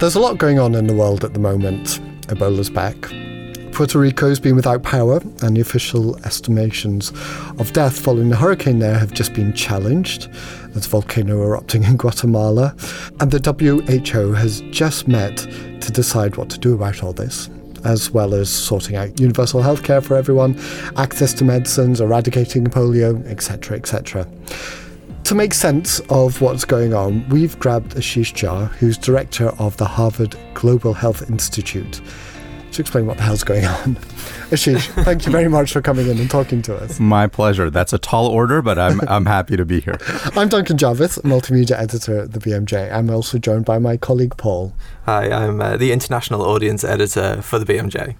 There's 0.00 0.14
a 0.14 0.20
lot 0.20 0.38
going 0.38 0.60
on 0.60 0.76
in 0.76 0.86
the 0.86 0.94
world 0.94 1.24
at 1.24 1.34
the 1.34 1.40
moment. 1.40 1.98
Ebola's 2.28 2.70
back. 2.70 2.96
Puerto 3.72 3.98
Rico's 3.98 4.38
been 4.38 4.54
without 4.54 4.84
power, 4.84 5.20
and 5.42 5.56
the 5.56 5.60
official 5.60 6.16
estimations 6.24 7.10
of 7.58 7.72
death 7.72 7.98
following 7.98 8.28
the 8.28 8.36
hurricane 8.36 8.78
there 8.78 8.96
have 8.96 9.12
just 9.12 9.34
been 9.34 9.52
challenged. 9.52 10.30
There's 10.68 10.86
a 10.86 10.88
volcano 10.88 11.42
erupting 11.42 11.82
in 11.82 11.96
Guatemala, 11.96 12.76
and 13.18 13.32
the 13.32 13.40
WHO 13.40 14.34
has 14.34 14.60
just 14.70 15.08
met 15.08 15.36
to 15.36 15.90
decide 15.90 16.36
what 16.36 16.48
to 16.50 16.58
do 16.58 16.74
about 16.74 17.02
all 17.02 17.12
this 17.12 17.50
as 17.84 18.10
well 18.10 18.34
as 18.34 18.50
sorting 18.50 18.96
out 18.96 19.20
universal 19.20 19.62
healthcare 19.62 20.02
for 20.02 20.16
everyone, 20.16 20.58
access 20.96 21.32
to 21.32 21.44
medicines, 21.44 22.00
eradicating 22.00 22.64
polio, 22.64 23.24
etc., 23.26 23.76
etc. 23.76 24.26
To 25.28 25.34
make 25.34 25.52
sense 25.52 26.00
of 26.08 26.40
what's 26.40 26.64
going 26.64 26.94
on, 26.94 27.28
we've 27.28 27.58
grabbed 27.58 27.96
Ashish 27.96 28.32
Jha, 28.32 28.68
who's 28.76 28.96
director 28.96 29.48
of 29.58 29.76
the 29.76 29.84
Harvard 29.84 30.34
Global 30.54 30.94
Health 30.94 31.30
Institute, 31.30 32.00
to 32.72 32.80
explain 32.80 33.04
what 33.04 33.18
the 33.18 33.24
hell's 33.24 33.44
going 33.44 33.66
on. 33.66 33.96
Ashish, 34.48 34.86
thank 35.04 35.26
you 35.26 35.30
very 35.30 35.48
much 35.48 35.70
for 35.70 35.82
coming 35.82 36.08
in 36.08 36.18
and 36.18 36.30
talking 36.30 36.62
to 36.62 36.74
us. 36.74 36.98
My 36.98 37.26
pleasure. 37.26 37.68
That's 37.68 37.92
a 37.92 37.98
tall 37.98 38.28
order, 38.28 38.62
but 38.62 38.78
I'm, 38.78 39.02
I'm 39.06 39.26
happy 39.26 39.58
to 39.58 39.66
be 39.66 39.80
here. 39.80 39.98
I'm 40.34 40.48
Duncan 40.48 40.78
Jarvis, 40.78 41.18
multimedia 41.18 41.72
editor 41.72 42.20
at 42.20 42.32
the 42.32 42.38
BMJ. 42.38 42.90
I'm 42.90 43.10
also 43.10 43.36
joined 43.36 43.66
by 43.66 43.78
my 43.78 43.98
colleague 43.98 44.34
Paul. 44.38 44.72
Hi, 45.04 45.30
I'm 45.30 45.60
uh, 45.60 45.76
the 45.76 45.92
international 45.92 46.40
audience 46.40 46.84
editor 46.84 47.42
for 47.42 47.58
the 47.58 47.70
BMJ. 47.70 48.16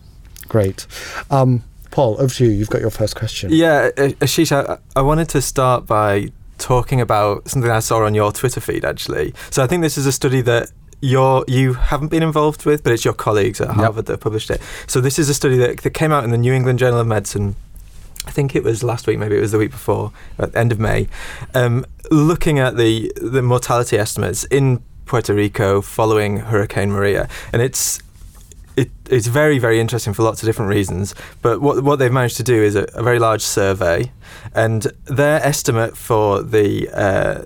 Great. 0.47 0.87
Um, 1.31 1.65
Paul, 1.91 2.21
over 2.21 2.35
to 2.35 2.45
you. 2.45 2.51
You've 2.51 2.69
got 2.69 2.83
your 2.83 2.91
first 2.91 3.17
question. 3.17 3.51
Yeah, 3.51 3.93
Ashish, 3.93 4.53
I, 4.53 4.77
I 4.95 5.01
wanted 5.01 5.31
to 5.31 5.41
start 5.41 5.87
by 5.87 6.33
talking 6.59 7.01
about 7.01 7.49
something 7.49 7.71
I 7.71 7.81
saw 7.81 8.05
on 8.05 8.15
your 8.15 8.33
Twitter 8.33 8.61
feed 8.61 8.85
actually. 8.85 9.35
So 9.51 9.63
I 9.63 9.67
think 9.67 9.83
this 9.83 9.97
is 9.99 10.07
a 10.07 10.13
study 10.13 10.41
that 10.43 10.71
you're 11.01 11.45
you 11.47 11.75
haven't 11.75 12.09
been 12.09 12.23
involved 12.23 12.65
with, 12.65 12.83
but 12.83 12.93
it's 12.93 13.05
your 13.05 13.15
colleagues 13.15 13.61
at 13.61 13.69
Harvard 13.69 13.97
yep. 13.97 14.07
that 14.07 14.21
published 14.21 14.51
it. 14.51 14.61
So 14.87 15.01
this 15.01 15.19
is 15.19 15.29
a 15.29 15.35
study 15.35 15.57
that, 15.59 15.79
that 15.79 15.91
came 15.91 16.13
out 16.13 16.25
in 16.25 16.31
the 16.31 16.39
New 16.39 16.53
England 16.53 16.79
Journal 16.79 17.01
of 17.01 17.07
Medicine. 17.07 17.55
I 18.27 18.31
think 18.31 18.55
it 18.55 18.63
was 18.63 18.83
last 18.83 19.07
week, 19.07 19.19
maybe 19.19 19.37
it 19.37 19.41
was 19.41 19.53
the 19.53 19.59
week 19.59 19.71
before, 19.71 20.13
at 20.39 20.53
the 20.53 20.59
end 20.59 20.71
of 20.71 20.79
May, 20.79 21.09
um, 21.55 21.87
looking 22.11 22.59
at 22.59 22.77
the 22.77 23.13
the 23.17 23.43
mortality 23.43 23.97
estimates 23.97 24.45
in 24.45 24.83
Puerto 25.07 25.33
Rico 25.33 25.81
following 25.81 26.39
Hurricane 26.39 26.91
Maria, 26.91 27.29
and 27.53 27.63
it's 27.63 28.03
it, 28.79 28.91
it's 29.11 29.27
very, 29.27 29.59
very 29.59 29.81
interesting 29.81 30.13
for 30.13 30.23
lots 30.23 30.41
of 30.41 30.47
different 30.47 30.71
reasons. 30.71 31.15
But 31.43 31.61
what 31.61 31.83
what 31.83 31.99
they've 31.99 32.13
managed 32.13 32.37
to 32.37 32.45
do 32.45 32.63
is 32.63 32.77
a, 32.77 32.87
a 32.95 33.03
very 33.03 33.19
large 33.19 33.43
survey, 33.43 34.13
and 34.55 34.87
their 35.07 35.45
estimate 35.45 35.97
for 35.97 36.43
the 36.43 36.89
uh, 36.91 37.43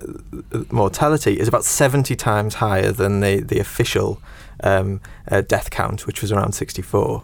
mortality 0.71 1.39
is 1.39 1.47
about 1.47 1.63
seventy 1.63 2.15
times 2.15 2.55
higher 2.55 2.91
than 2.91 3.21
the 3.21 3.39
the 3.39 3.59
official 3.59 4.21
um, 4.63 5.01
uh, 5.29 5.41
death 5.41 5.71
count, 5.71 6.05
which 6.05 6.21
was 6.21 6.31
around 6.31 6.53
sixty 6.53 6.83
four. 6.83 7.23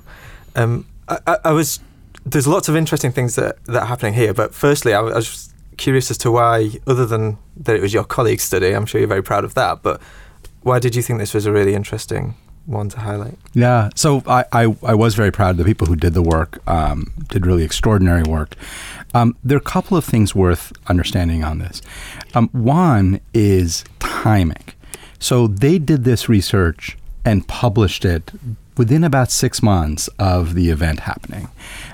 Um, 0.55 0.87
I, 1.07 1.37
I, 1.45 1.51
was 1.51 1.79
there's 2.25 2.47
lots 2.47 2.67
of 2.67 2.75
interesting 2.75 3.11
things 3.11 3.35
that 3.35 3.63
that 3.65 3.83
are 3.83 3.87
happening 3.87 4.15
here. 4.15 4.33
But 4.33 4.55
firstly, 4.55 4.93
I, 4.93 5.01
I 5.01 5.15
was 5.15 5.53
curious 5.77 6.09
as 6.09 6.17
to 6.19 6.31
why, 6.31 6.71
other 6.87 7.05
than 7.05 7.37
that 7.57 7.75
it 7.75 7.81
was 7.81 7.93
your 7.93 8.03
colleague's 8.03 8.43
study, 8.43 8.71
I'm 8.75 8.87
sure 8.87 8.99
you're 8.99 9.07
very 9.07 9.23
proud 9.23 9.43
of 9.43 9.53
that. 9.53 9.83
But 9.83 10.01
why 10.63 10.79
did 10.79 10.95
you 10.95 11.03
think 11.03 11.19
this 11.19 11.33
was 11.35 11.45
a 11.45 11.51
really 11.51 11.75
interesting 11.75 12.33
one 12.69 12.89
to 12.89 12.99
highlight? 12.99 13.37
Yeah, 13.53 13.89
so 13.95 14.23
I, 14.27 14.45
I, 14.51 14.75
I, 14.83 14.93
was 14.93 15.15
very 15.15 15.31
proud 15.31 15.51
of 15.51 15.57
the 15.57 15.65
people 15.65 15.87
who 15.87 15.95
did 15.95 16.13
the 16.13 16.21
work, 16.21 16.59
um, 16.67 17.11
did 17.29 17.45
really 17.45 17.63
extraordinary 17.63 18.23
work. 18.23 18.55
Um, 19.13 19.35
there 19.43 19.57
are 19.57 19.59
a 19.59 19.63
couple 19.63 19.97
of 19.97 20.05
things 20.05 20.35
worth 20.35 20.71
understanding 20.87 21.43
on 21.43 21.59
this. 21.59 21.81
Um, 22.35 22.49
one 22.49 23.19
is 23.33 23.83
timing. 23.99 24.63
So 25.17 25.47
they 25.47 25.79
did 25.79 26.03
this 26.03 26.29
research 26.29 26.97
and 27.25 27.47
published 27.47 28.05
it 28.05 28.31
within 28.77 29.03
about 29.03 29.29
six 29.29 29.61
months 29.61 30.07
of 30.19 30.53
the 30.53 30.69
event 30.69 31.01
happening. 31.01 31.49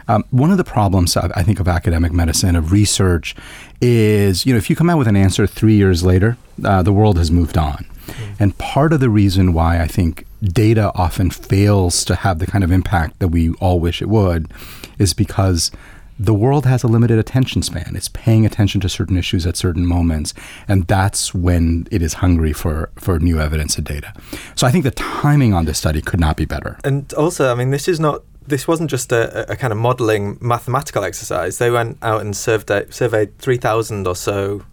Um, 0.08 0.24
one 0.30 0.52
of 0.52 0.58
the 0.58 0.64
problems, 0.64 1.18
I 1.18 1.42
think, 1.42 1.60
of 1.60 1.68
academic 1.68 2.14
medicine, 2.14 2.56
of 2.56 2.72
research, 2.72 3.36
is 3.82 4.46
you 4.46 4.54
know 4.54 4.58
if 4.58 4.70
you 4.70 4.76
come 4.76 4.90
out 4.90 5.00
with 5.00 5.08
an 5.08 5.16
answer 5.16 5.48
three 5.48 5.76
years 5.76 6.04
later, 6.04 6.38
uh, 6.64 6.84
the 6.84 6.94
world 6.94 7.18
has 7.18 7.32
moved 7.32 7.58
on. 7.58 7.86
Mm. 8.06 8.36
And 8.40 8.58
part 8.60 8.94
of 8.94 9.00
the 9.00 9.10
reason 9.10 9.52
why 9.54 9.82
I 9.82 9.88
think 9.88 10.28
data 10.54 10.92
often 10.96 11.30
fails 11.30 12.06
to 12.06 12.16
have 12.16 12.40
the 12.40 12.46
kind 12.46 12.64
of 12.64 12.72
impact 12.72 13.20
that 13.20 13.30
we 13.30 13.52
all 13.54 13.80
wish 13.80 14.02
it 14.02 14.10
would 14.10 14.52
is 14.98 15.14
because 15.14 15.72
the 16.18 16.34
world 16.34 16.66
has 16.66 16.84
a 16.84 16.88
limited 16.88 17.20
attention 17.20 17.62
span. 17.62 17.94
It's 17.96 18.08
paying 18.08 18.46
attention 18.46 18.80
to 18.82 18.90
certain 18.90 19.18
issues 19.18 19.46
at 19.46 19.58
certain 19.58 19.86
moments, 19.86 20.34
and 20.68 20.88
that's 20.88 21.34
when 21.34 21.88
it 21.92 22.02
is 22.02 22.16
hungry 22.16 22.54
for, 22.54 22.90
for 22.96 23.20
new 23.20 23.40
evidence 23.40 23.78
and 23.78 23.86
data. 23.86 24.14
So 24.56 24.66
I 24.66 24.72
think 24.72 24.86
the 24.86 24.92
timing 24.92 25.54
on 25.54 25.66
this 25.66 25.78
study 25.78 26.02
could 26.02 26.20
not 26.20 26.38
be 26.38 26.46
better. 26.46 26.78
And 26.84 27.12
also, 27.14 27.52
I 27.52 27.56
mean, 27.56 27.72
this 27.72 27.88
is 27.88 28.00
not 28.00 28.24
this 28.48 28.68
wasn't 28.68 28.92
just 28.92 29.12
a, 29.12 29.52
a 29.52 29.56
kind 29.56 29.74
of 29.74 29.80
modeling 29.80 30.38
mathematical 30.40 31.04
exercise. 31.04 31.58
They 31.58 31.72
went 31.72 31.98
out 32.04 32.22
and 32.22 32.36
surveyed, 32.38 32.94
surveyed 32.94 33.38
3,000 33.40 34.08
or 34.08 34.16
so 34.16 34.64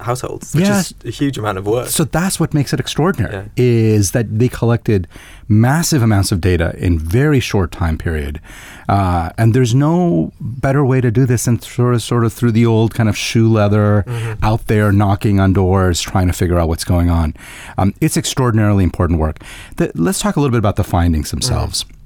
households, 0.00 0.54
which 0.54 0.64
is 0.64 0.94
a 1.04 1.10
huge 1.10 1.38
amount 1.38 1.58
of 1.58 1.66
work. 1.66 1.88
So 1.88 2.04
that's 2.04 2.40
what 2.40 2.54
makes 2.54 2.72
it 2.72 2.80
extraordinary 2.80 3.34
yeah. 3.34 3.44
is 3.56 4.12
that 4.12 4.38
they 4.38 4.48
collected 4.48 5.06
massive 5.48 6.02
amounts 6.02 6.32
of 6.32 6.40
data 6.40 6.74
in 6.78 6.98
very 6.98 7.40
short 7.40 7.72
time 7.72 7.98
period, 7.98 8.40
uh, 8.88 9.30
and 9.38 9.54
there's 9.54 9.74
no 9.74 10.32
better 10.40 10.84
way 10.84 11.00
to 11.00 11.10
do 11.10 11.26
this 11.26 11.44
than 11.44 11.60
sort 11.60 11.94
of 11.94 12.02
sort 12.02 12.24
of 12.24 12.32
through 12.32 12.52
the 12.52 12.66
old 12.66 12.94
kind 12.94 13.08
of 13.08 13.16
shoe 13.16 13.50
leather, 13.50 14.04
mm-hmm. 14.06 14.44
out 14.44 14.66
there 14.66 14.92
knocking 14.92 15.40
on 15.40 15.52
doors, 15.52 16.00
trying 16.00 16.26
to 16.26 16.32
figure 16.32 16.58
out 16.58 16.68
what's 16.68 16.84
going 16.84 17.10
on. 17.10 17.34
Um, 17.78 17.94
it's 18.00 18.16
extraordinarily 18.16 18.84
important 18.84 19.18
work. 19.18 19.42
The, 19.76 19.92
let's 19.94 20.20
talk 20.20 20.36
a 20.36 20.40
little 20.40 20.52
bit 20.52 20.58
about 20.58 20.76
the 20.76 20.84
findings 20.84 21.30
themselves. 21.30 21.84
Mm-hmm 21.84 21.99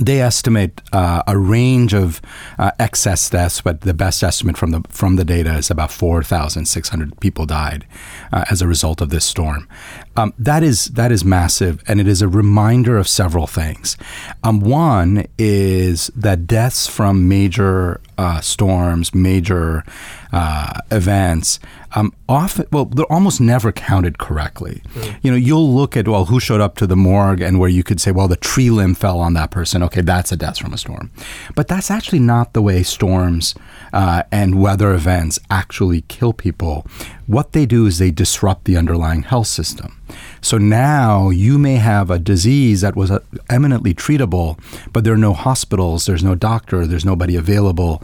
they 0.00 0.20
estimate 0.20 0.80
uh, 0.92 1.22
a 1.26 1.38
range 1.38 1.94
of 1.94 2.20
uh, 2.58 2.72
excess 2.78 3.30
deaths, 3.30 3.60
but 3.60 3.82
the 3.82 3.94
best 3.94 4.22
estimate 4.22 4.56
from 4.56 4.70
the 4.70 4.82
from 4.88 5.16
the 5.16 5.24
data 5.24 5.54
is 5.54 5.70
about 5.70 5.92
4,600 5.92 7.20
people 7.20 7.46
died 7.46 7.86
uh, 8.32 8.44
as 8.50 8.60
a 8.60 8.66
result 8.66 9.00
of 9.00 9.10
this 9.10 9.24
storm. 9.24 9.68
Um, 10.16 10.34
that 10.38 10.62
is 10.62 10.86
that 10.86 11.12
is 11.12 11.24
massive, 11.24 11.82
and 11.86 12.00
it 12.00 12.08
is 12.08 12.22
a 12.22 12.28
reminder 12.28 12.96
of 12.98 13.08
several 13.08 13.46
things. 13.46 13.96
Um, 14.42 14.60
one 14.60 15.26
is 15.38 16.08
that 16.16 16.46
deaths 16.46 16.86
from 16.86 17.28
major 17.28 18.00
uh, 18.18 18.40
storms, 18.40 19.14
major 19.14 19.84
uh, 20.32 20.80
events, 20.90 21.60
um, 21.94 22.12
often, 22.28 22.66
well, 22.72 22.86
they're 22.86 23.10
almost 23.10 23.40
never 23.40 23.72
counted 23.72 24.18
correctly. 24.18 24.82
Mm. 24.94 25.18
You 25.22 25.30
know, 25.30 25.36
you'll 25.36 25.72
look 25.72 25.96
at, 25.96 26.08
well, 26.08 26.26
who 26.26 26.40
showed 26.40 26.60
up 26.60 26.76
to 26.76 26.86
the 26.86 26.96
morgue 26.96 27.40
and 27.40 27.58
where 27.60 27.68
you 27.68 27.82
could 27.82 28.00
say, 28.00 28.10
well, 28.10 28.28
the 28.28 28.36
tree 28.36 28.70
limb 28.70 28.94
fell 28.94 29.20
on 29.20 29.34
that 29.34 29.50
person. 29.50 29.82
Okay, 29.82 30.00
that's 30.00 30.32
a 30.32 30.36
death 30.36 30.58
from 30.58 30.72
a 30.72 30.78
storm. 30.78 31.10
But 31.54 31.68
that's 31.68 31.90
actually 31.90 32.20
not 32.20 32.52
the 32.52 32.62
way 32.62 32.82
storms 32.82 33.54
uh, 33.92 34.24
and 34.32 34.60
weather 34.60 34.92
events 34.92 35.38
actually 35.50 36.02
kill 36.02 36.32
people. 36.32 36.86
What 37.26 37.52
they 37.52 37.66
do 37.66 37.86
is 37.86 37.98
they 37.98 38.10
disrupt 38.10 38.64
the 38.64 38.76
underlying 38.76 39.22
health 39.22 39.46
system. 39.46 40.00
So 40.40 40.58
now 40.58 41.30
you 41.30 41.58
may 41.58 41.76
have 41.76 42.10
a 42.10 42.18
disease 42.18 42.82
that 42.82 42.96
was 42.96 43.10
uh, 43.10 43.20
eminently 43.48 43.94
treatable, 43.94 44.58
but 44.92 45.04
there 45.04 45.14
are 45.14 45.18
no 45.18 45.32
hospitals, 45.32 46.04
there's 46.04 46.22
no 46.22 46.34
doctor, 46.34 46.86
there's 46.86 47.04
nobody 47.04 47.34
available. 47.34 48.02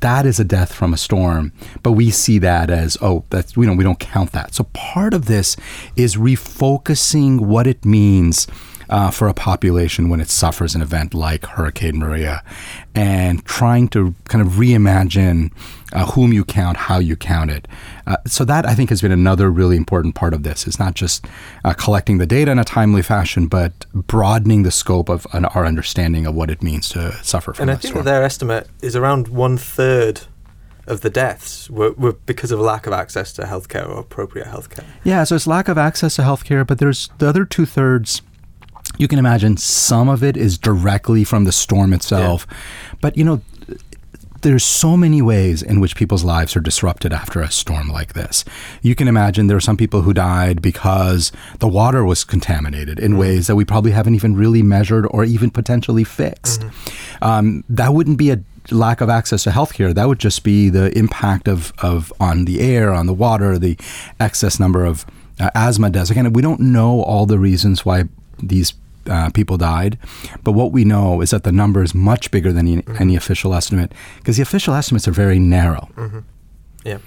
That 0.00 0.24
is 0.24 0.40
a 0.40 0.44
death 0.44 0.72
from 0.72 0.94
a 0.94 0.96
storm. 0.96 1.52
But 1.82 1.92
we 1.92 2.10
see 2.10 2.38
that 2.38 2.70
as, 2.70 2.96
oh, 3.02 3.24
that's, 3.28 3.54
you 3.56 3.66
know, 3.66 3.74
we 3.74 3.84
don't 3.84 4.00
count 4.00 4.32
that. 4.32 4.54
So 4.54 4.64
part 4.72 5.12
of 5.12 5.26
this 5.26 5.56
is 5.94 6.16
refocusing 6.16 7.40
what 7.40 7.66
it 7.66 7.84
means 7.84 8.46
uh, 8.88 9.10
for 9.10 9.28
a 9.28 9.34
population 9.34 10.08
when 10.08 10.20
it 10.20 10.28
suffers 10.28 10.74
an 10.74 10.82
event 10.82 11.14
like 11.14 11.46
Hurricane 11.46 11.98
Maria, 11.98 12.42
and 12.94 13.44
trying 13.44 13.88
to 13.88 14.14
kind 14.24 14.46
of 14.46 14.54
reimagine 14.54 15.52
uh, 15.92 16.06
whom 16.06 16.32
you 16.32 16.44
count, 16.44 16.76
how 16.76 16.98
you 16.98 17.16
count 17.16 17.50
it. 17.50 17.68
Uh, 18.06 18.16
so 18.26 18.44
that 18.44 18.66
I 18.66 18.74
think 18.74 18.90
has 18.90 19.00
been 19.00 19.12
another 19.12 19.50
really 19.50 19.76
important 19.76 20.14
part 20.14 20.34
of 20.34 20.42
this. 20.42 20.66
It's 20.66 20.78
not 20.78 20.94
just 20.94 21.26
uh, 21.64 21.72
collecting 21.72 22.18
the 22.18 22.26
data 22.26 22.50
in 22.50 22.58
a 22.58 22.64
timely 22.64 23.02
fashion, 23.02 23.46
but 23.46 23.86
broadening 23.94 24.64
the 24.64 24.70
scope 24.70 25.08
of 25.08 25.26
an, 25.32 25.44
our 25.46 25.64
understanding 25.64 26.26
of 26.26 26.34
what 26.34 26.50
it 26.50 26.62
means 26.62 26.88
to 26.90 27.12
suffer 27.22 27.54
from. 27.54 27.68
And 27.68 27.70
I 27.70 27.80
think 27.80 27.94
that 27.94 28.04
their 28.04 28.22
estimate 28.22 28.68
is 28.82 28.96
around 28.96 29.28
one 29.28 29.56
third 29.56 30.22
of 30.86 31.00
the 31.00 31.10
deaths 31.10 31.70
were, 31.70 31.92
were, 31.92 32.12
because 32.12 32.50
of 32.50 32.60
lack 32.60 32.86
of 32.86 32.92
access 32.92 33.32
to 33.32 33.42
healthcare 33.42 33.88
or 33.88 34.00
appropriate 34.00 34.46
healthcare. 34.48 34.84
Yeah, 35.02 35.24
so 35.24 35.36
it's 35.36 35.46
lack 35.46 35.68
of 35.68 35.78
access 35.78 36.16
to 36.16 36.22
healthcare, 36.22 36.66
but 36.66 36.78
there's 36.78 37.08
the 37.18 37.28
other 37.28 37.44
two 37.44 37.64
thirds 37.64 38.20
you 38.98 39.08
can 39.08 39.18
imagine 39.18 39.56
some 39.56 40.08
of 40.08 40.22
it 40.22 40.36
is 40.36 40.58
directly 40.58 41.24
from 41.24 41.44
the 41.44 41.52
storm 41.52 41.92
itself. 41.92 42.46
Yeah. 42.48 42.56
But, 43.00 43.16
you 43.16 43.24
know, 43.24 43.40
there's 44.44 44.62
so 44.62 44.94
many 44.94 45.22
ways 45.22 45.62
in 45.62 45.80
which 45.80 45.96
people's 45.96 46.22
lives 46.22 46.54
are 46.54 46.60
disrupted 46.60 47.14
after 47.14 47.40
a 47.40 47.50
storm 47.50 47.88
like 47.88 48.12
this. 48.12 48.44
You 48.82 48.94
can 48.94 49.08
imagine 49.08 49.46
there 49.46 49.56
are 49.56 49.60
some 49.60 49.78
people 49.78 50.02
who 50.02 50.12
died 50.12 50.60
because 50.60 51.32
the 51.60 51.66
water 51.66 52.04
was 52.04 52.24
contaminated 52.24 52.98
in 52.98 53.12
mm-hmm. 53.12 53.20
ways 53.20 53.46
that 53.46 53.56
we 53.56 53.64
probably 53.64 53.92
haven't 53.92 54.14
even 54.14 54.36
really 54.36 54.62
measured 54.62 55.06
or 55.10 55.24
even 55.24 55.50
potentially 55.50 56.04
fixed. 56.04 56.60
Mm-hmm. 56.60 57.24
Um, 57.24 57.64
that 57.70 57.94
wouldn't 57.94 58.18
be 58.18 58.30
a 58.30 58.40
lack 58.70 59.00
of 59.00 59.08
access 59.08 59.44
to 59.44 59.50
healthcare. 59.50 59.94
That 59.94 60.08
would 60.08 60.18
just 60.18 60.44
be 60.44 60.68
the 60.68 60.96
impact 60.96 61.48
of, 61.48 61.72
of 61.78 62.12
on 62.20 62.44
the 62.44 62.60
air, 62.60 62.92
on 62.92 63.06
the 63.06 63.14
water, 63.14 63.58
the 63.58 63.78
excess 64.20 64.60
number 64.60 64.84
of 64.84 65.06
uh, 65.40 65.50
asthma 65.54 65.88
deaths. 65.88 66.10
Again, 66.10 66.30
we 66.34 66.42
don't 66.42 66.60
know 66.60 67.00
all 67.00 67.24
the 67.24 67.38
reasons 67.38 67.86
why 67.86 68.04
these 68.42 68.74
uh, 69.08 69.30
people 69.30 69.56
died. 69.56 69.98
But 70.42 70.52
what 70.52 70.72
we 70.72 70.84
know 70.84 71.20
is 71.20 71.30
that 71.30 71.44
the 71.44 71.52
number 71.52 71.82
is 71.82 71.94
much 71.94 72.30
bigger 72.30 72.52
than 72.52 72.68
any, 72.68 72.82
mm-hmm. 72.82 73.02
any 73.02 73.16
official 73.16 73.54
estimate 73.54 73.92
because 74.18 74.36
the 74.36 74.42
official 74.42 74.74
estimates 74.74 75.08
are 75.08 75.12
very 75.12 75.38
narrow. 75.38 75.88
Mm-hmm. 75.96 76.20
Yeah. 76.84 76.98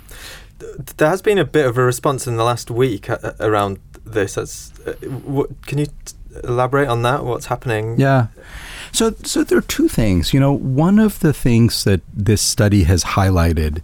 There 0.97 1.09
has 1.09 1.21
been 1.21 1.37
a 1.37 1.45
bit 1.45 1.65
of 1.65 1.77
a 1.77 1.83
response 1.83 2.27
in 2.27 2.35
the 2.35 2.43
last 2.43 2.71
week 2.71 3.09
uh, 3.09 3.17
uh, 3.21 3.33
around 3.39 3.79
this. 4.05 4.35
That's, 4.35 4.71
uh, 4.87 4.93
what, 5.23 5.49
can 5.67 5.77
you 5.77 5.85
t- 5.85 6.15
elaborate 6.43 6.87
on 6.87 7.03
that? 7.03 7.23
What's 7.23 7.45
happening? 7.47 7.99
Yeah. 7.99 8.27
So, 8.91 9.13
so 9.23 9.43
there 9.43 9.57
are 9.57 9.61
two 9.61 9.87
things. 9.87 10.33
You 10.33 10.39
know, 10.39 10.53
one 10.53 10.97
of 10.97 11.19
the 11.19 11.33
things 11.33 11.83
that 11.83 12.01
this 12.13 12.41
study 12.41 12.83
has 12.83 13.03
highlighted 13.03 13.81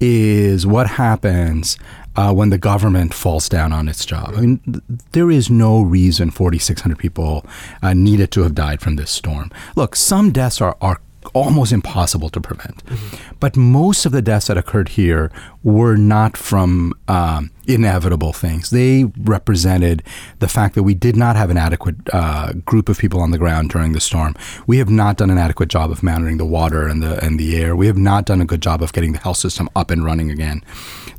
is 0.00 0.66
what 0.66 0.86
happens 0.88 1.78
uh, 2.16 2.32
when 2.32 2.50
the 2.50 2.58
government 2.58 3.14
falls 3.14 3.48
down 3.48 3.72
on 3.72 3.88
its 3.88 4.04
job. 4.04 4.34
I 4.36 4.40
mean, 4.40 4.58
th- 4.60 4.82
there 5.12 5.30
is 5.30 5.50
no 5.50 5.82
reason 5.82 6.30
4,600 6.30 6.98
people 6.98 7.44
uh, 7.82 7.94
needed 7.94 8.30
to 8.32 8.42
have 8.42 8.54
died 8.54 8.80
from 8.80 8.96
this 8.96 9.10
storm. 9.10 9.50
Look, 9.74 9.94
some 9.96 10.32
deaths 10.32 10.60
are, 10.60 10.76
are 10.80 11.00
almost 11.34 11.72
impossible 11.72 12.28
to 12.30 12.40
prevent. 12.40 12.84
Mm-hmm. 12.86 13.34
But 13.40 13.56
most 13.56 14.06
of 14.06 14.12
the 14.12 14.22
deaths 14.22 14.46
that 14.46 14.56
occurred 14.56 14.90
here 14.90 15.30
were 15.62 15.96
not 15.96 16.36
from 16.36 16.94
um, 17.08 17.50
inevitable 17.66 18.32
things. 18.32 18.70
They 18.70 19.04
represented 19.18 20.02
the 20.38 20.48
fact 20.48 20.74
that 20.74 20.82
we 20.82 20.94
did 20.94 21.16
not 21.16 21.36
have 21.36 21.50
an 21.50 21.56
adequate 21.56 21.96
uh, 22.12 22.52
group 22.64 22.88
of 22.88 22.98
people 22.98 23.20
on 23.20 23.30
the 23.30 23.38
ground 23.38 23.70
during 23.70 23.92
the 23.92 24.00
storm. 24.00 24.34
We 24.66 24.78
have 24.78 24.90
not 24.90 25.16
done 25.16 25.30
an 25.30 25.38
adequate 25.38 25.68
job 25.68 25.90
of 25.90 26.02
monitoring 26.02 26.38
the 26.38 26.44
water 26.44 26.86
and 26.86 27.02
the 27.02 27.22
and 27.24 27.38
the 27.38 27.56
air. 27.56 27.74
We 27.74 27.86
have 27.86 27.98
not 27.98 28.24
done 28.26 28.40
a 28.40 28.44
good 28.44 28.62
job 28.62 28.82
of 28.82 28.92
getting 28.92 29.12
the 29.12 29.18
health 29.18 29.38
system 29.38 29.68
up 29.74 29.90
and 29.90 30.04
running 30.04 30.30
again. 30.30 30.62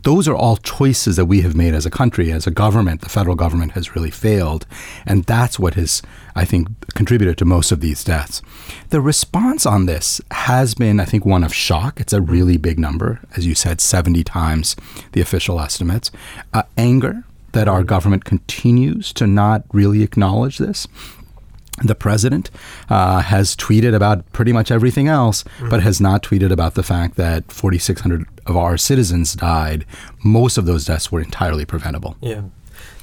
Those 0.03 0.27
are 0.27 0.35
all 0.35 0.57
choices 0.57 1.17
that 1.17 1.25
we 1.25 1.41
have 1.41 1.55
made 1.55 1.73
as 1.73 1.85
a 1.85 1.91
country, 1.91 2.31
as 2.31 2.47
a 2.47 2.51
government. 2.51 3.01
The 3.01 3.09
federal 3.09 3.35
government 3.35 3.73
has 3.73 3.95
really 3.95 4.11
failed, 4.11 4.65
and 5.05 5.25
that's 5.25 5.59
what 5.59 5.73
has, 5.73 6.01
I 6.35 6.45
think, 6.45 6.69
contributed 6.93 7.37
to 7.39 7.45
most 7.45 7.71
of 7.71 7.81
these 7.81 8.03
deaths. 8.03 8.41
The 8.89 9.01
response 9.01 9.65
on 9.65 9.85
this 9.85 10.21
has 10.31 10.75
been, 10.75 10.99
I 10.99 11.05
think, 11.05 11.25
one 11.25 11.43
of 11.43 11.53
shock. 11.53 11.99
It's 11.99 12.13
a 12.13 12.21
really 12.21 12.57
big 12.57 12.79
number, 12.79 13.19
as 13.35 13.45
you 13.45 13.55
said, 13.55 13.81
seventy 13.81 14.23
times 14.23 14.37
times 14.37 14.75
the 15.13 15.21
official 15.21 15.59
estimates. 15.59 16.11
Uh, 16.53 16.63
anger 16.77 17.23
that 17.53 17.67
our 17.67 17.83
government 17.83 18.25
continues 18.25 19.11
to 19.13 19.25
not 19.25 19.63
really 19.71 20.03
acknowledge 20.03 20.57
this. 20.57 20.87
The 21.83 21.95
president 21.95 22.49
uh, 22.89 23.21
has 23.21 23.55
tweeted 23.55 23.93
about 23.93 24.31
pretty 24.31 24.51
much 24.51 24.71
everything 24.71 25.07
else, 25.07 25.43
mm-hmm. 25.43 25.69
but 25.69 25.81
has 25.83 26.01
not 26.01 26.23
tweeted 26.23 26.51
about 26.51 26.73
the 26.73 26.83
fact 26.83 27.15
that 27.17 27.51
4,600 27.51 28.25
of 28.47 28.57
our 28.57 28.77
citizens 28.77 29.35
died. 29.35 29.85
Most 30.23 30.57
of 30.57 30.65
those 30.65 30.85
deaths 30.85 31.11
were 31.11 31.21
entirely 31.21 31.65
preventable. 31.65 32.15
Yeah. 32.19 32.43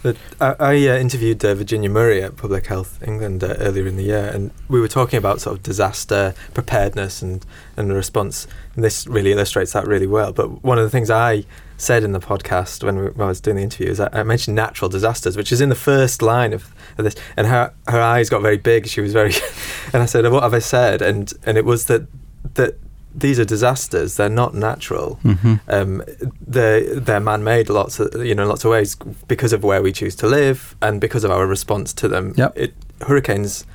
But 0.03 0.17
I, 0.41 0.57
I 0.59 0.75
uh, 0.89 0.99
interviewed 0.99 1.45
uh, 1.45 1.55
Virginia 1.55 1.89
Murray 1.89 2.23
at 2.23 2.37
Public 2.37 2.67
Health 2.67 3.03
England 3.03 3.43
uh, 3.43 3.55
earlier 3.59 3.87
in 3.87 3.97
the 3.97 4.03
year, 4.03 4.31
and 4.35 4.51
we 4.69 4.81
were 4.81 4.89
talking 4.89 5.17
about 5.17 5.41
sort 5.41 5.57
of 5.57 5.63
disaster 5.63 6.35
preparedness 6.53 7.23
and, 7.23 7.47
and 7.77 7.93
response. 7.93 8.47
And 8.75 8.85
this 8.85 9.07
really 9.07 9.33
illustrates 9.33 9.73
that 9.73 9.87
really 9.87 10.07
well. 10.07 10.33
But 10.33 10.63
one 10.63 10.79
of 10.79 10.85
the 10.85 10.91
things 10.91 11.11
I 11.11 11.45
said 11.77 12.05
in 12.05 12.13
the 12.13 12.21
podcast 12.21 12.85
when, 12.85 12.97
we, 12.97 13.03
when 13.11 13.27
I 13.27 13.29
was 13.29 13.41
doing 13.41 13.57
the 13.57 13.63
interview 13.63 13.91
is 13.91 14.01
I, 14.01 14.09
I, 14.13 14.23
mentioned 14.23 14.55
natural 14.55 14.89
disasters, 14.89 15.37
which 15.37 15.51
is 15.51 15.61
in 15.61 15.69
the 15.69 15.75
first 15.75 16.23
line 16.23 16.53
of, 16.53 16.73
of 16.99 17.05
this. 17.05 17.17
And 17.37 17.47
her 17.47 17.73
her 17.89 18.01
eyes 18.01 18.31
got 18.31 18.43
very 18.43 18.57
big. 18.57 18.87
She 18.87 19.01
was 19.01 19.13
very, 19.13 19.33
and 19.93 20.03
I 20.03 20.07
said, 20.07 20.31
"What 20.31 20.43
have 20.43 20.55
I 20.55 20.61
said?" 20.61 21.03
And 21.03 21.33
and 21.45 21.59
it 21.59 21.65
was 21.65 21.87
that 21.87 22.07
that 22.55 22.79
these 23.15 23.39
are 23.39 23.45
disasters. 23.45 24.17
They're 24.17 24.29
not 24.29 24.55
natural. 24.55 25.19
Mm-hmm. 25.25 25.55
Um, 25.69 26.03
they're 26.41 26.99
they're 26.99 27.21
man-made 27.21 27.69
lots 27.69 28.01
of 28.01 28.25
you 28.25 28.35
know 28.35 28.47
lots 28.47 28.65
of 28.65 28.71
ways 28.71 28.97
because 29.29 29.53
of 29.53 29.63
where 29.63 29.83
we 29.83 29.93
choose 29.93 30.17
to 30.17 30.27
live 30.27 30.75
and 30.83 31.01
because 31.01 31.25
of 31.25 31.31
our 31.31 31.47
response 31.47 31.93
to 31.95 32.09
them. 32.09 32.35
Yep. 32.37 32.53
It, 32.57 32.75
hurricanes, 33.03 33.67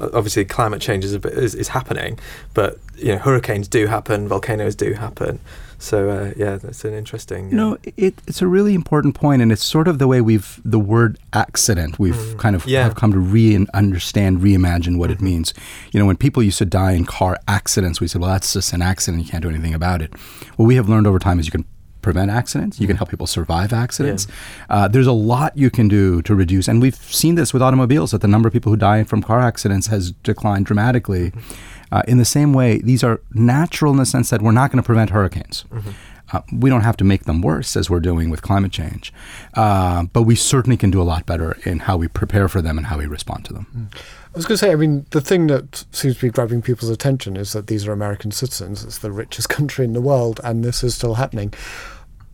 obviously, 0.00 0.44
climate 0.44 0.80
change 0.80 1.04
is, 1.04 1.16
bit, 1.18 1.32
is, 1.32 1.54
is 1.54 1.68
happening, 1.68 2.18
but 2.54 2.78
you 2.96 3.12
know 3.12 3.18
hurricanes 3.18 3.68
do 3.68 3.86
happen, 3.86 4.28
volcanoes 4.28 4.74
do 4.74 4.94
happen. 4.94 5.40
So 5.78 6.08
uh, 6.08 6.32
yeah, 6.36 6.56
that's 6.56 6.84
an 6.84 6.94
interesting. 6.94 7.50
You 7.50 7.56
know, 7.56 7.74
uh, 7.74 7.90
it, 7.96 8.14
it's 8.26 8.40
a 8.40 8.46
really 8.46 8.74
important 8.74 9.14
point, 9.14 9.42
and 9.42 9.52
it's 9.52 9.64
sort 9.64 9.88
of 9.88 9.98
the 9.98 10.06
way 10.06 10.20
we've 10.20 10.60
the 10.64 10.78
word 10.78 11.18
accident 11.32 11.98
we've 11.98 12.14
mm. 12.14 12.38
kind 12.38 12.56
of 12.56 12.66
yeah. 12.66 12.84
have 12.84 12.94
come 12.94 13.12
to 13.12 13.18
re 13.18 13.66
understand, 13.74 14.40
reimagine 14.40 14.98
what 14.98 15.10
mm-hmm. 15.10 15.24
it 15.24 15.30
means. 15.30 15.54
You 15.92 16.00
know, 16.00 16.06
when 16.06 16.16
people 16.16 16.42
used 16.42 16.58
to 16.58 16.64
die 16.64 16.92
in 16.92 17.04
car 17.04 17.38
accidents, 17.46 18.00
we 18.00 18.08
said, 18.08 18.20
well, 18.20 18.30
that's 18.30 18.52
just 18.52 18.72
an 18.72 18.82
accident. 18.82 19.22
You 19.24 19.30
can't 19.30 19.42
do 19.42 19.50
anything 19.50 19.74
about 19.74 20.02
it. 20.02 20.14
What 20.56 20.66
we 20.66 20.76
have 20.76 20.88
learned 20.88 21.06
over 21.06 21.18
time 21.18 21.38
is 21.38 21.46
you 21.46 21.52
can 21.52 21.64
prevent 22.06 22.30
accidents. 22.30 22.78
You 22.78 22.86
can 22.86 22.94
mm-hmm. 22.94 22.98
help 22.98 23.10
people 23.10 23.26
survive 23.26 23.72
accidents. 23.72 24.28
Yeah. 24.28 24.76
Uh, 24.76 24.88
there's 24.88 25.08
a 25.08 25.12
lot 25.12 25.56
you 25.58 25.70
can 25.70 25.88
do 25.88 26.22
to 26.22 26.34
reduce, 26.34 26.68
and 26.68 26.80
we've 26.80 26.94
seen 26.94 27.34
this 27.34 27.52
with 27.52 27.62
automobiles 27.62 28.12
that 28.12 28.20
the 28.20 28.28
number 28.28 28.46
of 28.46 28.52
people 28.52 28.70
who 28.70 28.76
die 28.76 29.02
from 29.04 29.22
car 29.22 29.40
accidents 29.40 29.88
has 29.88 30.12
declined 30.22 30.66
dramatically. 30.66 31.30
Mm-hmm. 31.30 31.75
Uh, 31.92 32.02
in 32.08 32.18
the 32.18 32.24
same 32.24 32.52
way, 32.52 32.78
these 32.78 33.04
are 33.04 33.20
natural 33.32 33.92
in 33.92 33.98
the 33.98 34.06
sense 34.06 34.30
that 34.30 34.42
we're 34.42 34.52
not 34.52 34.70
going 34.70 34.82
to 34.82 34.86
prevent 34.86 35.10
hurricanes. 35.10 35.64
Mm-hmm. 35.70 35.90
Uh, 36.32 36.40
we 36.52 36.68
don't 36.68 36.80
have 36.80 36.96
to 36.96 37.04
make 37.04 37.24
them 37.24 37.40
worse 37.40 37.76
as 37.76 37.88
we're 37.88 38.00
doing 38.00 38.30
with 38.30 38.42
climate 38.42 38.72
change, 38.72 39.12
uh, 39.54 40.02
but 40.12 40.22
we 40.22 40.34
certainly 40.34 40.76
can 40.76 40.90
do 40.90 41.00
a 41.00 41.04
lot 41.04 41.24
better 41.24 41.56
in 41.64 41.80
how 41.80 41.96
we 41.96 42.08
prepare 42.08 42.48
for 42.48 42.60
them 42.60 42.76
and 42.76 42.88
how 42.88 42.98
we 42.98 43.06
respond 43.06 43.44
to 43.44 43.52
them. 43.52 43.66
Mm. 43.76 43.98
I 44.34 44.36
was 44.36 44.44
going 44.44 44.56
to 44.56 44.58
say, 44.58 44.72
I 44.72 44.74
mean, 44.74 45.06
the 45.10 45.20
thing 45.20 45.46
that 45.46 45.84
seems 45.92 46.16
to 46.16 46.22
be 46.22 46.30
grabbing 46.30 46.62
people's 46.62 46.90
attention 46.90 47.36
is 47.36 47.52
that 47.52 47.68
these 47.68 47.86
are 47.86 47.92
American 47.92 48.32
citizens. 48.32 48.84
It's 48.84 48.98
the 48.98 49.12
richest 49.12 49.48
country 49.56 49.84
in 49.84 49.92
the 49.92 50.00
world, 50.00 50.40
and 50.42 50.64
this 50.64 50.82
is 50.82 50.96
still 50.96 51.14
happening. 51.14 51.54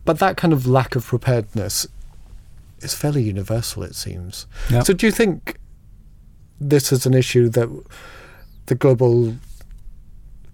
But 0.04 0.18
that 0.18 0.36
kind 0.36 0.52
of 0.52 0.66
lack 0.66 0.96
of 0.96 1.06
preparedness 1.06 1.86
is 2.80 2.94
fairly 2.94 3.22
universal, 3.22 3.82
it 3.82 3.94
seems. 3.94 4.46
Yep. 4.70 4.86
So, 4.86 4.94
do 4.94 5.06
you 5.06 5.12
think 5.12 5.58
this 6.60 6.92
is 6.92 7.06
an 7.06 7.14
issue 7.14 7.48
that 7.50 7.68
the 8.66 8.74
global 8.74 9.34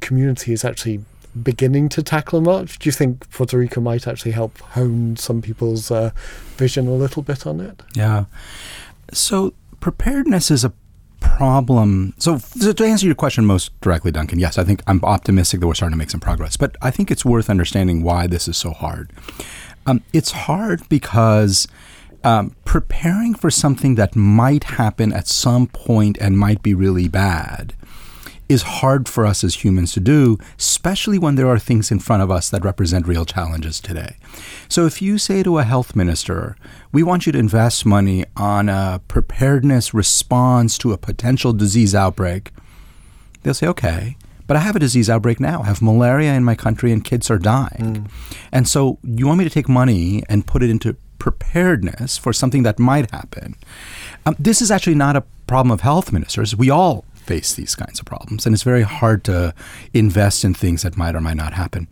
community 0.01 0.53
is 0.53 0.65
actually 0.65 1.05
beginning 1.43 1.89
to 1.91 2.03
tackle 2.03 2.41
much? 2.41 2.79
Do 2.79 2.89
you 2.89 2.93
think 2.93 3.29
Puerto 3.31 3.59
Rico 3.59 3.81
might 3.81 4.07
actually 4.07 4.33
help 4.33 4.59
hone 4.59 5.17
some 5.17 5.43
people's 5.43 5.91
uh, 5.91 6.11
vision 6.57 6.87
a 6.87 6.95
little 6.95 7.23
bit 7.23 7.47
on 7.47 7.61
it? 7.61 7.83
Yeah. 7.95 8.25
So 9.13 9.55
preparedness 9.81 10.51
is 10.51 10.65
a 10.65 10.73
problem. 11.21 12.15
So, 12.19 12.39
so, 12.39 12.73
to 12.73 12.85
answer 12.85 13.07
your 13.07 13.15
question 13.15 13.45
most 13.45 13.79
directly, 13.81 14.11
Duncan, 14.11 14.39
yes, 14.39 14.59
I 14.59 14.65
think 14.65 14.83
I'm 14.87 15.03
optimistic 15.05 15.61
that 15.61 15.67
we're 15.67 15.75
starting 15.75 15.95
to 15.95 15.99
make 15.99 16.11
some 16.11 16.21
progress. 16.21 16.57
But 16.57 16.77
I 16.83 16.91
think 16.91 17.11
it's 17.11 17.25
worth 17.25 17.51
understanding 17.51 18.03
why 18.03 18.27
this 18.27 18.49
is 18.49 18.57
so 18.57 18.71
hard. 18.71 19.11
Um, 19.87 20.03
it's 20.13 20.33
hard 20.33 20.87
because 20.89 21.67
um, 22.25 22.55
preparing 22.65 23.35
for 23.35 23.51
something 23.51 23.95
that 23.95 24.17
might 24.17 24.65
happen 24.65 25.13
at 25.13 25.29
some 25.29 25.67
point 25.67 26.19
and 26.21 26.39
might 26.39 26.63
be 26.63 26.75
really 26.75 27.09
bad 27.09 27.75
is 28.49 28.63
hard 28.63 29.09
for 29.09 29.27
us 29.27 29.45
as 29.45 29.63
humans 29.63 29.93
to 29.93 30.01
do, 30.01 30.39
especially 30.59 31.19
when 31.19 31.35
there 31.35 31.49
are 31.49 31.59
things 31.59 31.91
in 31.91 31.99
front 31.99 32.23
of 32.23 32.31
us 32.31 32.49
that 32.49 32.65
represent 32.65 33.07
real 33.07 33.25
challenges 33.25 33.81
today. 33.81 34.17
So 34.69 34.87
if 34.87 35.03
you 35.03 35.19
say 35.19 35.43
to 35.43 35.59
a 35.59 35.65
health 35.65 35.95
minister, 35.95 36.57
we 36.91 37.03
want 37.03 37.27
you 37.27 37.33
to 37.33 37.39
invest 37.39 37.85
money 37.85 38.25
on 38.37 38.69
a 38.69 39.01
preparedness 39.09 39.93
response 39.93 40.79
to 40.79 40.93
a 40.93 40.99
potential 40.99 41.53
disease 41.53 41.95
outbreak, 41.95 42.53
they'll 43.43 43.55
say, 43.55 43.67
okay. 43.67 44.17
But 44.47 44.57
I 44.57 44.61
have 44.61 44.77
a 44.77 44.79
disease 44.79 45.11
outbreak 45.11 45.41
now. 45.41 45.61
I 45.61 45.67
have 45.67 45.83
malaria 45.83 46.33
in 46.33 46.43
my 46.43 46.55
country 46.55 46.91
and 46.91 47.05
kids 47.05 47.31
are 47.31 47.39
dying. 47.39 48.07
Mm. 48.07 48.11
And 48.51 48.67
so 48.67 48.99
you 49.03 49.27
want 49.27 49.39
me 49.39 49.45
to 49.45 49.51
take 49.51 49.69
money 49.69 50.23
and 50.27 50.47
put 50.47 50.63
it 50.63 50.71
into 50.71 50.97
preparedness 51.19 52.17
for 52.17 52.33
something 52.33 52.63
that 52.63 52.79
might 52.79 53.11
happen. 53.11 53.57
Um, 54.25 54.37
this 54.39 54.63
is 54.63 54.71
actually 54.71 54.95
not 54.95 55.17
a 55.17 55.25
problem 55.47 55.71
of 55.71 55.83
health 55.83 56.13
ministers. 56.13 56.57
We 56.57 56.71
all 56.71 57.05
face 57.29 57.55
these 57.55 57.75
kinds 57.75 58.01
of 58.01 58.07
problems. 58.07 58.47
And 58.47 58.55
it's 58.55 58.63
very 58.63 58.87
hard 58.99 59.23
to 59.25 59.55
invest 59.93 60.45
in 60.45 60.55
things 60.55 60.83
that 60.83 60.97
might 60.97 61.15
or 61.15 61.21
might 61.21 61.37
not 61.37 61.53
happen. 61.53 61.87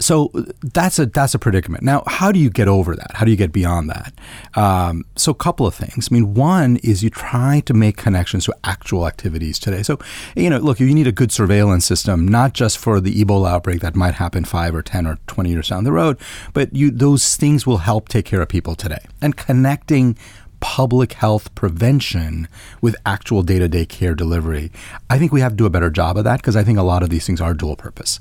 So 0.00 0.30
that's 0.62 0.98
a 0.98 1.06
that's 1.06 1.34
a 1.34 1.38
predicament. 1.38 1.82
Now, 1.82 2.02
how 2.06 2.32
do 2.32 2.38
you 2.38 2.50
get 2.50 2.68
over 2.68 2.96
that? 2.96 3.10
How 3.14 3.24
do 3.26 3.30
you 3.30 3.36
get 3.36 3.52
beyond 3.52 3.90
that? 3.90 4.12
Um, 4.54 5.04
so, 5.14 5.30
a 5.30 5.34
couple 5.34 5.66
of 5.66 5.74
things. 5.74 6.08
I 6.10 6.14
mean, 6.14 6.34
one 6.34 6.76
is 6.78 7.04
you 7.04 7.10
try 7.10 7.60
to 7.66 7.74
make 7.74 7.96
connections 7.96 8.46
to 8.46 8.54
actual 8.64 9.06
activities 9.06 9.58
today. 9.58 9.82
So, 9.82 9.98
you 10.34 10.48
know, 10.48 10.58
look, 10.58 10.80
you 10.80 10.94
need 10.94 11.06
a 11.06 11.12
good 11.12 11.32
surveillance 11.32 11.84
system, 11.84 12.26
not 12.26 12.54
just 12.54 12.78
for 12.78 13.00
the 13.00 13.22
Ebola 13.22 13.50
outbreak 13.50 13.80
that 13.80 13.94
might 13.94 14.14
happen 14.14 14.44
five 14.44 14.74
or 14.74 14.82
ten 14.82 15.06
or 15.06 15.18
twenty 15.26 15.50
years 15.50 15.68
down 15.68 15.84
the 15.84 15.92
road, 15.92 16.16
but 16.54 16.74
you 16.74 16.90
those 16.90 17.36
things 17.36 17.66
will 17.66 17.78
help 17.78 18.08
take 18.08 18.24
care 18.24 18.40
of 18.40 18.48
people 18.48 18.74
today. 18.74 19.04
And 19.20 19.36
connecting 19.36 20.16
public 20.60 21.14
health 21.14 21.54
prevention 21.54 22.48
with 22.80 22.94
actual 23.04 23.42
day 23.42 23.58
to 23.58 23.68
day 23.68 23.84
care 23.86 24.14
delivery. 24.14 24.70
I 25.08 25.18
think 25.18 25.32
we 25.32 25.40
have 25.40 25.52
to 25.52 25.56
do 25.56 25.66
a 25.66 25.70
better 25.70 25.90
job 25.90 26.16
of 26.16 26.24
that 26.24 26.38
because 26.38 26.56
I 26.56 26.62
think 26.62 26.78
a 26.78 26.82
lot 26.82 27.02
of 27.02 27.10
these 27.10 27.26
things 27.26 27.40
are 27.40 27.54
dual 27.54 27.76
purpose. 27.76 28.20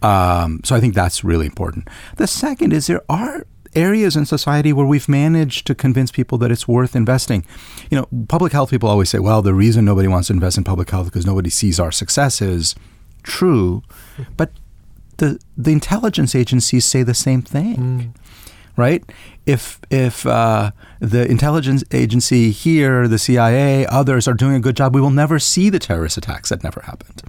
Um, 0.00 0.60
so 0.64 0.74
I 0.74 0.80
think 0.80 0.94
that's 0.94 1.22
really 1.22 1.46
important. 1.46 1.88
The 2.16 2.26
second 2.26 2.72
is 2.72 2.86
there 2.86 3.02
are 3.08 3.46
areas 3.74 4.16
in 4.16 4.26
society 4.26 4.72
where 4.72 4.86
we've 4.86 5.08
managed 5.08 5.66
to 5.66 5.74
convince 5.74 6.10
people 6.10 6.38
that 6.38 6.50
it's 6.50 6.68
worth 6.68 6.94
investing. 6.94 7.44
You 7.90 7.98
know, 7.98 8.26
public 8.28 8.52
health 8.52 8.70
people 8.70 8.88
always 8.88 9.10
say, 9.10 9.18
well, 9.18 9.42
the 9.42 9.54
reason 9.54 9.84
nobody 9.84 10.08
wants 10.08 10.28
to 10.28 10.34
invest 10.34 10.58
in 10.58 10.64
public 10.64 10.90
health 10.90 11.06
because 11.06 11.26
nobody 11.26 11.50
sees 11.50 11.80
our 11.80 11.92
successes. 11.92 12.74
True, 13.22 13.82
but 14.36 14.50
the 15.18 15.38
the 15.56 15.70
intelligence 15.70 16.34
agencies 16.34 16.84
say 16.84 17.02
the 17.02 17.14
same 17.14 17.42
thing. 17.42 17.76
Mm 17.76 18.21
right? 18.76 19.04
If 19.46 19.80
if 19.90 20.26
uh, 20.26 20.72
the 21.00 21.28
intelligence 21.28 21.84
agency 21.92 22.50
here, 22.50 23.08
the 23.08 23.18
CIA, 23.18 23.86
others 23.86 24.28
are 24.28 24.34
doing 24.34 24.54
a 24.54 24.60
good 24.60 24.76
job, 24.76 24.94
we 24.94 25.00
will 25.00 25.10
never 25.10 25.38
see 25.38 25.70
the 25.70 25.78
terrorist 25.78 26.16
attacks 26.16 26.48
that 26.50 26.62
never 26.62 26.80
happened. 26.82 27.22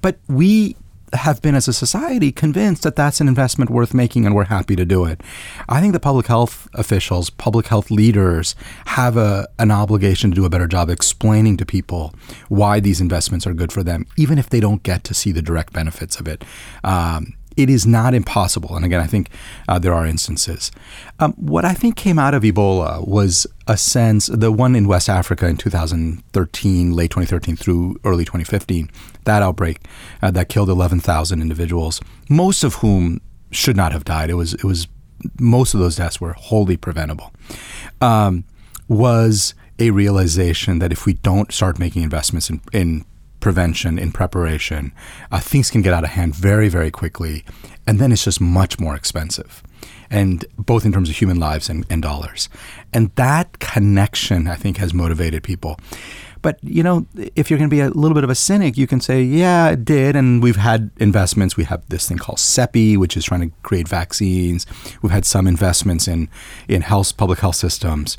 But 0.00 0.18
we 0.28 0.76
have 1.12 1.40
been 1.40 1.54
as 1.54 1.68
a 1.68 1.72
society 1.72 2.30
convinced 2.30 2.82
that 2.82 2.96
that's 2.96 3.20
an 3.20 3.28
investment 3.28 3.70
worth 3.70 3.94
making 3.94 4.26
and 4.26 4.34
we're 4.34 4.44
happy 4.44 4.76
to 4.76 4.84
do 4.84 5.04
it. 5.04 5.20
I 5.68 5.80
think 5.80 5.92
the 5.92 6.00
public 6.00 6.26
health 6.26 6.68
officials, 6.74 7.30
public 7.30 7.66
health 7.68 7.90
leaders 7.90 8.54
have 8.86 9.16
a, 9.16 9.48
an 9.58 9.70
obligation 9.70 10.30
to 10.30 10.34
do 10.34 10.44
a 10.44 10.50
better 10.50 10.66
job 10.66 10.90
explaining 10.90 11.56
to 11.58 11.66
people 11.66 12.14
why 12.48 12.80
these 12.80 13.00
investments 13.00 13.46
are 13.46 13.54
good 13.54 13.72
for 13.72 13.82
them, 13.82 14.06
even 14.16 14.38
if 14.38 14.50
they 14.50 14.60
don't 14.60 14.82
get 14.82 15.04
to 15.04 15.14
see 15.14 15.32
the 15.32 15.42
direct 15.42 15.72
benefits 15.72 16.20
of 16.20 16.28
it. 16.28 16.44
Um, 16.84 17.34
it 17.58 17.68
is 17.68 17.86
not 17.86 18.14
impossible. 18.14 18.76
And 18.76 18.84
again, 18.84 19.00
I 19.00 19.06
think 19.06 19.30
uh, 19.66 19.80
there 19.80 19.92
are 19.92 20.06
instances. 20.06 20.70
Um, 21.18 21.32
what 21.32 21.64
I 21.64 21.74
think 21.74 21.96
came 21.96 22.16
out 22.16 22.32
of 22.32 22.44
Ebola 22.44 23.06
was 23.06 23.48
a 23.66 23.76
sense, 23.76 24.28
the 24.28 24.52
one 24.52 24.76
in 24.76 24.86
West 24.86 25.08
Africa 25.08 25.48
in 25.48 25.56
2013, 25.56 26.92
late 26.92 27.10
2013 27.10 27.56
through 27.56 27.96
early 28.04 28.24
2015, 28.24 28.88
that 29.24 29.42
outbreak 29.42 29.80
uh, 30.22 30.30
that 30.30 30.48
killed 30.48 30.68
11,000 30.68 31.42
individuals, 31.42 32.00
most 32.30 32.62
of 32.62 32.76
whom 32.76 33.20
should 33.50 33.76
not 33.76 33.90
have 33.90 34.04
died. 34.04 34.30
It 34.30 34.34
was, 34.34 34.54
it 34.54 34.64
was, 34.64 34.86
most 35.40 35.74
of 35.74 35.80
those 35.80 35.96
deaths 35.96 36.20
were 36.20 36.34
wholly 36.34 36.76
preventable. 36.76 37.32
Um, 38.00 38.44
was 38.86 39.54
a 39.80 39.90
realization 39.90 40.78
that 40.78 40.92
if 40.92 41.06
we 41.06 41.14
don't 41.14 41.52
start 41.52 41.80
making 41.80 42.04
investments 42.04 42.50
in, 42.50 42.60
in 42.72 43.04
prevention, 43.40 43.98
in 43.98 44.12
preparation, 44.12 44.92
uh, 45.30 45.40
things 45.40 45.70
can 45.70 45.82
get 45.82 45.92
out 45.92 46.04
of 46.04 46.10
hand 46.10 46.34
very, 46.34 46.68
very 46.68 46.90
quickly. 46.90 47.44
And 47.86 47.98
then 47.98 48.12
it's 48.12 48.24
just 48.24 48.40
much 48.40 48.78
more 48.78 48.94
expensive. 48.94 49.62
And 50.10 50.44
both 50.56 50.84
in 50.84 50.92
terms 50.92 51.10
of 51.10 51.16
human 51.16 51.38
lives 51.38 51.68
and, 51.68 51.84
and 51.90 52.02
dollars. 52.02 52.48
And 52.92 53.10
that 53.16 53.58
connection, 53.58 54.48
I 54.48 54.56
think, 54.56 54.78
has 54.78 54.94
motivated 54.94 55.42
people. 55.42 55.78
But, 56.40 56.58
you 56.62 56.82
know, 56.82 57.06
if 57.34 57.50
you're 57.50 57.58
going 57.58 57.68
to 57.68 57.74
be 57.74 57.80
a 57.80 57.90
little 57.90 58.14
bit 58.14 58.24
of 58.24 58.30
a 58.30 58.34
cynic, 58.34 58.76
you 58.76 58.86
can 58.86 59.00
say, 59.00 59.22
yeah, 59.22 59.70
it 59.70 59.84
did. 59.84 60.16
And 60.16 60.42
we've 60.42 60.56
had 60.56 60.90
investments. 60.98 61.56
We 61.56 61.64
have 61.64 61.86
this 61.88 62.08
thing 62.08 62.18
called 62.18 62.38
CEPI, 62.38 62.96
which 62.96 63.16
is 63.16 63.24
trying 63.24 63.50
to 63.50 63.56
create 63.62 63.88
vaccines. 63.88 64.66
We've 65.02 65.12
had 65.12 65.24
some 65.24 65.46
investments 65.46 66.06
in, 66.06 66.28
in 66.68 66.82
health, 66.82 67.16
public 67.16 67.40
health 67.40 67.56
systems. 67.56 68.16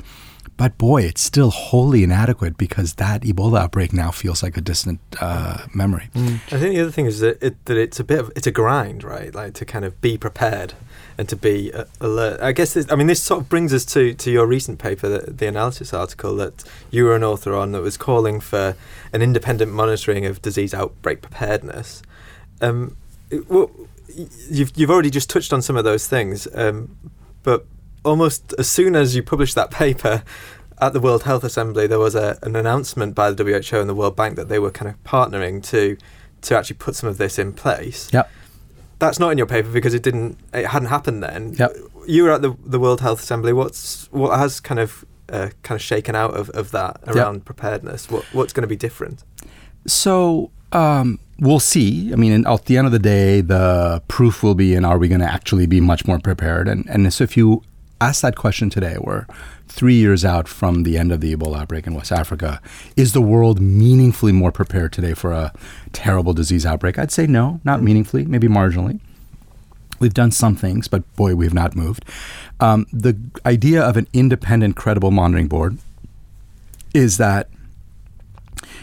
But 0.60 0.76
boy, 0.76 1.04
it's 1.04 1.22
still 1.22 1.48
wholly 1.48 2.04
inadequate 2.04 2.58
because 2.58 2.96
that 2.96 3.22
Ebola 3.22 3.60
outbreak 3.60 3.94
now 3.94 4.10
feels 4.10 4.42
like 4.42 4.58
a 4.58 4.60
distant 4.60 5.00
uh, 5.18 5.64
memory. 5.72 6.10
Mm. 6.14 6.34
I 6.34 6.58
think 6.58 6.74
the 6.74 6.80
other 6.82 6.90
thing 6.90 7.06
is 7.06 7.20
that, 7.20 7.42
it, 7.42 7.64
that 7.64 7.78
it's 7.78 7.98
a 7.98 8.04
bit 8.04 8.18
of 8.18 8.30
it's 8.36 8.46
a 8.46 8.50
grind, 8.50 9.02
right? 9.02 9.34
Like 9.34 9.54
to 9.54 9.64
kind 9.64 9.86
of 9.86 9.98
be 10.02 10.18
prepared 10.18 10.74
and 11.16 11.26
to 11.30 11.36
be 11.36 11.72
uh, 11.72 11.84
alert. 11.98 12.42
I 12.42 12.52
guess 12.52 12.74
this, 12.74 12.92
I 12.92 12.96
mean 12.96 13.06
this 13.06 13.22
sort 13.22 13.40
of 13.40 13.48
brings 13.48 13.72
us 13.72 13.86
to, 13.86 14.12
to 14.12 14.30
your 14.30 14.46
recent 14.46 14.78
paper, 14.78 15.08
the, 15.08 15.30
the 15.32 15.46
analysis 15.46 15.94
article 15.94 16.36
that 16.36 16.62
you 16.90 17.06
were 17.06 17.16
an 17.16 17.24
author 17.24 17.54
on, 17.54 17.72
that 17.72 17.80
was 17.80 17.96
calling 17.96 18.38
for 18.38 18.76
an 19.14 19.22
independent 19.22 19.72
monitoring 19.72 20.26
of 20.26 20.42
disease 20.42 20.74
outbreak 20.74 21.22
preparedness. 21.22 22.02
Um, 22.60 22.98
well, 23.48 23.70
you've 24.50 24.72
you've 24.76 24.90
already 24.90 25.08
just 25.08 25.30
touched 25.30 25.54
on 25.54 25.62
some 25.62 25.76
of 25.76 25.84
those 25.84 26.06
things, 26.06 26.46
um, 26.52 26.94
but 27.44 27.64
almost 28.04 28.54
as 28.58 28.68
soon 28.68 28.96
as 28.96 29.14
you 29.14 29.22
published 29.22 29.54
that 29.54 29.70
paper 29.82 30.22
at 30.80 30.92
the 30.92 31.00
World 31.00 31.24
Health 31.24 31.44
Assembly, 31.44 31.86
there 31.86 31.98
was 31.98 32.14
a, 32.14 32.38
an 32.42 32.56
announcement 32.56 33.14
by 33.14 33.30
the 33.30 33.44
WHO 33.44 33.76
and 33.78 33.88
the 33.88 33.94
World 33.94 34.16
Bank 34.16 34.36
that 34.36 34.48
they 34.48 34.58
were 34.58 34.70
kind 34.70 34.90
of 34.90 35.02
partnering 35.04 35.62
to 35.68 35.96
to 36.42 36.56
actually 36.56 36.76
put 36.76 36.96
some 36.96 37.08
of 37.08 37.18
this 37.18 37.38
in 37.38 37.52
place. 37.52 38.10
Yep. 38.14 38.30
That's 38.98 39.18
not 39.18 39.30
in 39.30 39.36
your 39.36 39.46
paper 39.46 39.68
because 39.68 39.92
it 39.92 40.02
didn't 40.02 40.38
it 40.54 40.66
hadn't 40.66 40.88
happened 40.88 41.22
then. 41.22 41.54
Yep. 41.58 41.76
You 42.06 42.24
were 42.24 42.32
at 42.32 42.42
the 42.42 42.56
the 42.64 42.80
World 42.80 43.00
Health 43.00 43.20
Assembly. 43.20 43.52
What's 43.52 44.10
what 44.10 44.38
has 44.38 44.60
kind 44.60 44.80
of 44.80 45.04
uh, 45.28 45.50
kind 45.62 45.78
of 45.78 45.82
shaken 45.82 46.14
out 46.14 46.34
of, 46.34 46.50
of 46.50 46.70
that 46.72 47.00
around 47.06 47.36
yep. 47.36 47.44
preparedness? 47.44 48.10
What 48.10 48.24
what's 48.32 48.52
going 48.52 48.62
to 48.62 48.68
be 48.68 48.76
different? 48.76 49.22
So 49.86 50.50
um, 50.72 51.18
we'll 51.38 51.60
see. 51.60 52.12
I 52.12 52.16
mean, 52.16 52.46
at 52.46 52.64
the 52.66 52.76
end 52.76 52.86
of 52.86 52.92
the 52.92 52.98
day, 52.98 53.40
the 53.40 54.02
proof 54.08 54.42
will 54.42 54.54
be 54.54 54.74
in 54.74 54.84
are 54.84 54.98
we 54.98 55.08
going 55.08 55.20
to 55.20 55.30
actually 55.30 55.66
be 55.66 55.80
much 55.80 56.06
more 56.06 56.18
prepared? 56.18 56.68
And 56.68 56.88
and 56.88 57.12
so 57.12 57.24
if 57.24 57.36
you 57.36 57.62
ask 58.00 58.22
that 58.22 58.36
question 58.36 58.70
today, 58.70 58.96
we're 59.00 59.26
three 59.68 59.94
years 59.94 60.24
out 60.24 60.48
from 60.48 60.82
the 60.82 60.98
end 60.98 61.12
of 61.12 61.20
the 61.20 61.34
Ebola 61.34 61.60
outbreak 61.60 61.86
in 61.86 61.94
West 61.94 62.10
Africa. 62.10 62.60
Is 62.96 63.12
the 63.12 63.20
world 63.20 63.60
meaningfully 63.60 64.32
more 64.32 64.50
prepared 64.50 64.92
today 64.92 65.14
for 65.14 65.32
a 65.32 65.52
terrible 65.92 66.32
disease 66.32 66.66
outbreak? 66.66 66.98
I'd 66.98 67.12
say 67.12 67.26
no, 67.26 67.60
not 67.64 67.82
meaningfully, 67.82 68.24
maybe 68.24 68.48
marginally. 68.48 69.00
We've 70.00 70.14
done 70.14 70.30
some 70.30 70.56
things, 70.56 70.88
but 70.88 71.02
boy, 71.14 71.34
we've 71.34 71.54
not 71.54 71.76
moved. 71.76 72.04
Um, 72.58 72.86
the 72.92 73.16
idea 73.44 73.82
of 73.82 73.96
an 73.96 74.08
independent, 74.12 74.76
credible 74.76 75.10
monitoring 75.10 75.46
board 75.46 75.78
is 76.94 77.18
that 77.18 77.48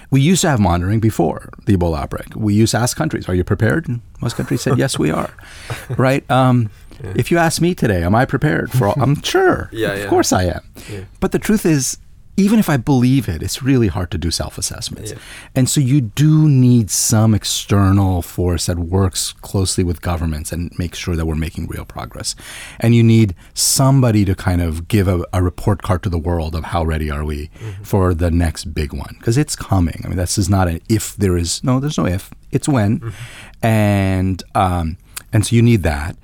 we 0.09 0.21
used 0.21 0.41
to 0.41 0.49
have 0.49 0.59
monitoring 0.59 0.99
before 0.99 1.49
the 1.65 1.75
Ebola 1.75 1.99
outbreak. 1.99 2.27
We 2.35 2.53
used 2.53 2.71
to 2.71 2.77
ask 2.77 2.95
countries, 2.95 3.27
"Are 3.27 3.35
you 3.35 3.43
prepared?" 3.43 3.87
And 3.87 4.01
most 4.21 4.35
countries 4.37 4.61
said, 4.61 4.77
"Yes, 4.77 4.97
we 4.97 5.11
are." 5.11 5.29
right? 5.97 6.29
Um, 6.31 6.69
yeah. 7.03 7.13
If 7.15 7.31
you 7.31 7.37
ask 7.37 7.61
me 7.61 7.75
today, 7.75 8.03
am 8.03 8.15
I 8.15 8.25
prepared 8.25 8.71
for 8.71 8.87
all? 8.87 8.95
I'm 8.97 9.21
sure. 9.23 9.69
yeah, 9.71 9.93
of 9.93 9.99
yeah. 9.99 10.07
course 10.07 10.33
I 10.33 10.43
am. 10.45 10.61
Yeah. 10.89 11.01
But 11.19 11.31
the 11.31 11.39
truth 11.39 11.65
is, 11.65 11.97
even 12.39 12.59
if 12.59 12.69
I 12.69 12.77
believe 12.77 13.27
it, 13.27 13.41
it's 13.41 13.63
really 13.63 13.87
hard 13.87 14.11
to 14.11 14.17
do 14.17 14.29
self 14.29 14.59
assessments. 14.59 15.11
Yeah. 15.11 15.17
And 15.55 15.67
so 15.67 15.81
you 15.81 16.01
do 16.01 16.47
need 16.47 16.91
some 16.91 17.33
external 17.33 18.21
force 18.21 18.67
that 18.67 18.77
works 18.77 19.33
closely 19.33 19.83
with 19.83 20.03
governments 20.03 20.51
and 20.51 20.71
makes 20.77 20.99
sure 20.99 21.15
that 21.15 21.25
we're 21.25 21.35
making 21.35 21.65
real 21.65 21.83
progress. 21.83 22.35
And 22.79 22.93
you 22.93 23.01
need 23.03 23.33
somebody 23.55 24.23
to 24.23 24.35
kind 24.35 24.61
of 24.61 24.87
give 24.87 25.07
a, 25.07 25.25
a 25.33 25.41
report 25.41 25.81
card 25.81 26.03
to 26.03 26.09
the 26.09 26.19
world 26.19 26.53
of 26.53 26.65
how 26.65 26.83
ready 26.83 27.09
are 27.09 27.25
we 27.25 27.47
mm-hmm. 27.47 27.83
for 27.83 28.13
the 28.13 28.29
next 28.29 28.65
big 28.65 28.93
one. 28.93 29.15
Because 29.17 29.37
it's 29.37 29.55
coming. 29.55 30.01
I 30.05 30.07
mean, 30.07 30.17
this 30.17 30.37
is 30.37 30.47
not 30.47 30.67
an 30.67 30.79
if 30.87 31.15
there 31.15 31.37
is, 31.37 31.63
no, 31.63 31.79
there's 31.79 31.97
no 31.97 32.05
if, 32.05 32.29
it's 32.51 32.69
when. 32.69 32.99
Mm-hmm. 32.99 33.65
And, 33.65 34.43
um, 34.53 34.97
and 35.33 35.45
so 35.45 35.55
you 35.55 35.63
need 35.63 35.81
that. 35.83 36.15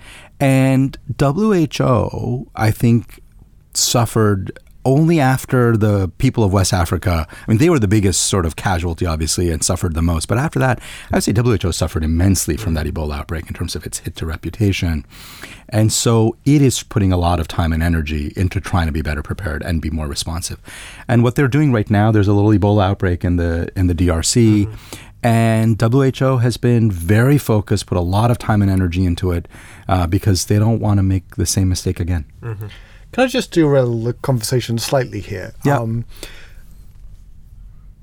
And 0.44 0.98
WHO, 1.18 2.50
I 2.54 2.72
think, 2.72 3.22
suffered 3.74 4.60
only 4.86 5.20
after 5.20 5.78
the 5.78 6.10
people 6.18 6.44
of 6.44 6.52
West 6.52 6.74
Africa, 6.74 7.28
I 7.30 7.52
mean, 7.52 7.58
they 7.58 7.70
were 7.70 7.80
the 7.80 7.88
biggest 7.88 8.22
sort 8.22 8.46
of 8.46 8.56
casualty, 8.56 9.06
obviously, 9.06 9.50
and 9.50 9.63
suffered 9.63 9.94
the 9.94 10.02
most. 10.02 10.28
But 10.28 10.38
after 10.38 10.60
that, 10.60 10.80
I 11.12 11.18
would 11.18 11.24
say 11.24 11.34
WHO 11.36 11.72
suffered 11.72 12.04
immensely 12.04 12.58
from 12.58 12.74
that 12.74 12.86
Ebola 12.86 13.20
outbreak 13.20 13.48
in 13.48 13.54
terms 13.54 13.75
of 13.75 13.86
its 13.86 14.00
hit 14.00 14.16
to 14.18 14.25
reputation. 14.25 15.06
And 15.70 15.92
so 15.92 16.36
it 16.46 16.62
is 16.62 16.84
putting 16.84 17.13
a 17.13 17.18
lot 17.18 17.40
of 17.40 17.48
time 17.48 17.72
and 17.74 17.82
energy 17.82 18.34
into 18.36 18.60
trying 18.60 18.88
to 18.88 18.92
be 18.92 19.02
better 19.02 19.24
prepared 19.24 19.63
and 19.63 19.82
be 19.82 19.90
more 19.90 20.08
responsive. 20.08 20.60
And 21.08 21.24
what 21.24 21.36
they're 21.36 21.48
doing 21.48 21.72
right 21.72 21.90
now, 21.90 22.12
there's 22.12 22.28
a 22.28 22.34
little 22.34 22.52
Ebola 22.52 22.84
outbreak 22.84 23.24
in 23.24 23.38
the 23.38 23.70
in 23.75 23.88
the 23.88 23.96
DRC. 23.96 24.66
Mm-hmm. 24.66 24.74
And 25.25 25.82
WHO 25.82 26.40
has 26.40 26.58
been 26.58 26.92
very 26.92 27.38
focused, 27.38 27.86
put 27.86 27.98
a 27.98 28.02
lot 28.02 28.30
of 28.30 28.38
time 28.38 28.62
and 28.62 28.70
energy 28.70 29.06
into 29.06 29.32
it 29.32 29.48
uh, 29.88 30.06
because 30.06 30.48
they 30.48 30.60
don't 30.60 30.82
want 30.82 30.98
to 30.98 31.04
make 31.04 31.38
the 31.38 31.46
same 31.46 31.70
mistake 31.70 32.02
again. 32.02 32.25
Mm-hmm. 32.42 32.68
Can 33.13 33.24
I 33.24 33.27
just 33.27 33.51
derail 33.51 34.00
the 34.00 34.13
conversation 34.13 34.79
slightly 34.79 35.22
here? 35.22 35.53
Yeah. 35.63 35.77
Um, 35.77 36.05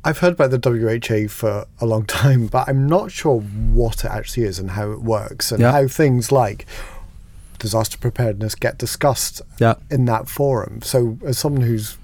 I've 0.05 0.19
heard 0.19 0.33
about 0.33 0.50
the 0.50 0.59
WHA 0.59 1.29
for 1.29 1.67
a 1.81 1.87
long 1.87 2.07
time, 2.07 2.47
but 2.47 2.69
I'm 2.69 2.87
not 2.88 3.11
sure 3.12 3.40
what 3.40 4.05
it 4.05 4.11
actually 4.11 4.45
is 4.45 4.59
and 4.59 4.71
how 4.71 4.93
it 4.93 5.02
works 5.02 5.52
and 5.52 5.61
yeah. 5.61 5.73
how 5.73 5.88
things 5.88 6.33
like 6.33 6.64
disaster 7.59 7.99
preparedness 7.99 8.55
get 8.55 8.79
discussed 8.79 9.43
yeah. 9.59 9.75
in 9.90 10.05
that 10.07 10.29
forum. 10.29 10.81
So, 10.83 11.19
as 11.26 11.38
someone 11.38 11.62
who's 11.62 11.99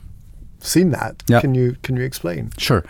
seen 0.59 0.91
that, 0.91 1.23
yeah. 1.29 1.41
can 1.41 1.55
you 1.55 1.77
can 1.83 1.97
you 1.97 2.03
explain? 2.03 2.51
Sure. 2.59 2.85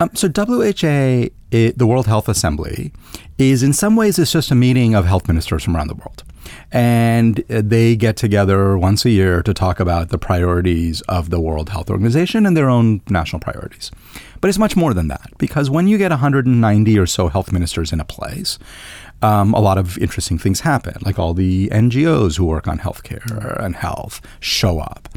Um, 0.00 0.10
so, 0.14 0.28
WHA, 0.28 1.30
it, 1.52 1.78
the 1.78 1.86
World 1.86 2.06
Health 2.06 2.28
Assembly, 2.28 2.92
is 3.38 3.62
in 3.62 3.72
some 3.72 3.94
ways 3.94 4.18
it's 4.18 4.32
just 4.32 4.50
a 4.50 4.56
meeting 4.56 4.96
of 4.96 5.06
health 5.06 5.28
ministers 5.28 5.62
from 5.62 5.76
around 5.76 5.88
the 5.88 5.94
world 5.94 6.24
and 6.72 7.36
they 7.48 7.96
get 7.96 8.16
together 8.16 8.78
once 8.78 9.04
a 9.04 9.10
year 9.10 9.42
to 9.42 9.52
talk 9.54 9.80
about 9.80 10.08
the 10.10 10.18
priorities 10.18 11.00
of 11.02 11.30
the 11.30 11.40
World 11.40 11.70
Health 11.70 11.90
Organization 11.90 12.46
and 12.46 12.56
their 12.56 12.68
own 12.68 13.00
national 13.08 13.40
priorities. 13.40 13.90
But 14.40 14.48
it's 14.48 14.58
much 14.58 14.76
more 14.76 14.94
than 14.94 15.08
that 15.08 15.30
because 15.38 15.68
when 15.68 15.86
you 15.86 15.98
get 15.98 16.10
190 16.10 16.98
or 16.98 17.06
so 17.06 17.28
health 17.28 17.52
ministers 17.52 17.92
in 17.92 18.00
a 18.00 18.04
place, 18.04 18.58
um, 19.22 19.52
a 19.52 19.60
lot 19.60 19.78
of 19.78 19.98
interesting 19.98 20.38
things 20.38 20.60
happen. 20.60 20.96
Like 21.02 21.18
all 21.18 21.34
the 21.34 21.68
NGOs 21.68 22.38
who 22.38 22.46
work 22.46 22.66
on 22.66 22.78
healthcare 22.78 23.62
and 23.62 23.76
health 23.76 24.20
show 24.40 24.78
up, 24.78 25.08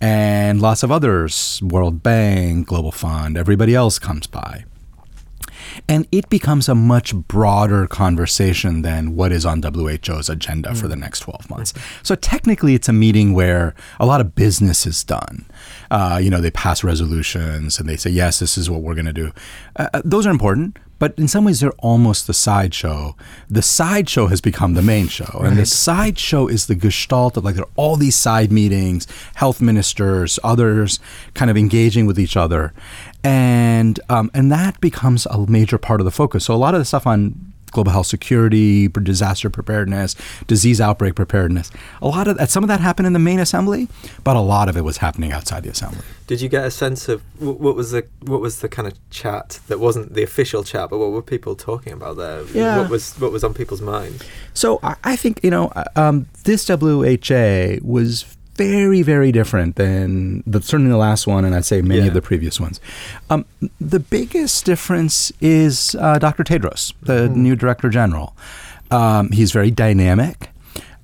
and 0.00 0.60
lots 0.60 0.82
of 0.82 0.92
others, 0.92 1.60
World 1.62 2.02
Bank, 2.02 2.66
Global 2.66 2.92
Fund, 2.92 3.38
everybody 3.38 3.74
else 3.74 3.98
comes 3.98 4.26
by. 4.26 4.64
And 5.88 6.06
it 6.12 6.28
becomes 6.28 6.68
a 6.68 6.74
much 6.74 7.14
broader 7.14 7.86
conversation 7.86 8.82
than 8.82 9.16
what 9.16 9.32
is 9.32 9.46
on 9.46 9.60
WHO's 9.60 10.28
agenda 10.28 10.70
mm. 10.70 10.76
for 10.76 10.88
the 10.88 10.96
next 10.96 11.20
12 11.20 11.50
months. 11.50 11.74
So 12.02 12.14
technically, 12.14 12.74
it's 12.74 12.88
a 12.88 12.92
meeting 12.92 13.32
where 13.34 13.74
a 14.00 14.06
lot 14.06 14.20
of 14.20 14.34
business 14.34 14.86
is 14.86 15.04
done. 15.04 15.46
Uh, 15.90 16.20
you 16.22 16.30
know, 16.30 16.40
they 16.40 16.50
pass 16.50 16.82
resolutions 16.82 17.78
and 17.78 17.88
they 17.88 17.96
say, 17.96 18.10
yes, 18.10 18.38
this 18.38 18.58
is 18.58 18.68
what 18.70 18.82
we're 18.82 18.94
going 18.94 19.06
to 19.06 19.12
do. 19.12 19.32
Uh, 19.76 19.88
uh, 19.94 20.02
those 20.04 20.26
are 20.26 20.30
important, 20.30 20.78
but 20.98 21.18
in 21.18 21.28
some 21.28 21.44
ways 21.44 21.60
they're 21.60 21.72
almost 21.78 22.26
the 22.26 22.34
sideshow. 22.34 23.14
The 23.48 23.62
sideshow 23.62 24.26
has 24.28 24.40
become 24.40 24.74
the 24.74 24.82
main 24.82 25.08
show, 25.08 25.40
and 25.42 25.56
the 25.56 25.66
sideshow 25.66 26.46
is 26.46 26.66
the 26.66 26.74
gestalt 26.74 27.36
of 27.36 27.44
like 27.44 27.54
there 27.56 27.64
are 27.64 27.70
all 27.76 27.96
these 27.96 28.16
side 28.16 28.50
meetings, 28.50 29.06
health 29.34 29.60
ministers, 29.60 30.38
others 30.42 31.00
kind 31.34 31.50
of 31.50 31.56
engaging 31.56 32.06
with 32.06 32.18
each 32.18 32.36
other, 32.36 32.72
and 33.22 34.00
um, 34.08 34.30
and 34.34 34.50
that 34.52 34.80
becomes 34.80 35.26
a 35.26 35.46
major 35.46 35.78
part 35.78 36.00
of 36.00 36.04
the 36.04 36.10
focus. 36.10 36.44
So 36.44 36.54
a 36.54 36.56
lot 36.56 36.74
of 36.74 36.80
the 36.80 36.84
stuff 36.84 37.06
on 37.06 37.52
global 37.76 37.92
health 37.92 38.06
security, 38.06 38.88
disaster 38.88 39.50
preparedness, 39.50 40.16
disease 40.46 40.80
outbreak 40.80 41.14
preparedness. 41.14 41.70
A 42.00 42.08
lot 42.08 42.26
of 42.26 42.38
that, 42.38 42.48
some 42.48 42.64
of 42.64 42.68
that 42.68 42.80
happened 42.80 43.06
in 43.06 43.12
the 43.12 43.18
main 43.18 43.38
assembly, 43.38 43.86
but 44.24 44.34
a 44.34 44.40
lot 44.40 44.70
of 44.70 44.78
it 44.78 44.80
was 44.80 44.96
happening 44.96 45.30
outside 45.30 45.62
the 45.62 45.68
assembly. 45.68 46.00
Did 46.26 46.40
you 46.40 46.48
get 46.48 46.64
a 46.64 46.70
sense 46.70 47.08
of 47.10 47.22
what 47.38 47.76
was 47.76 47.90
the 47.90 48.06
what 48.22 48.40
was 48.40 48.60
the 48.60 48.68
kind 48.68 48.88
of 48.88 48.94
chat 49.10 49.60
that 49.68 49.78
wasn't 49.78 50.14
the 50.14 50.22
official 50.22 50.64
chat, 50.64 50.88
but 50.88 50.98
what 50.98 51.10
were 51.10 51.22
people 51.22 51.54
talking 51.54 51.92
about 51.92 52.16
there? 52.16 52.44
Yeah. 52.46 52.80
What 52.80 52.90
was 52.90 53.14
what 53.20 53.30
was 53.30 53.44
on 53.44 53.52
people's 53.52 53.82
minds? 53.82 54.24
So 54.54 54.80
I 54.82 55.16
think 55.16 55.40
you 55.42 55.50
know 55.50 55.70
um, 55.96 56.26
this 56.44 56.66
WHA 56.68 57.86
was 57.86 58.35
very, 58.56 59.02
very 59.02 59.32
different 59.32 59.76
than 59.76 60.42
the, 60.46 60.60
certainly 60.62 60.90
the 60.90 60.96
last 60.96 61.26
one, 61.26 61.44
and 61.44 61.54
I'd 61.54 61.64
say 61.64 61.82
many 61.82 62.02
yeah. 62.02 62.08
of 62.08 62.14
the 62.14 62.22
previous 62.22 62.60
ones. 62.60 62.80
Um, 63.30 63.44
the 63.80 64.00
biggest 64.00 64.64
difference 64.64 65.32
is 65.40 65.94
uh, 65.98 66.18
Dr. 66.18 66.44
Tedros, 66.44 66.92
the 67.02 67.28
mm-hmm. 67.28 67.42
new 67.42 67.56
Director 67.56 67.88
General. 67.88 68.36
Um, 68.90 69.30
he's 69.30 69.52
very 69.52 69.70
dynamic. 69.70 70.50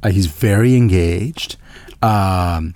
Uh, 0.02 0.11
he's 0.11 0.26
very 0.26 0.76
engaged. 0.76 1.56
Um, 2.02 2.75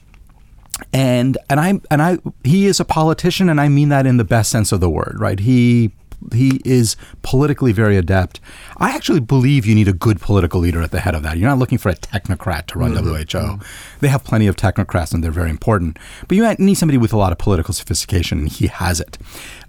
and 0.92 1.38
and 1.48 1.58
I 1.58 1.80
and 1.90 2.02
I 2.02 2.18
he 2.44 2.66
is 2.66 2.80
a 2.80 2.84
politician, 2.84 3.48
and 3.48 3.60
I 3.60 3.68
mean 3.68 3.88
that 3.88 4.06
in 4.06 4.18
the 4.18 4.24
best 4.24 4.50
sense 4.50 4.72
of 4.72 4.80
the 4.80 4.90
word. 4.90 5.16
Right? 5.18 5.40
He 5.40 5.92
he 6.32 6.60
is 6.64 6.96
politically 7.22 7.72
very 7.72 7.96
adept. 7.96 8.40
I 8.78 8.94
actually 8.94 9.20
believe 9.20 9.66
you 9.66 9.74
need 9.74 9.88
a 9.88 9.92
good 9.92 10.20
political 10.20 10.60
leader 10.60 10.82
at 10.82 10.90
the 10.90 11.00
head 11.00 11.14
of 11.14 11.22
that. 11.22 11.38
You're 11.38 11.48
not 11.48 11.58
looking 11.58 11.78
for 11.78 11.88
a 11.88 11.94
technocrat 11.94 12.66
to 12.66 12.78
run 12.78 12.94
mm-hmm. 12.94 13.06
WHO. 13.06 13.22
Mm-hmm. 13.22 13.98
They 14.00 14.08
have 14.08 14.24
plenty 14.24 14.46
of 14.46 14.56
technocrats 14.56 15.12
and 15.12 15.22
they're 15.22 15.30
very 15.30 15.50
important. 15.50 15.98
But 16.28 16.36
you 16.36 16.54
need 16.58 16.74
somebody 16.74 16.98
with 16.98 17.12
a 17.12 17.16
lot 17.16 17.32
of 17.32 17.38
political 17.38 17.74
sophistication, 17.74 18.38
and 18.38 18.48
he 18.48 18.66
has 18.66 19.00
it. 19.00 19.18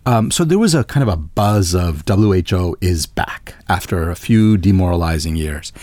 Um, 0.05 0.31
so 0.31 0.43
there 0.43 0.59
was 0.59 0.73
a 0.73 0.83
kind 0.83 1.03
of 1.03 1.09
a 1.09 1.17
buzz 1.17 1.75
of 1.75 2.03
WHO 2.07 2.77
is 2.79 3.05
back 3.05 3.55
after 3.67 4.09
a 4.09 4.15
few 4.15 4.57
demoralizing 4.57 5.35
years. 5.35 5.73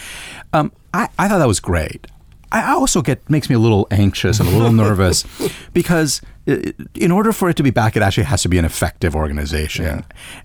Um, 0.52 0.72
I, 0.92 1.08
I 1.18 1.28
thought 1.28 1.38
that 1.38 1.48
was 1.48 1.60
great. 1.60 2.06
I 2.52 2.72
also 2.72 3.02
get 3.02 3.28
makes 3.28 3.50
me 3.50 3.56
a 3.56 3.58
little 3.58 3.88
anxious 3.90 4.38
and 4.38 4.48
a 4.48 4.52
little 4.52 4.72
nervous 4.84 5.24
because 5.72 6.22
Uh, 6.46 6.56
in 6.94 7.10
order 7.10 7.32
for 7.32 7.48
it 7.48 7.56
to 7.56 7.62
be 7.62 7.70
back, 7.70 7.96
it 7.96 8.02
actually 8.02 8.24
has 8.24 8.42
to 8.42 8.48
be 8.48 8.58
an 8.58 8.64
effective 8.64 9.16
organization, 9.16 9.84
yeah. 9.84 10.02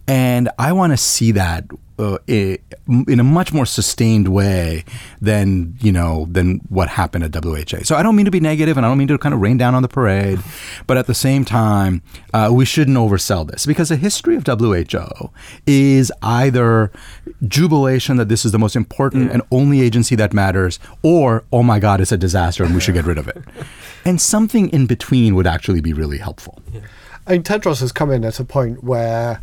and 0.08 0.50
I 0.58 0.72
want 0.72 0.94
to 0.94 0.98
see 0.98 1.32
that 1.34 1.66
uh, 2.00 2.18
in 2.28 3.20
a 3.20 3.24
much 3.24 3.52
more 3.52 3.66
sustained 3.66 4.30
way 4.30 4.86
than 5.22 5.76
you 5.82 5.92
know 5.92 6.28
than 6.32 6.60
what 6.70 6.88
happened 6.88 7.24
at 7.26 7.46
WHA. 7.46 7.84
So 7.84 7.96
I 7.96 8.04
don't 8.04 8.16
mean 8.16 8.26
to 8.26 8.32
be 8.32 8.40
negative, 8.40 8.78
and 8.78 8.86
I 8.86 8.90
don't 8.90 8.98
mean 8.98 9.10
to 9.10 9.18
kind 9.18 9.36
of 9.36 9.42
rain 9.42 9.58
down 9.58 9.76
on 9.76 9.82
the 9.82 9.90
parade, 9.90 10.40
but 10.88 10.98
at 10.98 11.08
the 11.08 11.14
same 11.14 11.44
time, 11.44 12.02
uh, 12.34 12.50
we 12.52 12.64
shouldn't 12.66 12.98
oversell 12.98 13.46
this 13.50 13.66
because 13.66 13.90
the 13.90 13.98
history 13.98 14.36
of 14.38 14.46
WHO 14.46 15.32
is 15.68 16.12
either 16.24 16.92
jubilation 17.48 18.18
that 18.18 18.30
this 18.30 18.46
is 18.46 18.54
the 18.54 18.60
most 18.60 18.76
important 18.76 19.28
yeah. 19.28 19.34
and 19.34 19.42
only 19.52 19.82
agency 19.82 20.16
that 20.16 20.34
matters, 20.34 20.80
or 21.04 21.44
oh 21.52 21.64
my 21.64 21.80
God, 21.80 22.00
it's 22.00 22.14
a 22.14 22.18
disaster 22.18 22.64
and 22.64 22.74
we 22.74 22.80
should 22.80 22.94
get 22.94 23.06
rid 23.06 23.18
of 23.18 23.28
it, 23.28 23.38
and 24.06 24.22
something 24.22 24.70
in 24.70 24.86
between 24.86 25.36
would 25.36 25.48
actually 25.48 25.82
be 25.82 25.92
really 25.92 26.18
helpful. 26.18 26.62
Yeah. 26.74 26.82
I 27.28 27.34
mean, 27.34 27.44
Tedros 27.44 27.80
has 27.82 27.92
come 27.92 28.10
in 28.10 28.26
at 28.26 28.40
a 28.40 28.44
point 28.44 28.84
where 28.84 29.40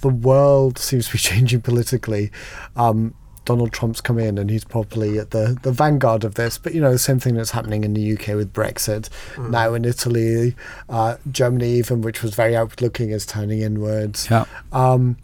the 0.00 0.08
world 0.08 0.78
seems 0.78 1.06
to 1.06 1.12
be 1.12 1.18
changing 1.30 1.62
politically. 1.62 2.30
Um, 2.76 3.14
Donald 3.44 3.72
Trump's 3.72 4.00
come 4.00 4.18
in 4.18 4.38
and 4.38 4.50
he's 4.50 4.64
probably 4.64 5.18
at 5.18 5.30
the, 5.30 5.58
the 5.62 5.72
vanguard 5.72 6.24
of 6.24 6.34
this. 6.34 6.58
But, 6.58 6.74
you 6.74 6.80
know, 6.80 6.92
the 6.92 6.98
same 6.98 7.18
thing 7.18 7.34
that's 7.34 7.50
happening 7.50 7.84
in 7.84 7.94
the 7.94 8.12
UK 8.12 8.28
with 8.28 8.52
Brexit. 8.52 9.08
Mm. 9.34 9.50
Now 9.50 9.74
in 9.74 9.84
Italy, 9.84 10.54
uh, 10.88 11.16
Germany, 11.30 11.70
even, 11.72 12.02
which 12.02 12.22
was 12.22 12.34
very 12.34 12.54
outward 12.54 12.80
looking, 12.82 13.10
is 13.10 13.26
turning 13.26 13.60
inwards. 13.60 14.28
Yeah. 14.30 14.44
Um, 14.72 15.16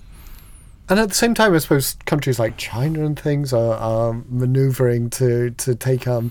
and 0.88 1.00
at 1.00 1.08
the 1.08 1.14
same 1.14 1.34
time, 1.34 1.54
I 1.54 1.58
suppose 1.58 1.94
countries 2.04 2.38
like 2.38 2.56
China 2.56 3.04
and 3.04 3.18
things 3.18 3.52
are, 3.52 3.74
are 3.74 4.22
maneuvering 4.28 5.10
to, 5.10 5.50
to 5.50 5.74
take 5.74 6.06
up 6.06 6.24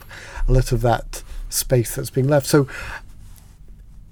a 0.48 0.52
lot 0.52 0.72
of 0.72 0.82
that 0.82 1.24
space 1.50 1.96
that's 1.96 2.10
being 2.10 2.28
left. 2.28 2.48
So 2.48 2.68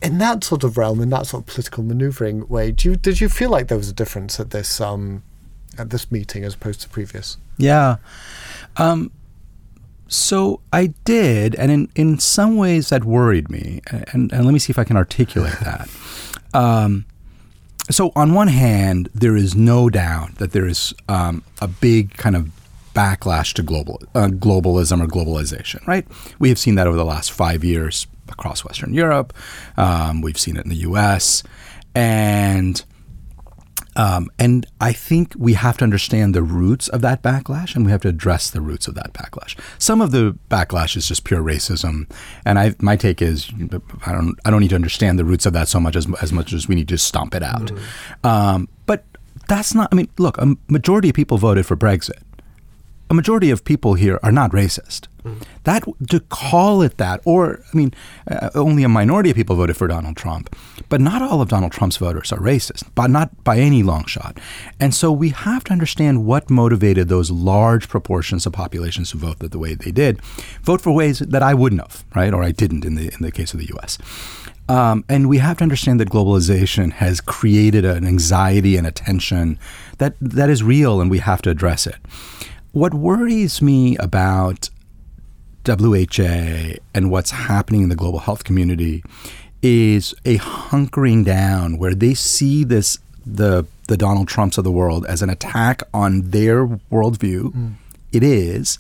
in 0.04 0.18
that 0.18 0.44
sort 0.44 0.64
of 0.64 0.78
realm, 0.78 1.02
in 1.02 1.10
that 1.10 1.28
sort 1.28 1.44
of 1.44 1.48
political 1.48 1.84
manoeuvring 1.84 2.48
way, 2.50 2.72
do 2.72 2.90
you, 2.90 2.96
did 2.96 3.22
you 3.22 3.30
feel 3.30 3.50
like 3.50 3.70
there 3.70 3.78
was 3.78 3.90
a 3.90 3.94
difference 3.94 4.40
at 4.40 4.52
this 4.52 4.82
um, 4.82 5.24
at 5.78 5.90
this 5.90 6.12
meeting 6.12 6.44
as 6.44 6.54
opposed 6.54 6.82
to 6.82 6.90
previous? 6.90 7.38
Yeah. 7.58 7.98
Um, 8.78 9.12
so 10.08 10.60
I 10.72 10.88
did, 11.06 11.56
and 11.56 11.72
in, 11.72 11.90
in 11.96 12.20
some 12.20 12.58
ways 12.58 12.90
that 12.90 13.04
worried 13.04 13.50
me. 13.50 13.82
And, 13.88 14.32
and 14.32 14.46
let 14.46 14.52
me 14.54 14.60
see 14.60 14.72
if 14.72 14.78
I 14.78 14.84
can 14.84 14.98
articulate 14.98 15.54
that. 15.64 15.90
Um, 16.54 17.06
so 17.90 18.12
on 18.16 18.34
one 18.34 18.50
hand, 18.50 19.10
there 19.16 19.36
is 19.36 19.56
no 19.56 19.90
doubt 19.90 20.36
that 20.36 20.52
there 20.52 20.68
is 20.68 20.94
um, 21.10 21.44
a 21.62 21.68
big 21.68 22.16
kind 22.16 22.36
of 22.36 22.52
backlash 22.94 23.54
to 23.54 23.64
global 23.64 24.00
uh, 24.14 24.28
globalism 24.28 25.02
or 25.02 25.08
globalization. 25.08 25.86
Right? 25.88 26.06
We 26.40 26.50
have 26.50 26.60
seen 26.60 26.76
that 26.76 26.88
over 26.88 26.98
the 26.98 27.06
last 27.06 27.32
five 27.32 27.64
years 27.64 28.06
across 28.34 28.66
Western 28.66 28.94
Europe. 28.94 29.34
Um, 29.78 30.22
we've 30.22 30.40
seen 30.40 30.58
it 30.58 30.66
in 30.66 30.70
the 30.70 30.78
U.S. 30.78 31.44
and 31.96 32.84
um, 33.96 34.30
and 34.40 34.66
I 34.82 34.92
think 34.92 35.34
we 35.38 35.54
have 35.54 35.78
to 35.78 35.84
understand 35.84 36.34
the 36.34 36.42
roots 36.42 36.88
of 36.88 37.02
that 37.02 37.22
backlash, 37.22 37.76
and 37.76 37.86
we 37.86 37.92
have 37.92 38.02
to 38.02 38.08
address 38.08 38.50
the 38.50 38.62
roots 38.62 38.88
of 38.88 38.96
that 38.96 39.14
backlash. 39.14 39.58
Some 39.78 40.02
of 40.02 40.12
the 40.12 40.38
backlash 40.50 40.96
is 40.96 41.08
just 41.08 41.24
pure 41.24 41.42
racism, 41.42 42.10
and 42.46 42.58
I, 42.58 42.76
my 42.80 42.96
take 42.96 43.22
is 43.22 43.52
I 44.06 44.12
don't 44.12 44.36
I 44.46 44.50
don't 44.50 44.62
need 44.62 44.70
to 44.70 44.76
understand 44.76 45.20
the 45.20 45.26
roots 45.26 45.46
of 45.46 45.54
that 45.54 45.68
so 45.68 45.80
much 45.80 45.96
as 45.96 46.08
as 46.22 46.34
much 46.34 46.54
as 46.54 46.68
we 46.68 46.76
need 46.76 46.88
to 46.90 46.98
stomp 46.98 47.36
it 47.36 47.44
out. 47.44 47.68
Mm-hmm. 47.68 48.28
Um, 48.28 48.70
but 48.86 49.06
that's 49.48 49.76
not. 49.76 49.90
I 49.92 49.96
mean, 49.96 50.10
look, 50.18 50.38
a 50.40 50.56
majority 50.68 51.10
of 51.10 51.16
people 51.16 51.38
voted 51.38 51.66
for 51.66 51.78
Brexit 51.78 52.24
a 53.14 53.16
majority 53.16 53.52
of 53.52 53.64
people 53.64 53.94
here 53.94 54.20
are 54.24 54.32
not 54.32 54.52
racist. 54.52 55.08
Mm. 55.24 55.44
That 55.64 55.84
to 56.10 56.20
call 56.20 56.82
it 56.82 56.98
that, 56.98 57.22
or 57.24 57.64
I 57.72 57.78
mean, 57.78 57.94
uh, 58.30 58.50
only 58.56 58.84
a 58.84 58.90
minority 58.90 59.30
of 59.30 59.36
people 59.36 59.56
voted 59.56 59.78
for 59.78 59.88
Donald 59.88 60.18
Trump, 60.18 60.54
but 60.90 61.00
not 61.00 61.22
all 61.22 61.40
of 61.40 61.48
Donald 61.48 61.72
Trump's 61.72 61.98
voters 61.98 62.32
are 62.34 62.40
racist, 62.40 62.84
but 62.96 63.10
not 63.12 63.44
by 63.44 63.60
any 63.60 63.84
long 63.84 64.06
shot. 64.06 64.40
And 64.80 64.94
so 64.96 65.12
we 65.12 65.30
have 65.30 65.64
to 65.66 65.72
understand 65.72 66.26
what 66.26 66.50
motivated 66.50 67.08
those 67.08 67.30
large 67.30 67.88
proportions 67.88 68.46
of 68.48 68.54
populations 68.54 69.12
who 69.12 69.20
voted 69.20 69.52
the 69.52 69.60
way 69.60 69.76
they 69.76 69.92
did, 69.92 70.20
vote 70.64 70.82
for 70.82 70.92
ways 70.92 71.20
that 71.20 71.44
I 71.44 71.54
wouldn't 71.54 71.82
have, 71.82 72.04
right, 72.16 72.34
or 72.34 72.44
I 72.44 72.52
didn't 72.52 72.84
in 72.84 72.96
the 72.96 73.14
in 73.14 73.22
the 73.22 73.32
case 73.32 73.54
of 73.54 73.60
the 73.60 73.70
U.S. 73.76 74.00
Um, 74.68 75.06
and 75.08 75.30
we 75.30 75.38
have 75.38 75.58
to 75.58 75.64
understand 75.64 76.00
that 76.00 76.10
globalization 76.10 76.94
has 76.94 77.22
created 77.22 77.86
an 77.86 78.08
anxiety 78.08 78.76
and 78.76 78.88
a 78.88 78.92
tension 78.92 79.60
that 80.00 80.16
that 80.20 80.50
is 80.50 80.64
real, 80.64 81.00
and 81.00 81.12
we 81.12 81.20
have 81.20 81.42
to 81.44 81.50
address 81.50 81.86
it. 81.86 81.98
What 82.74 82.96
worries 82.96 83.62
me 83.62 83.96
about 83.98 84.72
WHA 85.64 86.80
and 86.96 87.12
what's 87.12 87.30
happening 87.30 87.84
in 87.84 87.90
the 87.90 87.96
global 87.96 88.18
health 88.18 88.44
community 88.44 89.04
is 89.62 90.16
a 90.26 90.40
hunkering 90.40 91.24
down 91.24 91.78
where 91.78 91.94
they 91.94 92.16
see 92.16 92.64
this 92.64 92.98
the 93.24 93.68
the 93.90 93.96
Donald 93.96 94.28
Trumps 94.28 94.58
of 94.58 94.64
the 94.64 94.72
world 94.72 95.06
as 95.06 95.22
an 95.22 95.30
attack 95.30 95.84
on 95.94 96.32
their 96.32 96.66
worldview. 96.66 97.54
Mm. 97.54 97.74
It 98.12 98.24
is. 98.24 98.80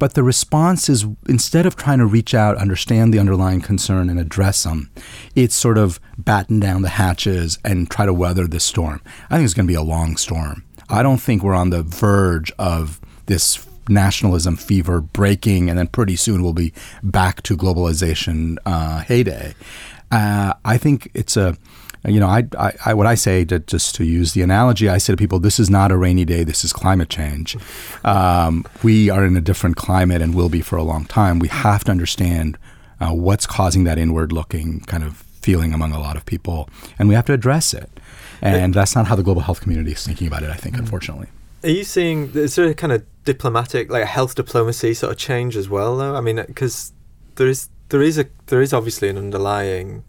But 0.00 0.14
the 0.14 0.24
response 0.24 0.88
is 0.88 1.06
instead 1.28 1.64
of 1.64 1.76
trying 1.76 1.98
to 1.98 2.06
reach 2.06 2.34
out, 2.34 2.56
understand 2.56 3.14
the 3.14 3.20
underlying 3.20 3.60
concern, 3.60 4.10
and 4.10 4.18
address 4.18 4.64
them, 4.64 4.90
it's 5.36 5.54
sort 5.54 5.78
of 5.78 6.00
batten 6.18 6.58
down 6.58 6.82
the 6.82 6.88
hatches 6.88 7.60
and 7.64 7.88
try 7.88 8.04
to 8.04 8.12
weather 8.12 8.48
this 8.48 8.64
storm. 8.64 9.00
I 9.30 9.36
think 9.36 9.44
it's 9.44 9.54
going 9.54 9.68
to 9.68 9.72
be 9.72 9.76
a 9.76 9.82
long 9.82 10.16
storm. 10.16 10.64
I 10.88 11.04
don't 11.04 11.20
think 11.20 11.44
we're 11.44 11.54
on 11.54 11.70
the 11.70 11.84
verge 11.84 12.50
of 12.58 13.00
this 13.26 13.66
nationalism 13.88 14.56
fever 14.56 15.00
breaking, 15.00 15.68
and 15.68 15.78
then 15.78 15.88
pretty 15.88 16.16
soon 16.16 16.42
we'll 16.42 16.52
be 16.52 16.72
back 17.02 17.42
to 17.42 17.56
globalization 17.56 18.56
uh, 18.64 19.00
heyday. 19.00 19.54
Uh, 20.10 20.54
I 20.64 20.78
think 20.78 21.10
it's 21.14 21.36
a 21.36 21.56
you 22.04 22.18
know, 22.18 22.26
I, 22.26 22.44
I, 22.58 22.72
I, 22.86 22.94
what 22.94 23.06
I 23.06 23.14
say 23.14 23.44
to 23.44 23.60
just 23.60 23.94
to 23.96 24.04
use 24.04 24.32
the 24.32 24.42
analogy, 24.42 24.88
I 24.88 24.98
say 24.98 25.12
to 25.12 25.16
people, 25.16 25.38
this 25.38 25.60
is 25.60 25.70
not 25.70 25.92
a 25.92 25.96
rainy 25.96 26.24
day. 26.24 26.42
This 26.42 26.64
is 26.64 26.72
climate 26.72 27.08
change. 27.08 27.56
Um, 28.04 28.64
we 28.82 29.08
are 29.08 29.24
in 29.24 29.36
a 29.36 29.40
different 29.40 29.76
climate 29.76 30.20
and 30.20 30.34
will 30.34 30.48
be 30.48 30.62
for 30.62 30.76
a 30.76 30.82
long 30.82 31.04
time. 31.04 31.38
We 31.38 31.48
have 31.48 31.84
to 31.84 31.92
understand 31.92 32.58
uh, 33.00 33.12
what's 33.12 33.46
causing 33.46 33.84
that 33.84 33.98
inward-looking 33.98 34.80
kind 34.80 35.04
of 35.04 35.18
feeling 35.42 35.72
among 35.72 35.92
a 35.92 36.00
lot 36.00 36.16
of 36.16 36.26
people, 36.26 36.68
and 36.98 37.08
we 37.08 37.14
have 37.14 37.26
to 37.26 37.32
address 37.32 37.72
it. 37.74 37.88
And 38.40 38.74
that's 38.74 38.96
not 38.96 39.06
how 39.06 39.14
the 39.14 39.22
global 39.22 39.42
health 39.42 39.60
community 39.60 39.92
is 39.92 40.04
thinking 40.04 40.26
about 40.26 40.42
it. 40.42 40.50
I 40.50 40.54
think, 40.54 40.74
mm-hmm. 40.74 40.84
unfortunately. 40.84 41.28
Are 41.62 41.70
you 41.70 41.84
seeing 41.84 42.32
is 42.34 42.56
there 42.56 42.66
a 42.66 42.74
kind 42.74 42.92
of 42.92 43.04
diplomatic, 43.24 43.90
like 43.90 44.02
a 44.02 44.06
health 44.06 44.34
diplomacy 44.34 44.94
sort 44.94 45.12
of 45.12 45.18
change 45.18 45.56
as 45.56 45.68
well? 45.68 45.96
Though 45.96 46.16
I 46.16 46.20
mean, 46.20 46.36
because 46.36 46.92
there 47.36 47.48
is 47.48 47.68
there 47.88 48.02
is 48.02 48.18
a 48.18 48.26
there 48.46 48.62
is 48.62 48.72
obviously 48.72 49.08
an 49.08 49.18
underlying 49.18 50.04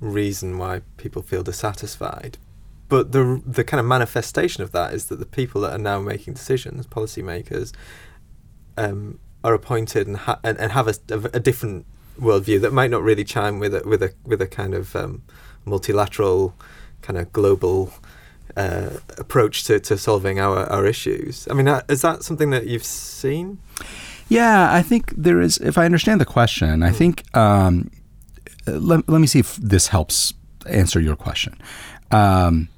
reason 0.00 0.58
why 0.58 0.82
people 0.96 1.22
feel 1.22 1.42
dissatisfied, 1.42 2.38
but 2.88 3.12
the 3.12 3.42
the 3.44 3.64
kind 3.64 3.80
of 3.80 3.86
manifestation 3.86 4.62
of 4.62 4.72
that 4.72 4.94
is 4.94 5.06
that 5.06 5.18
the 5.18 5.26
people 5.26 5.60
that 5.62 5.72
are 5.72 5.78
now 5.78 6.00
making 6.00 6.34
decisions, 6.34 6.86
policymakers, 6.86 7.72
um, 8.76 9.18
are 9.42 9.54
appointed 9.54 10.06
and, 10.06 10.16
ha- 10.16 10.40
and, 10.42 10.58
and 10.58 10.72
have 10.72 10.88
a, 10.88 10.94
a, 11.10 11.40
different 11.40 11.86
worldview 12.18 12.60
that 12.60 12.72
might 12.72 12.90
not 12.90 13.02
really 13.02 13.24
chime 13.24 13.58
with 13.58 13.74
a, 13.74 13.82
with 13.86 14.02
a 14.02 14.12
with 14.24 14.40
a 14.42 14.46
kind 14.46 14.74
of 14.74 14.94
um, 14.96 15.22
multilateral, 15.64 16.54
kind 17.02 17.18
of 17.18 17.32
global 17.32 17.92
uh, 18.56 18.90
approach 19.18 19.64
to, 19.64 19.78
to 19.80 19.98
solving 19.98 20.40
our, 20.40 20.64
our 20.70 20.86
issues. 20.86 21.46
I 21.50 21.54
mean, 21.54 21.68
uh, 21.68 21.82
is 21.88 22.02
that 22.02 22.22
something 22.22 22.50
that 22.50 22.66
you've 22.66 22.84
seen? 22.84 23.58
Yeah, 24.28 24.72
I 24.72 24.82
think 24.82 25.14
there 25.16 25.40
is. 25.40 25.58
If 25.58 25.78
I 25.78 25.84
understand 25.84 26.20
the 26.20 26.26
question, 26.26 26.82
I 26.82 26.88
hmm. 26.88 26.94
think 26.94 27.36
um, 27.36 27.90
let, 28.66 29.08
let 29.08 29.20
me 29.20 29.26
see 29.26 29.38
if 29.38 29.56
this 29.56 29.88
helps 29.88 30.34
answer 30.68 31.00
your 31.00 31.16
question. 31.16 31.56
Um, 32.10 32.68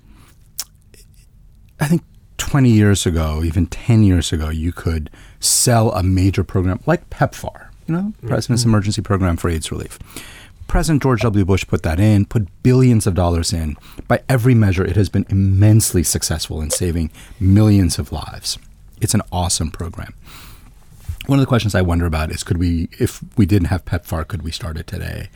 I 1.80 1.86
think 1.86 2.02
20 2.38 2.70
years 2.70 3.06
ago, 3.06 3.42
even 3.44 3.66
10 3.66 4.02
years 4.02 4.32
ago, 4.32 4.48
you 4.48 4.72
could 4.72 5.10
sell 5.40 5.92
a 5.92 6.02
major 6.02 6.44
program 6.44 6.80
like 6.86 7.08
PEPFAR, 7.10 7.68
you 7.86 7.94
know, 7.94 8.00
mm-hmm. 8.00 8.28
President's 8.28 8.64
Emergency 8.64 9.02
Program 9.02 9.36
for 9.36 9.48
AIDS 9.48 9.70
Relief. 9.70 9.98
President 10.68 11.02
George 11.02 11.22
W. 11.22 11.44
Bush 11.44 11.66
put 11.66 11.82
that 11.82 11.98
in, 11.98 12.26
put 12.26 12.46
billions 12.62 13.06
of 13.06 13.14
dollars 13.14 13.52
in. 13.52 13.76
By 14.06 14.22
every 14.28 14.54
measure, 14.54 14.84
it 14.84 14.96
has 14.96 15.08
been 15.08 15.26
immensely 15.30 16.02
successful 16.02 16.60
in 16.60 16.70
saving 16.70 17.10
millions 17.40 17.98
of 17.98 18.12
lives. 18.12 18.58
It's 19.00 19.14
an 19.14 19.22
awesome 19.32 19.70
program. 19.70 20.14
One 21.26 21.38
of 21.38 21.42
the 21.42 21.48
questions 21.48 21.74
I 21.74 21.82
wonder 21.82 22.06
about 22.06 22.30
is 22.30 22.42
could 22.42 22.58
we, 22.58 22.88
if 22.98 23.22
we 23.36 23.46
didn't 23.46 23.68
have 23.68 23.84
PEPFAR, 23.84 24.28
could 24.28 24.42
we 24.42 24.50
start 24.50 24.76
it 24.76 24.86
today? 24.86 25.30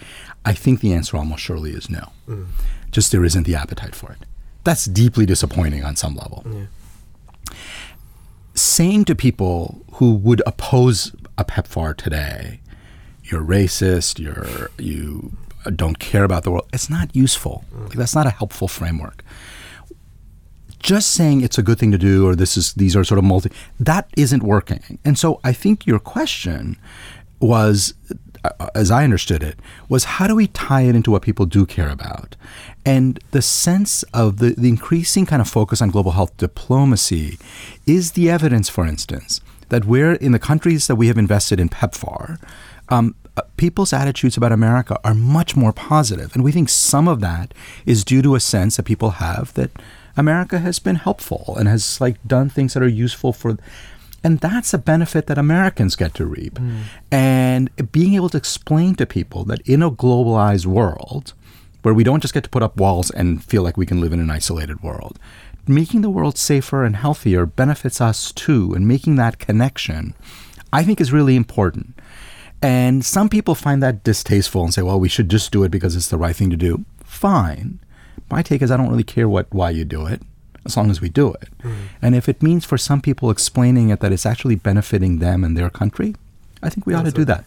I 0.44 0.52
think 0.52 0.80
the 0.80 0.92
answer 0.92 1.16
almost 1.16 1.42
surely 1.42 1.72
is 1.72 1.90
no. 1.90 2.12
Mm. 2.28 2.46
Just 2.90 3.10
there 3.10 3.24
isn't 3.24 3.44
the 3.44 3.54
appetite 3.54 3.94
for 3.94 4.12
it. 4.12 4.18
That's 4.64 4.84
deeply 4.84 5.26
disappointing 5.26 5.84
on 5.84 5.96
some 5.96 6.14
level. 6.14 6.44
Yeah. 6.46 7.56
Saying 8.54 9.06
to 9.06 9.14
people 9.14 9.82
who 9.94 10.12
would 10.12 10.42
oppose 10.46 11.12
a 11.38 11.44
PEPFAR 11.44 11.96
today, 11.96 12.60
you're 13.32 13.42
racist, 13.42 14.18
you're 14.18 14.70
you 14.78 15.32
don't 15.76 15.98
care 15.98 16.24
about 16.24 16.42
the 16.44 16.50
world. 16.50 16.68
It's 16.72 16.90
not 16.90 17.14
useful. 17.14 17.64
Mm. 17.74 17.88
Like, 17.88 17.98
that's 17.98 18.14
not 18.14 18.26
a 18.26 18.30
helpful 18.30 18.68
framework. 18.68 19.24
Just 20.78 21.10
saying 21.10 21.42
it's 21.42 21.58
a 21.58 21.62
good 21.62 21.78
thing 21.78 21.92
to 21.92 21.98
do 21.98 22.26
or 22.26 22.34
this 22.34 22.56
is 22.56 22.74
these 22.74 22.96
are 22.96 23.04
sort 23.04 23.18
of 23.18 23.24
multi 23.24 23.50
that 23.78 24.08
isn't 24.16 24.42
working. 24.42 24.98
And 25.04 25.18
so 25.18 25.40
I 25.44 25.52
think 25.52 25.86
your 25.86 26.00
question 26.00 26.76
was 27.38 27.94
uh, 28.44 28.68
as 28.74 28.90
I 28.90 29.04
understood 29.04 29.42
it, 29.42 29.58
was 29.88 30.04
how 30.04 30.26
do 30.26 30.34
we 30.34 30.48
tie 30.48 30.82
it 30.82 30.96
into 30.96 31.12
what 31.12 31.22
people 31.22 31.46
do 31.46 31.64
care 31.64 31.88
about? 31.88 32.34
And 32.84 33.20
the 33.30 33.42
sense 33.42 34.02
of 34.12 34.38
the, 34.38 34.54
the 34.58 34.68
increasing 34.68 35.26
kind 35.26 35.40
of 35.40 35.48
focus 35.48 35.80
on 35.80 35.90
global 35.90 36.12
health 36.12 36.36
diplomacy 36.36 37.38
is 37.86 38.12
the 38.12 38.28
evidence, 38.28 38.68
for 38.68 38.84
instance, 38.84 39.40
that 39.68 39.84
we're 39.84 40.14
in 40.14 40.32
the 40.32 40.40
countries 40.40 40.88
that 40.88 40.96
we 40.96 41.06
have 41.06 41.18
invested 41.18 41.60
in 41.60 41.68
PEPFAR, 41.68 42.40
um, 42.88 43.14
people's 43.56 43.92
attitudes 43.92 44.36
about 44.36 44.52
America 44.52 44.98
are 45.04 45.14
much 45.14 45.56
more 45.56 45.72
positive. 45.72 46.34
And 46.34 46.44
we 46.44 46.52
think 46.52 46.68
some 46.68 47.08
of 47.08 47.20
that 47.20 47.54
is 47.86 48.04
due 48.04 48.22
to 48.22 48.34
a 48.34 48.40
sense 48.40 48.76
that 48.76 48.84
people 48.84 49.10
have 49.12 49.54
that 49.54 49.70
America 50.16 50.58
has 50.58 50.78
been 50.78 50.96
helpful 50.96 51.54
and 51.58 51.68
has 51.68 52.00
like 52.00 52.16
done 52.26 52.50
things 52.50 52.74
that 52.74 52.82
are 52.82 52.88
useful 52.88 53.32
for 53.32 53.56
and 54.24 54.38
that's 54.38 54.72
a 54.72 54.78
benefit 54.78 55.26
that 55.26 55.38
Americans 55.38 55.96
get 55.96 56.14
to 56.14 56.26
reap. 56.26 56.54
Mm. 56.54 56.82
And 57.10 57.92
being 57.92 58.14
able 58.14 58.28
to 58.28 58.36
explain 58.36 58.94
to 58.96 59.06
people 59.06 59.44
that 59.46 59.60
in 59.62 59.82
a 59.82 59.90
globalized 59.90 60.66
world, 60.66 61.34
where 61.82 61.94
we 61.94 62.04
don't 62.04 62.20
just 62.20 62.34
get 62.34 62.44
to 62.44 62.50
put 62.50 62.62
up 62.62 62.76
walls 62.76 63.10
and 63.10 63.42
feel 63.42 63.62
like 63.62 63.76
we 63.76 63.86
can 63.86 64.00
live 64.00 64.12
in 64.12 64.20
an 64.20 64.30
isolated 64.30 64.80
world, 64.82 65.18
making 65.66 66.02
the 66.02 66.10
world 66.10 66.38
safer 66.38 66.84
and 66.84 66.94
healthier 66.94 67.46
benefits 67.46 68.00
us 68.00 68.30
too. 68.30 68.72
And 68.74 68.86
making 68.86 69.16
that 69.16 69.40
connection, 69.40 70.14
I 70.72 70.84
think, 70.84 71.00
is 71.00 71.12
really 71.12 71.34
important. 71.34 71.98
And 72.62 73.04
some 73.04 73.28
people 73.28 73.56
find 73.56 73.82
that 73.82 74.04
distasteful 74.04 74.62
and 74.62 74.72
say, 74.72 74.82
well, 74.82 75.00
we 75.00 75.08
should 75.08 75.28
just 75.28 75.50
do 75.50 75.64
it 75.64 75.70
because 75.70 75.96
it's 75.96 76.08
the 76.08 76.16
right 76.16 76.34
thing 76.34 76.48
to 76.50 76.56
do. 76.56 76.84
Fine. 77.04 77.80
My 78.30 78.40
take 78.42 78.62
is 78.62 78.70
I 78.70 78.76
don't 78.76 78.88
really 78.88 79.02
care 79.02 79.28
what 79.28 79.52
why 79.52 79.70
you 79.70 79.84
do 79.84 80.06
it, 80.06 80.22
as 80.64 80.76
long 80.76 80.90
as 80.90 81.00
we 81.00 81.08
do 81.08 81.32
it. 81.34 81.48
Mm. 81.62 81.74
And 82.00 82.14
if 82.14 82.28
it 82.28 82.42
means 82.42 82.64
for 82.64 82.78
some 82.78 83.00
people 83.00 83.30
explaining 83.30 83.90
it 83.90 84.00
that 84.00 84.12
it's 84.12 84.24
actually 84.24 84.54
benefiting 84.54 85.18
them 85.18 85.42
and 85.42 85.56
their 85.56 85.70
country, 85.70 86.14
I 86.62 86.70
think 86.70 86.86
we 86.86 86.94
ought 86.94 87.04
to 87.04 87.10
do 87.10 87.24
that. 87.24 87.44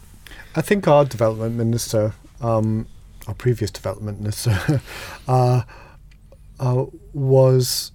I 0.56 0.62
think 0.62 0.88
our 0.88 1.06
development 1.06 1.56
minister, 1.56 2.13
um, 2.41 2.88
our 3.28 3.34
previous 3.34 3.71
development 3.71 4.19
minister, 4.19 4.82
uh, 5.28 5.63
uh, 6.60 6.86
was 7.13 7.91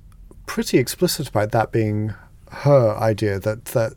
pretty 0.46 0.78
explicit 0.78 1.28
about 1.28 1.52
that 1.52 1.70
being 1.70 2.14
her 2.50 2.96
idea 2.96 3.38
that 3.38 3.66
that 3.66 3.92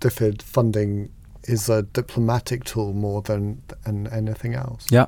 DFID 0.00 0.42
funding 0.42 1.10
is 1.50 1.68
a 1.68 1.82
diplomatic 1.82 2.64
tool 2.64 2.92
more 2.92 3.22
than, 3.22 3.62
than 3.84 4.06
anything 4.08 4.54
else. 4.54 4.86
Yeah. 4.90 5.06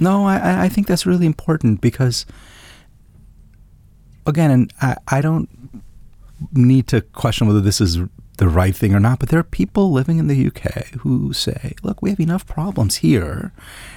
No, 0.00 0.24
I, 0.26 0.64
I 0.64 0.68
think 0.68 0.86
that's 0.86 1.06
really 1.06 1.26
important 1.26 1.80
because, 1.80 2.26
again, 4.26 4.50
and 4.50 4.72
I, 4.80 4.96
I 5.08 5.20
don't 5.20 5.48
need 6.52 6.88
to 6.88 7.02
question 7.02 7.46
whether 7.46 7.60
this 7.60 7.80
is 7.80 7.98
the 8.38 8.48
right 8.48 8.74
thing 8.74 8.94
or 8.94 9.00
not, 9.00 9.18
but 9.18 9.28
there 9.28 9.38
are 9.38 9.44
people 9.44 9.92
living 9.92 10.18
in 10.18 10.26
the 10.26 10.46
UK 10.46 10.88
who 11.00 11.32
say, 11.32 11.74
look, 11.82 12.02
we 12.02 12.10
have 12.10 12.18
enough 12.18 12.46
problems 12.46 12.96
here. 12.96 13.52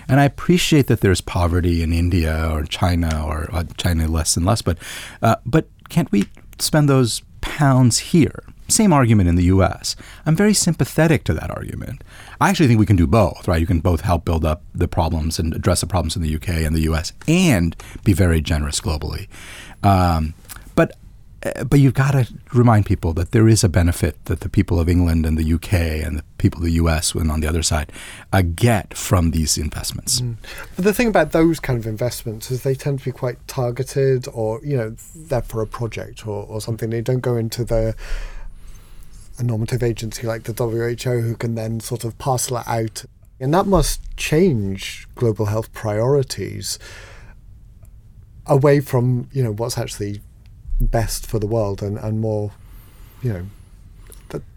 And 0.07 0.19
I 0.19 0.25
appreciate 0.25 0.87
that 0.87 0.99
there's 0.99 1.21
poverty 1.21 1.81
in 1.81 1.93
India 1.93 2.49
or 2.51 2.63
China 2.65 3.25
or 3.25 3.49
uh, 3.51 3.63
China 3.77 4.07
less 4.07 4.35
and 4.37 4.45
less, 4.45 4.61
but, 4.61 4.77
uh, 5.21 5.37
but 5.45 5.69
can't 5.89 6.11
we 6.11 6.25
spend 6.59 6.89
those 6.89 7.23
pounds 7.41 7.97
here? 7.97 8.43
Same 8.67 8.93
argument 8.93 9.29
in 9.29 9.35
the 9.35 9.45
US. 9.45 9.95
I'm 10.25 10.35
very 10.35 10.53
sympathetic 10.53 11.23
to 11.25 11.33
that 11.33 11.51
argument. 11.51 12.03
I 12.41 12.49
actually 12.49 12.67
think 12.67 12.79
we 12.79 12.85
can 12.85 12.95
do 12.95 13.07
both, 13.07 13.47
right? 13.47 13.61
You 13.61 13.67
can 13.67 13.79
both 13.79 14.01
help 14.01 14.25
build 14.25 14.43
up 14.43 14.63
the 14.73 14.87
problems 14.87 15.37
and 15.39 15.53
address 15.53 15.81
the 15.81 15.87
problems 15.87 16.15
in 16.15 16.21
the 16.21 16.35
UK 16.35 16.49
and 16.49 16.75
the 16.75 16.81
US 16.81 17.13
and 17.27 17.75
be 18.03 18.13
very 18.13 18.41
generous 18.41 18.81
globally. 18.81 19.27
Um, 19.83 20.33
but 20.75 20.97
uh, 21.45 21.63
but 21.63 21.79
you've 21.79 21.93
got 21.93 22.11
to 22.11 22.27
remind 22.53 22.85
people 22.85 23.13
that 23.13 23.31
there 23.31 23.47
is 23.47 23.63
a 23.63 23.69
benefit 23.69 24.23
that 24.25 24.39
the 24.39 24.49
people 24.49 24.79
of 24.79 24.89
England 24.89 25.25
and 25.25 25.37
the 25.37 25.53
UK 25.53 25.73
and 25.73 26.17
the 26.17 26.23
people 26.39 26.59
of 26.59 26.65
the 26.65 26.73
US, 26.73 27.13
and 27.13 27.31
on 27.31 27.39
the 27.39 27.47
other 27.47 27.61
side, 27.61 27.91
uh, 28.33 28.41
get 28.41 28.97
from 28.97 29.31
these 29.31 29.57
investments. 29.57 30.21
Mm. 30.21 30.37
But 30.75 30.85
the 30.85 30.93
thing 30.93 31.07
about 31.07 31.31
those 31.33 31.59
kind 31.59 31.77
of 31.77 31.85
investments 31.85 32.49
is 32.49 32.63
they 32.63 32.73
tend 32.73 32.99
to 32.99 33.05
be 33.05 33.11
quite 33.11 33.45
targeted, 33.47 34.27
or 34.33 34.59
you 34.63 34.75
know, 34.75 34.95
they're 35.15 35.43
for 35.43 35.61
a 35.61 35.67
project 35.67 36.25
or, 36.25 36.45
or 36.45 36.61
something. 36.61 36.89
They 36.89 37.01
don't 37.01 37.19
go 37.19 37.35
into 37.35 37.63
the 37.63 37.95
a 39.37 39.43
normative 39.43 39.83
agency 39.83 40.25
like 40.25 40.43
the 40.43 40.53
WHO 40.53 41.21
who 41.21 41.35
can 41.35 41.55
then 41.55 41.79
sort 41.79 42.03
of 42.03 42.17
parcel 42.17 42.57
it 42.57 42.67
out. 42.67 43.05
And 43.39 43.53
that 43.53 43.65
must 43.65 44.15
change 44.15 45.07
global 45.15 45.47
health 45.47 45.73
priorities 45.73 46.79
away 48.45 48.79
from, 48.79 49.29
you 49.33 49.43
know, 49.43 49.51
what's 49.51 49.77
actually 49.77 50.21
best 50.79 51.25
for 51.25 51.39
the 51.39 51.47
world 51.47 51.81
and, 51.81 51.97
and 51.97 52.21
more, 52.21 52.51
you 53.21 53.33
know, 53.33 53.45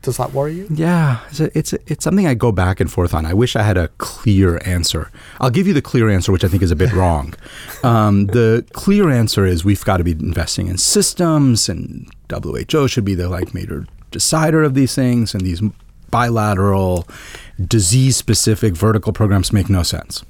does 0.03 0.17
that 0.17 0.33
worry 0.33 0.55
you? 0.55 0.67
Yeah, 0.71 1.21
it's 1.31 1.41
a, 1.41 1.59
it's 1.59 1.73
a, 1.73 1.79
it's 1.87 2.05
something 2.05 2.27
I 2.27 2.35
go 2.35 2.53
back 2.53 2.81
and 2.81 2.91
forth 2.91 3.15
on. 3.15 3.27
I 3.27 3.35
wish 3.35 3.55
I 3.55 3.63
had 3.63 3.77
a 3.77 3.89
clear 3.99 4.61
answer. 4.65 5.11
I'll 5.41 5.51
give 5.51 5.67
you 5.67 5.75
the 5.75 5.83
clear 5.83 6.09
answer, 6.09 6.33
which 6.33 6.45
I 6.45 6.49
think 6.49 6.63
is 6.63 6.71
a 6.71 6.77
bit 6.77 6.93
wrong. 6.95 7.35
Um, 7.83 8.27
the 8.27 8.65
clear 8.73 9.11
answer 9.11 9.45
is 9.45 9.65
we've 9.65 9.85
got 9.85 9.99
to 9.99 10.05
be 10.05 10.13
investing 10.13 10.69
in 10.69 10.79
systems, 10.79 11.69
and 11.69 12.11
WHO 12.31 12.89
should 12.89 13.05
be 13.05 13.15
the 13.15 13.29
like 13.29 13.55
major 13.55 13.87
decider 14.11 14.63
of 14.63 14.75
these 14.75 14.95
things, 14.95 15.35
and 15.35 15.43
these 15.45 15.63
bilateral, 16.11 17.07
disease 17.67 18.17
specific 18.17 18.75
vertical 18.75 19.13
programs 19.13 19.53
make 19.53 19.69
no 19.69 19.83
sense. 19.83 20.25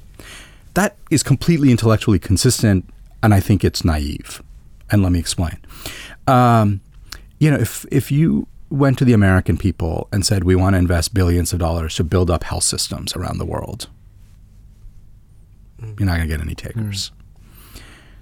That 0.75 0.97
is 1.11 1.23
completely 1.23 1.71
intellectually 1.71 2.19
consistent, 2.19 2.89
and 3.23 3.35
I 3.35 3.41
think 3.41 3.65
it's 3.65 3.85
naive. 3.85 4.43
And 4.91 5.03
let 5.03 5.13
me 5.13 5.19
explain. 5.19 5.59
Um, 6.27 6.81
you 7.39 7.51
know, 7.51 7.59
if, 7.59 7.85
if 7.91 8.11
you 8.11 8.47
went 8.71 8.99
to 8.99 9.05
the 9.05 9.13
American 9.13 9.57
people 9.57 10.09
and 10.13 10.25
said, 10.25 10.45
we 10.45 10.55
want 10.55 10.75
to 10.75 10.79
invest 10.79 11.15
billions 11.15 11.53
of 11.53 11.59
dollars 11.59 11.95
to 11.97 12.05
build 12.05 12.31
up 12.31 12.45
health 12.45 12.65
systems 12.65 13.15
around 13.17 13.39
the 13.39 13.47
world, 13.47 13.89
you're 15.81 16.07
not 16.07 16.17
going 16.17 16.29
to 16.29 16.37
get 16.37 16.41
any 16.41 16.55
takers. 16.55 17.11
Mm. 17.11 17.13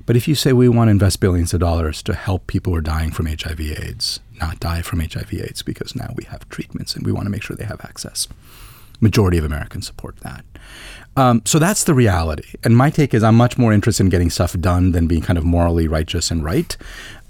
But 0.06 0.16
if 0.16 0.26
you 0.28 0.34
say 0.34 0.52
we 0.52 0.68
want 0.68 0.88
to 0.88 0.92
invest 0.92 1.20
billions 1.20 1.52
of 1.52 1.60
dollars 1.60 2.02
to 2.04 2.14
help 2.14 2.46
people 2.46 2.72
who 2.72 2.78
are 2.78 2.82
dying 2.82 3.10
from 3.10 3.26
HIV 3.26 3.60
AIDS 3.60 4.20
not 4.40 4.60
die 4.60 4.82
from 4.82 5.00
HIV 5.00 5.32
AIDS 5.34 5.62
because 5.62 5.94
now 5.94 6.12
we 6.14 6.24
have 6.24 6.48
treatments 6.48 6.94
and 6.94 7.04
we 7.04 7.12
want 7.12 7.26
to 7.26 7.30
make 7.30 7.42
sure 7.42 7.56
they 7.56 7.64
have 7.64 7.84
access. 7.84 8.28
Majority 9.00 9.38
of 9.38 9.44
Americans 9.44 9.86
support 9.86 10.16
that. 10.20 10.44
Um, 11.18 11.42
so 11.46 11.58
that's 11.58 11.84
the 11.84 11.94
reality. 11.94 12.54
And 12.62 12.76
my 12.76 12.90
take 12.90 13.14
is 13.14 13.22
I'm 13.22 13.36
much 13.36 13.56
more 13.56 13.72
interested 13.72 14.04
in 14.04 14.10
getting 14.10 14.28
stuff 14.28 14.58
done 14.58 14.92
than 14.92 15.06
being 15.06 15.22
kind 15.22 15.38
of 15.38 15.44
morally 15.44 15.88
righteous 15.88 16.30
and 16.30 16.44
right. 16.44 16.76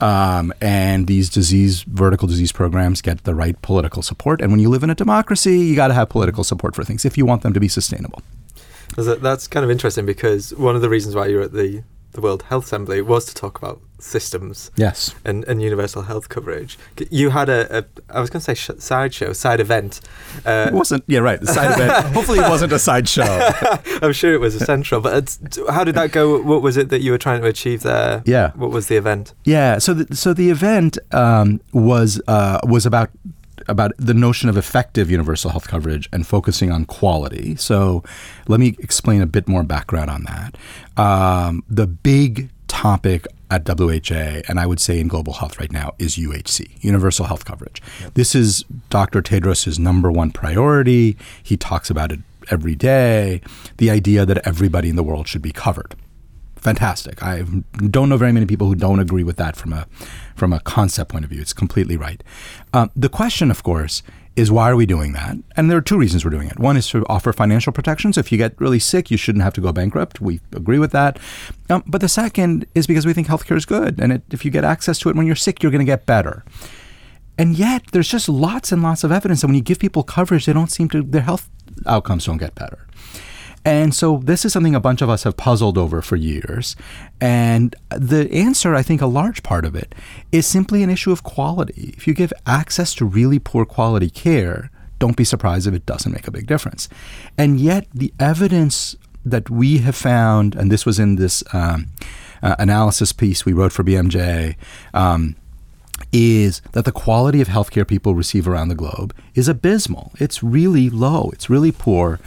Um, 0.01 0.53
and 0.61 1.07
these 1.07 1.31
disease, 1.31 1.83
vertical 1.83 2.27
disease 2.27 2.51
programs 2.51 3.01
get 3.01 3.25
the 3.25 3.35
right 3.35 3.61
political 3.62 4.03
support. 4.03 4.41
And 4.41 4.51
when 4.51 4.61
you 4.61 4.69
live 4.69 4.83
in 4.83 4.91
a 4.91 4.95
democracy, 4.95 5.59
you 5.59 5.77
got 5.77 5.89
to 5.89 5.95
have 5.95 6.09
political 6.09 6.43
support 6.43 6.75
for 6.75 6.83
things 6.83 7.05
if 7.05 7.17
you 7.17 7.27
want 7.27 7.43
them 7.43 7.53
to 7.53 7.61
be 7.61 7.69
sustainable. 7.69 8.23
That's 8.97 9.47
kind 9.47 9.62
of 9.62 9.71
interesting 9.71 10.07
because 10.07 10.55
one 10.55 10.75
of 10.75 10.83
the 10.83 10.89
reasons 10.89 11.15
why 11.15 11.27
you're 11.27 11.43
at 11.43 11.53
the 11.53 11.83
the 12.16 12.22
World 12.22 12.42
Health 12.44 12.64
Assembly 12.64 13.00
was 13.00 13.26
to 13.26 13.35
talk 13.35 13.59
about 13.59 13.81
systems. 13.98 14.70
Yes. 14.76 15.14
And, 15.24 15.44
and 15.44 15.62
universal 15.62 16.02
health 16.02 16.29
coverage. 16.29 16.79
You 17.11 17.31
had 17.31 17.48
a, 17.48 17.79
a 17.79 17.85
I 18.09 18.20
was 18.20 18.31
going 18.31 18.40
to 18.40 18.44
say 18.44 18.55
sh- 18.55 18.79
side 18.79 19.14
show, 19.14 19.33
side 19.33 19.61
event. 19.61 20.00
Uh, 20.44 20.66
it 20.68 20.74
wasn't. 20.74 21.05
Yeah, 21.07 21.20
right. 21.20 21.40
The 21.40 21.46
side 21.46 21.72
event. 21.72 22.07
Hopefully, 22.14 22.38
it 22.38 22.48
wasn't 22.48 22.72
a 22.72 22.79
side 22.79 23.09
show. 23.09 23.22
I'm 24.02 24.12
sure 24.12 24.33
it 24.33 24.40
was 24.40 24.55
a 24.55 24.61
central. 24.61 25.00
But 25.00 25.38
how 25.70 25.85
did 25.85 25.94
that 25.94 26.12
go? 26.12 26.40
What 26.42 26.62
was 26.62 26.76
it 26.76 26.88
that 26.88 27.02
you 27.02 27.12
were 27.12 27.18
trying 27.18 27.42
to 27.42 27.46
achieve 27.46 27.83
there? 27.83 28.22
Yeah. 28.26 28.52
What 28.52 28.70
was 28.70 28.88
the 28.88 28.96
event? 28.96 29.35
Yeah. 29.44 29.79
So 29.79 29.94
the, 29.94 30.16
so 30.16 30.33
the 30.33 30.50
event 30.50 30.98
um, 31.12 31.61
was 31.72 32.20
uh, 32.26 32.61
was 32.64 32.87
about 32.87 33.11
about 33.69 33.92
the 33.99 34.14
notion 34.14 34.49
of 34.49 34.57
effective 34.57 35.11
universal 35.11 35.51
health 35.51 35.69
coverage 35.69 36.09
and 36.12 36.27
focusing 36.27 36.71
on 36.71 36.85
quality. 36.85 37.57
So, 37.57 38.03
let 38.49 38.61
me 38.61 38.77
explain 38.79 39.23
a 39.23 39.27
bit 39.27 39.49
more 39.49 39.62
background 39.62 40.11
on 40.11 40.25
that. 40.25 40.57
Um, 41.01 41.64
the 41.69 41.87
big 41.87 42.51
topic 42.69 43.27
at 43.51 43.64
WHA, 43.66 44.42
and 44.49 44.59
I 44.59 44.66
would 44.66 44.81
say 44.81 44.99
in 44.99 45.09
global 45.09 45.35
health 45.35 45.59
right 45.61 45.71
now, 45.71 45.95
is 45.99 46.16
UHC, 46.16 46.83
universal 46.83 47.27
health 47.27 47.45
coverage. 47.45 47.81
Yep. 48.01 48.14
This 48.14 48.35
is 48.35 48.64
Dr. 48.90 49.23
Tedros' 49.23 49.79
number 49.79 50.11
one 50.11 50.31
priority. 50.31 51.16
He 51.42 51.57
talks 51.57 51.90
about 51.90 52.12
it 52.12 52.21
every 52.51 52.75
day 52.75 53.40
the 53.79 53.90
idea 53.90 54.25
that 54.25 54.47
everybody 54.47 54.88
in 54.88 54.97
the 54.97 55.03
world 55.03 55.27
should 55.27 55.42
be 55.42 55.53
covered 55.53 55.95
fantastic. 56.57 57.23
I 57.23 57.45
don't 57.90 58.09
know 58.09 58.16
very 58.16 58.33
many 58.33 58.47
people 58.47 58.66
who 58.66 58.75
don't 58.75 58.99
agree 58.99 59.25
with 59.25 59.37
that 59.37 59.57
from 59.57 59.73
a 59.73 59.87
from 60.35 60.53
a 60.53 60.61
concept 60.61 61.11
point 61.11 61.25
of 61.25 61.31
view. 61.31 61.40
It's 61.40 61.53
completely 61.53 61.97
right. 61.97 62.23
Um, 62.73 62.90
the 62.95 63.09
question, 63.09 63.51
of 63.51 63.62
course, 63.62 64.03
is 64.37 64.51
why 64.51 64.71
are 64.71 64.77
we 64.77 64.85
doing 64.85 65.12
that? 65.14 65.37
And 65.57 65.71
there 65.71 65.79
are 65.79 65.83
two 65.83 65.97
reasons 65.97 66.25
we're 66.25 66.31
doing 66.31 66.49
it. 66.49 66.59
One 66.59 66.77
is 66.77 66.88
to 66.90 67.07
offer 67.09 67.33
financial 67.33 67.73
protections. 67.73 68.19
If 68.19 68.31
you 68.31 68.37
get 68.37 68.61
really 68.61 68.79
sick, 68.79 69.11
you 69.11 69.16
shouldn't 69.16 69.42
have 69.42 69.55
to 69.55 69.62
go 69.62 69.73
bankrupt. 69.73 70.21
We 70.21 70.40
agree 70.53 70.79
with 70.79 70.92
that. 70.92 71.19
Um, 71.71 71.83
but 71.87 72.03
the 72.03 72.09
second 72.09 72.66
is 72.75 72.87
because 72.87 73.07
we 73.07 73.14
think 73.14 73.29
healthcare 73.29 73.57
is 73.57 73.64
good, 73.64 73.99
and 73.99 74.12
it, 74.12 74.23
if 74.31 74.45
you 74.45 74.51
get 74.51 74.64
access 74.64 74.99
to 75.01 75.09
it 75.09 75.16
when 75.16 75.27
you're 75.27 75.37
sick, 75.37 75.62
you're 75.62 75.73
going 75.73 75.87
to 75.87 75.90
get 75.90 76.05
better. 76.05 76.45
And 77.38 77.57
yet, 77.57 77.85
there's 77.92 78.09
just 78.09 78.29
lots 78.29 78.73
and 78.73 78.83
lots 78.83 79.05
of 79.05 79.12
evidence 79.12 79.40
that 79.40 79.47
when 79.47 79.57
you 79.57 79.62
give 79.62 79.79
people 79.79 80.03
coverage, 80.03 80.47
they 80.47 80.53
don't 80.53 80.71
seem 80.71 80.88
to 80.90 81.03
their 81.03 81.23
health 81.23 81.49
outcomes 81.87 82.27
don't 82.27 82.38
get 82.38 82.55
better. 82.55 82.87
And 83.66 83.92
so 83.92 84.18
this 84.22 84.44
is 84.44 84.52
something 84.52 84.76
a 84.76 84.81
bunch 84.81 85.02
of 85.02 85.11
us 85.11 85.24
have 85.24 85.37
puzzled 85.37 85.76
over 85.76 86.00
for 86.00 86.14
years. 86.14 86.76
And 87.20 87.74
the 87.90 88.33
answer, 88.33 88.76
I 88.76 88.83
think, 88.83 89.02
a 89.02 89.07
large 89.07 89.42
part 89.42 89.64
of 89.64 89.74
it 89.74 89.92
is 90.31 90.46
simply 90.46 90.85
an 90.85 90.88
issue 90.88 91.11
of 91.11 91.24
quality. 91.24 91.92
If 91.96 92.07
you 92.07 92.14
give 92.14 92.33
access 92.46 92.94
to 92.94 93.05
really 93.05 93.40
poor 93.40 93.64
quality 93.64 94.09
care, 94.09 94.70
don't 95.00 95.16
be 95.16 95.24
surprised 95.24 95.66
if 95.66 95.74
it 95.74 95.85
doesn't 95.85 96.12
make 96.12 96.29
a 96.29 96.31
big 96.31 96.46
difference. 96.46 96.88
And 97.37 97.59
yet, 97.59 97.88
the 97.92 98.14
evidence 98.20 98.94
that 99.24 99.50
we 99.50 99.79
have 99.79 99.96
found, 99.96 100.55
and 100.55 100.70
this 100.70 100.87
was 100.87 101.00
in 101.00 101.16
this 101.16 101.42
um, 101.52 101.88
uh, 102.44 102.55
analysis 102.61 103.12
piece 103.12 103.44
we 103.44 103.52
wrote 103.52 103.72
for 103.72 103.83
BMJ, 103.83 104.55
um, 104.94 105.35
is 106.18 106.62
that 106.72 106.87
the 106.87 106.92
quality 106.92 107.42
of 107.42 107.48
healthcare 107.48 107.87
people 107.87 108.14
receive 108.14 108.48
around 108.48 108.68
the 108.68 108.74
globe 108.74 109.14
is 109.35 109.48
abysmal. 109.48 110.12
It's 110.18 110.42
really 110.42 110.88
low, 110.88 111.29
it's 111.35 111.50
really 111.50 111.72
poor. 111.72 112.18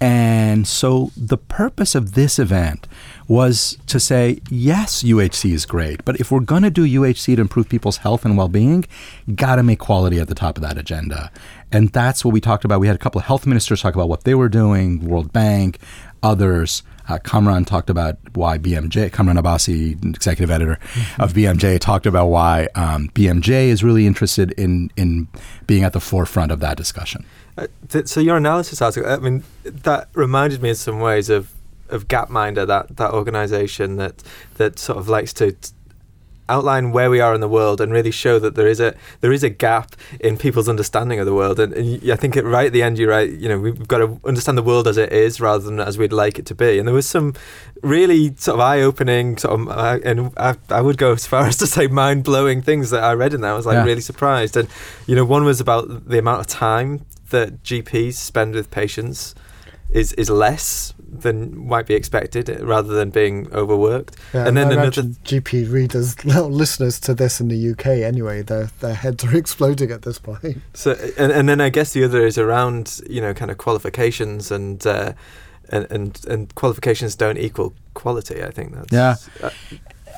And 0.00 0.66
so 0.66 1.12
the 1.16 1.38
purpose 1.38 1.94
of 1.94 2.14
this 2.14 2.40
event 2.40 2.88
was 3.28 3.78
to 3.86 4.00
say, 4.00 4.40
yes, 4.50 5.04
UHC 5.04 5.52
is 5.52 5.64
great, 5.64 6.04
but 6.04 6.18
if 6.18 6.32
we're 6.32 6.40
going 6.40 6.64
to 6.64 6.70
do 6.70 6.84
UHC 6.84 7.36
to 7.36 7.40
improve 7.40 7.68
people's 7.68 7.98
health 7.98 8.24
and 8.24 8.36
well 8.36 8.48
being, 8.48 8.84
got 9.36 9.56
to 9.56 9.62
make 9.62 9.78
quality 9.78 10.18
at 10.18 10.26
the 10.26 10.34
top 10.34 10.56
of 10.56 10.62
that 10.62 10.76
agenda. 10.76 11.30
And 11.70 11.90
that's 11.90 12.24
what 12.24 12.34
we 12.34 12.40
talked 12.40 12.64
about. 12.64 12.80
We 12.80 12.88
had 12.88 12.96
a 12.96 12.98
couple 12.98 13.20
of 13.20 13.26
health 13.26 13.46
ministers 13.46 13.80
talk 13.80 13.94
about 13.94 14.08
what 14.08 14.24
they 14.24 14.34
were 14.34 14.48
doing, 14.48 15.04
World 15.04 15.32
Bank, 15.32 15.78
others. 16.20 16.82
Uh, 17.08 17.18
Kamran 17.18 17.64
talked 17.64 17.90
about 17.90 18.18
why 18.34 18.58
BMJ, 18.58 19.12
Kamran 19.12 19.36
Abbasi, 19.36 19.92
executive 20.14 20.50
editor 20.50 20.78
mm-hmm. 20.82 21.22
of 21.22 21.32
BMJ, 21.32 21.78
talked 21.78 22.06
about 22.06 22.26
why 22.26 22.68
um, 22.74 23.08
BMJ 23.10 23.68
is 23.68 23.84
really 23.84 24.06
interested 24.06 24.52
in, 24.52 24.90
in 24.96 25.28
being 25.66 25.84
at 25.84 25.92
the 25.92 26.00
forefront 26.00 26.52
of 26.52 26.60
that 26.60 26.76
discussion. 26.76 27.24
Uh, 27.56 27.66
th- 27.88 28.06
so 28.06 28.20
your 28.20 28.36
analysis 28.36 28.82
article, 28.82 29.10
I 29.10 29.16
mean, 29.18 29.42
that 29.64 30.08
reminded 30.14 30.62
me 30.62 30.70
in 30.70 30.74
some 30.74 31.00
ways 31.00 31.30
of 31.30 31.52
of 31.88 32.08
Gapminder, 32.08 32.66
that 32.66 32.96
that 32.96 33.12
organisation 33.12 33.96
that 33.96 34.22
that 34.56 34.76
sort 34.78 34.98
of 34.98 35.08
likes 35.08 35.32
to 35.34 35.54
outline 36.48 36.92
where 36.92 37.10
we 37.10 37.20
are 37.20 37.34
in 37.34 37.40
the 37.40 37.48
world 37.48 37.80
and 37.80 37.92
really 37.92 38.10
show 38.10 38.38
that 38.38 38.54
there 38.54 38.66
is 38.66 38.80
a 38.80 38.94
there 39.20 39.32
is 39.32 39.42
a 39.42 39.50
gap 39.50 39.96
in 40.20 40.36
people's 40.36 40.68
understanding 40.68 41.18
of 41.18 41.26
the 41.26 41.34
world. 41.34 41.58
And, 41.58 41.72
and 41.72 42.10
I 42.10 42.16
think 42.16 42.36
it, 42.36 42.44
right 42.44 42.66
at 42.66 42.72
the 42.72 42.82
end, 42.82 42.98
you 42.98 43.08
write, 43.08 43.30
you 43.30 43.48
know, 43.48 43.58
we've 43.58 43.86
got 43.88 43.98
to 43.98 44.20
understand 44.24 44.56
the 44.56 44.62
world 44.62 44.86
as 44.86 44.96
it 44.96 45.12
is 45.12 45.40
rather 45.40 45.64
than 45.64 45.80
as 45.80 45.98
we'd 45.98 46.12
like 46.12 46.38
it 46.38 46.46
to 46.46 46.54
be. 46.54 46.78
And 46.78 46.86
there 46.86 46.94
was 46.94 47.08
some 47.08 47.34
really 47.82 48.34
sort 48.36 48.54
of 48.56 48.60
eye-opening, 48.60 49.38
sort 49.38 49.60
of, 49.60 49.68
uh, 49.68 49.98
and 50.04 50.32
I, 50.36 50.56
I 50.70 50.80
would 50.80 50.98
go 50.98 51.12
as 51.12 51.26
far 51.26 51.42
as 51.46 51.56
to 51.58 51.66
say 51.66 51.86
mind-blowing 51.86 52.62
things 52.62 52.90
that 52.90 53.02
I 53.02 53.12
read 53.14 53.34
in 53.34 53.40
there. 53.40 53.52
I 53.52 53.56
was 53.56 53.66
like 53.66 53.74
yeah. 53.74 53.84
really 53.84 54.00
surprised. 54.00 54.56
And 54.56 54.68
you 55.06 55.14
know, 55.14 55.24
one 55.24 55.44
was 55.44 55.60
about 55.60 56.08
the 56.08 56.18
amount 56.18 56.40
of 56.40 56.46
time 56.46 57.04
that 57.30 57.62
GPs 57.62 58.14
spend 58.14 58.54
with 58.54 58.70
patients 58.70 59.34
is 59.90 60.12
is 60.14 60.30
less 60.30 60.92
than 61.08 61.66
might 61.66 61.86
be 61.86 61.94
expected 61.94 62.48
rather 62.60 62.94
than 62.94 63.10
being 63.10 63.52
overworked. 63.52 64.16
Yeah, 64.34 64.46
and 64.46 64.56
then 64.56 64.72
another 64.72 65.02
GP 65.02 65.70
readers, 65.70 66.24
listeners 66.24 67.00
to 67.00 67.14
this 67.14 67.40
in 67.40 67.48
the 67.48 67.70
UK 67.70 67.86
anyway, 67.86 68.42
their 68.42 68.70
their 68.80 68.94
heads 68.94 69.24
are 69.24 69.36
exploding 69.44 69.90
at 69.90 70.02
this 70.02 70.18
point. 70.18 70.58
So 70.74 70.92
and, 71.16 71.32
and 71.32 71.48
then 71.48 71.60
I 71.60 71.68
guess 71.68 71.92
the 71.92 72.04
other 72.04 72.26
is 72.26 72.38
around 72.38 73.00
you 73.08 73.20
know 73.20 73.34
kind 73.34 73.50
of 73.50 73.58
qualifications 73.58 74.50
and. 74.50 74.86
Uh, 74.86 75.12
and, 75.68 75.84
and 75.90 76.24
and 76.26 76.54
qualifications 76.54 77.16
don't 77.16 77.38
equal 77.38 77.74
quality. 77.94 78.40
I 78.40 78.52
think 78.52 78.72
that's 78.72 78.92
yeah. 78.92 79.16
Uh, 79.42 79.50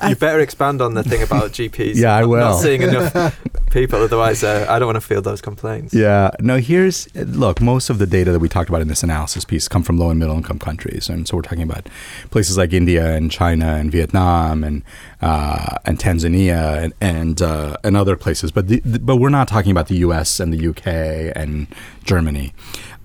you 0.07 0.15
better 0.15 0.39
expand 0.39 0.81
on 0.81 0.93
the 0.93 1.03
thing 1.03 1.21
about 1.23 1.51
GPs. 1.57 1.95
yeah, 1.95 2.15
I 2.15 2.25
will. 2.25 2.39
Not 2.39 2.59
seeing 2.59 2.81
enough 2.81 3.39
people, 3.71 4.01
otherwise, 4.01 4.43
uh, 4.43 4.65
I 4.69 4.79
don't 4.79 4.87
want 4.87 4.95
to 4.97 5.01
feel 5.01 5.21
those 5.21 5.41
complaints. 5.41 5.93
Yeah, 5.93 6.31
no. 6.39 6.57
Here's 6.57 7.13
look. 7.15 7.61
Most 7.61 7.89
of 7.89 7.97
the 7.99 8.07
data 8.07 8.31
that 8.31 8.39
we 8.39 8.49
talked 8.49 8.69
about 8.69 8.81
in 8.81 8.87
this 8.87 9.03
analysis 9.03 9.45
piece 9.45 9.67
come 9.67 9.83
from 9.83 9.97
low 9.97 10.09
and 10.09 10.19
middle 10.19 10.35
income 10.35 10.59
countries, 10.59 11.09
and 11.09 11.27
so 11.27 11.35
we're 11.37 11.43
talking 11.43 11.63
about 11.63 11.87
places 12.31 12.57
like 12.57 12.73
India 12.73 13.15
and 13.15 13.31
China 13.31 13.73
and 13.75 13.91
Vietnam 13.91 14.63
and 14.63 14.83
uh, 15.21 15.77
and 15.85 15.99
Tanzania 15.99 16.83
and 16.83 16.93
and, 17.01 17.41
uh, 17.41 17.77
and 17.83 17.97
other 17.97 18.15
places. 18.15 18.51
But 18.51 18.67
the, 18.67 18.79
the, 18.85 18.99
but 18.99 19.17
we're 19.17 19.29
not 19.29 19.47
talking 19.47 19.71
about 19.71 19.87
the 19.87 19.97
U.S. 19.97 20.39
and 20.39 20.53
the 20.53 20.57
U.K. 20.57 21.31
and 21.35 21.67
Germany. 22.03 22.53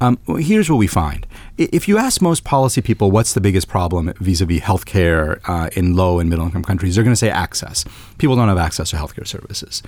Um, 0.01 0.19
here's 0.39 0.69
what 0.69 0.77
we 0.77 0.87
find. 0.87 1.27
If 1.57 1.87
you 1.87 1.99
ask 1.99 2.21
most 2.21 2.43
policy 2.43 2.81
people 2.81 3.13
what's 3.13 3.33
the 3.33 3.41
biggest 3.41 3.69
problem 3.69 4.13
vis-a-vis 4.19 4.61
healthcare 4.61 5.41
uh, 5.49 5.71
in 5.75 5.95
low 5.95 6.19
and 6.19 6.29
middle 6.29 6.45
income 6.45 6.65
countries, 6.65 6.97
they're 6.97 7.05
going 7.05 7.13
to 7.13 7.17
say 7.17 7.31
access. 7.31 7.85
People 8.19 8.35
don't 8.35 8.49
have 8.49 8.59
access 8.59 8.91
to 8.91 8.97
healthcare 8.97 9.27
services. 9.27 9.81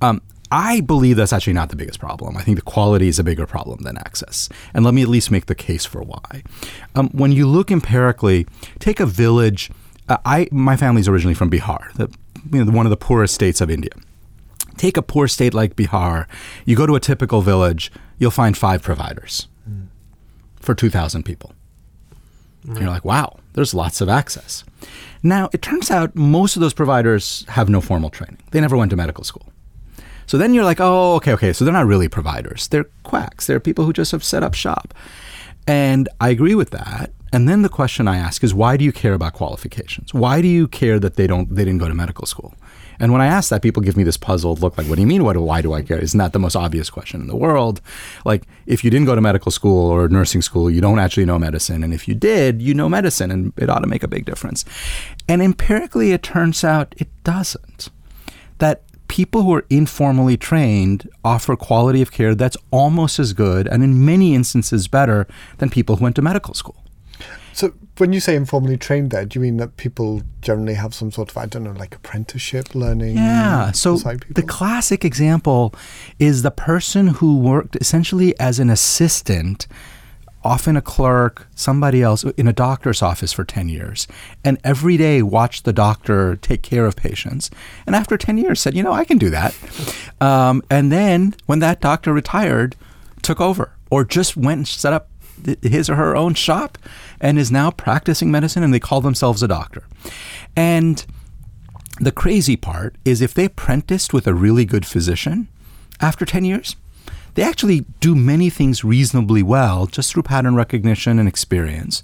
Um, 0.00 0.22
I 0.50 0.80
believe 0.80 1.16
that's 1.16 1.34
actually 1.34 1.52
not 1.52 1.68
the 1.68 1.76
biggest 1.76 2.00
problem. 2.00 2.38
I 2.38 2.42
think 2.42 2.56
the 2.56 2.62
quality 2.62 3.06
is 3.06 3.18
a 3.18 3.24
bigger 3.24 3.46
problem 3.46 3.82
than 3.82 3.98
access. 3.98 4.48
And 4.72 4.82
let 4.82 4.94
me 4.94 5.02
at 5.02 5.08
least 5.08 5.30
make 5.30 5.44
the 5.44 5.54
case 5.54 5.84
for 5.84 6.00
why. 6.00 6.42
Um, 6.94 7.10
when 7.10 7.32
you 7.32 7.46
look 7.46 7.70
empirically, 7.70 8.46
take 8.78 8.98
a 8.98 9.06
village. 9.06 9.70
Uh, 10.08 10.16
I 10.24 10.48
my 10.50 10.76
family's 10.76 11.06
originally 11.06 11.34
from 11.34 11.50
Bihar, 11.50 11.92
the, 11.94 12.10
you 12.50 12.64
know, 12.64 12.72
one 12.72 12.86
of 12.86 12.90
the 12.90 12.96
poorest 12.96 13.34
states 13.34 13.60
of 13.60 13.70
India. 13.70 13.92
Take 14.78 14.96
a 14.96 15.02
poor 15.02 15.28
state 15.28 15.52
like 15.52 15.76
Bihar. 15.76 16.26
You 16.64 16.76
go 16.76 16.86
to 16.86 16.94
a 16.94 17.00
typical 17.00 17.42
village, 17.42 17.92
you'll 18.18 18.30
find 18.30 18.56
five 18.56 18.82
providers 18.82 19.48
for 20.60 20.74
2,000 20.74 21.24
people. 21.24 21.52
Mm. 22.66 22.80
you're 22.80 22.90
like, 22.90 23.04
wow, 23.04 23.38
there's 23.54 23.72
lots 23.72 24.00
of 24.00 24.08
access. 24.08 24.64
Now, 25.22 25.48
it 25.52 25.62
turns 25.62 25.90
out 25.90 26.14
most 26.14 26.56
of 26.56 26.60
those 26.60 26.74
providers 26.74 27.44
have 27.48 27.68
no 27.68 27.80
formal 27.80 28.10
training. 28.10 28.38
They 28.50 28.60
never 28.60 28.76
went 28.76 28.90
to 28.90 28.96
medical 28.96 29.24
school. 29.24 29.46
So 30.26 30.38
then 30.38 30.54
you're 30.54 30.64
like, 30.64 30.78
oh, 30.80 31.16
okay, 31.16 31.32
okay. 31.32 31.52
So 31.52 31.64
they're 31.64 31.74
not 31.74 31.86
really 31.86 32.08
providers. 32.08 32.68
They're 32.68 32.84
quacks. 33.02 33.46
They're 33.46 33.60
people 33.60 33.84
who 33.84 33.92
just 33.92 34.12
have 34.12 34.22
set 34.22 34.42
up 34.42 34.54
shop. 34.54 34.94
And 35.66 36.08
I 36.20 36.28
agree 36.28 36.54
with 36.54 36.70
that. 36.70 37.12
And 37.32 37.48
then 37.48 37.62
the 37.62 37.68
question 37.68 38.08
I 38.08 38.16
ask 38.16 38.42
is, 38.44 38.54
why 38.54 38.76
do 38.76 38.84
you 38.84 38.92
care 38.92 39.14
about 39.14 39.34
qualifications? 39.34 40.12
Why 40.14 40.40
do 40.40 40.48
you 40.48 40.68
care 40.68 40.98
that 40.98 41.14
they 41.14 41.26
don't 41.26 41.54
they 41.54 41.64
didn't 41.64 41.78
go 41.78 41.88
to 41.88 41.94
medical 41.94 42.26
school? 42.26 42.54
And 43.00 43.12
when 43.12 43.20
I 43.20 43.26
ask 43.26 43.48
that, 43.50 43.62
people 43.62 43.82
give 43.82 43.96
me 43.96 44.04
this 44.04 44.16
puzzled 44.16 44.60
look 44.60 44.76
like, 44.76 44.86
what 44.86 44.96
do 44.96 45.00
you 45.00 45.06
mean? 45.06 45.24
What, 45.24 45.36
why 45.38 45.62
do 45.62 45.72
I 45.72 45.82
care? 45.82 45.98
Isn't 45.98 46.18
that 46.18 46.32
the 46.32 46.38
most 46.38 46.54
obvious 46.54 46.90
question 46.90 47.20
in 47.20 47.26
the 47.26 47.36
world? 47.36 47.80
Like, 48.24 48.44
if 48.66 48.84
you 48.84 48.90
didn't 48.90 49.06
go 49.06 49.14
to 49.14 49.20
medical 49.20 49.50
school 49.50 49.90
or 49.90 50.08
nursing 50.08 50.42
school, 50.42 50.70
you 50.70 50.80
don't 50.80 50.98
actually 50.98 51.24
know 51.24 51.38
medicine. 51.38 51.82
And 51.82 51.94
if 51.94 52.06
you 52.06 52.14
did, 52.14 52.60
you 52.60 52.74
know 52.74 52.88
medicine 52.88 53.30
and 53.30 53.52
it 53.56 53.70
ought 53.70 53.80
to 53.80 53.86
make 53.86 54.02
a 54.02 54.08
big 54.08 54.26
difference. 54.26 54.64
And 55.28 55.40
empirically, 55.42 56.12
it 56.12 56.22
turns 56.22 56.62
out 56.62 56.94
it 56.98 57.08
doesn't. 57.24 57.88
That 58.58 58.82
people 59.08 59.42
who 59.42 59.54
are 59.54 59.64
informally 59.70 60.36
trained 60.36 61.08
offer 61.24 61.56
quality 61.56 62.00
of 62.00 62.12
care 62.12 62.34
that's 62.34 62.56
almost 62.70 63.18
as 63.18 63.32
good 63.32 63.66
and 63.66 63.82
in 63.82 64.04
many 64.04 64.34
instances 64.34 64.86
better 64.86 65.26
than 65.58 65.68
people 65.68 65.96
who 65.96 66.04
went 66.04 66.14
to 66.16 66.22
medical 66.22 66.54
school. 66.54 66.84
So 67.60 67.74
when 67.98 68.14
you 68.14 68.20
say 68.20 68.36
informally 68.36 68.78
trained 68.78 69.10
there, 69.10 69.26
do 69.26 69.38
you 69.38 69.42
mean 69.42 69.58
that 69.58 69.76
people 69.76 70.22
generally 70.40 70.72
have 70.72 70.94
some 70.94 71.12
sort 71.12 71.30
of, 71.30 71.36
I 71.36 71.44
don't 71.44 71.62
know, 71.62 71.72
like 71.72 71.94
apprenticeship 71.94 72.74
learning? 72.74 73.16
Yeah. 73.16 73.72
So 73.72 73.98
the 73.98 74.42
classic 74.42 75.04
example 75.04 75.74
is 76.18 76.40
the 76.40 76.50
person 76.50 77.08
who 77.08 77.36
worked 77.36 77.76
essentially 77.76 78.34
as 78.40 78.60
an 78.60 78.70
assistant 78.70 79.66
often 80.42 80.74
a 80.74 80.80
clerk, 80.80 81.48
somebody 81.54 82.00
else 82.00 82.24
in 82.24 82.48
a 82.48 82.52
doctor's 82.54 83.02
office 83.02 83.30
for 83.30 83.44
10 83.44 83.68
years, 83.68 84.08
and 84.42 84.56
every 84.64 84.96
day 84.96 85.20
watched 85.20 85.66
the 85.66 85.72
doctor 85.74 86.36
take 86.36 86.62
care 86.62 86.86
of 86.86 86.96
patients. 86.96 87.50
And 87.86 87.94
after 87.94 88.16
10 88.16 88.38
years, 88.38 88.58
said, 88.58 88.74
you 88.74 88.82
know, 88.82 88.92
I 88.92 89.04
can 89.04 89.18
do 89.18 89.28
that. 89.28 89.54
Um, 90.18 90.62
and 90.70 90.90
then 90.90 91.34
when 91.44 91.58
that 91.58 91.82
doctor 91.82 92.14
retired, 92.14 92.74
took 93.20 93.38
over 93.38 93.72
or 93.90 94.02
just 94.02 94.34
went 94.34 94.56
and 94.56 94.66
set 94.66 94.94
up 94.94 95.10
his 95.62 95.88
or 95.88 95.96
her 95.96 96.16
own 96.16 96.34
shop 96.34 96.78
and 97.20 97.38
is 97.38 97.50
now 97.50 97.70
practicing 97.70 98.30
medicine 98.30 98.62
and 98.62 98.72
they 98.72 98.80
call 98.80 99.00
themselves 99.00 99.42
a 99.42 99.48
doctor. 99.48 99.84
And 100.56 101.04
the 102.00 102.12
crazy 102.12 102.56
part 102.56 102.96
is 103.04 103.20
if 103.20 103.34
they 103.34 103.44
apprenticed 103.44 104.12
with 104.12 104.26
a 104.26 104.34
really 104.34 104.64
good 104.64 104.86
physician 104.86 105.48
after 106.00 106.24
10 106.24 106.44
years, 106.44 106.76
they 107.34 107.42
actually 107.42 107.80
do 108.00 108.14
many 108.14 108.50
things 108.50 108.84
reasonably 108.84 109.42
well 109.42 109.86
just 109.86 110.12
through 110.12 110.22
pattern 110.22 110.54
recognition 110.54 111.18
and 111.18 111.28
experience. 111.28 112.02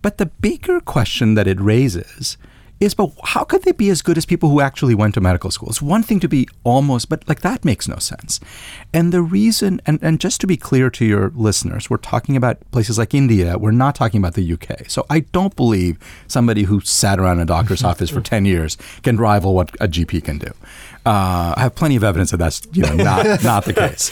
But 0.00 0.18
the 0.18 0.26
bigger 0.26 0.80
question 0.80 1.34
that 1.34 1.46
it 1.46 1.60
raises 1.60 2.36
is 2.78 2.94
but 2.94 3.10
how 3.24 3.44
could 3.44 3.62
they 3.62 3.72
be 3.72 3.88
as 3.88 4.02
good 4.02 4.18
as 4.18 4.26
people 4.26 4.50
who 4.50 4.60
actually 4.60 4.94
went 4.94 5.14
to 5.14 5.20
medical 5.20 5.50
school? 5.50 5.68
It's 5.70 5.80
one 5.80 6.02
thing 6.02 6.20
to 6.20 6.28
be 6.28 6.48
almost, 6.62 7.08
but 7.08 7.26
like 7.28 7.40
that 7.40 7.64
makes 7.64 7.88
no 7.88 7.96
sense. 7.96 8.38
And 8.92 9.12
the 9.12 9.22
reason, 9.22 9.80
and, 9.86 9.98
and 10.02 10.20
just 10.20 10.40
to 10.42 10.46
be 10.46 10.56
clear 10.56 10.90
to 10.90 11.04
your 11.04 11.32
listeners, 11.34 11.88
we're 11.88 11.96
talking 11.96 12.36
about 12.36 12.58
places 12.72 12.98
like 12.98 13.14
India. 13.14 13.56
We're 13.56 13.70
not 13.70 13.94
talking 13.94 14.18
about 14.18 14.34
the 14.34 14.52
UK. 14.52 14.90
So 14.90 15.06
I 15.08 15.20
don't 15.20 15.56
believe 15.56 15.98
somebody 16.28 16.64
who 16.64 16.80
sat 16.80 17.18
around 17.18 17.40
a 17.40 17.46
doctor's 17.46 17.82
office 17.90 18.10
for 18.10 18.20
10 18.20 18.44
years 18.44 18.76
can 19.02 19.16
rival 19.16 19.54
what 19.54 19.74
a 19.80 19.88
GP 19.88 20.24
can 20.24 20.38
do. 20.38 20.52
Uh, 21.06 21.54
I 21.56 21.60
have 21.60 21.74
plenty 21.74 21.96
of 21.96 22.04
evidence 22.04 22.32
that 22.32 22.38
that's 22.38 22.66
you 22.72 22.82
know, 22.82 22.94
not, 22.94 23.24
not 23.44 23.64
the 23.64 23.72
case. 23.72 24.10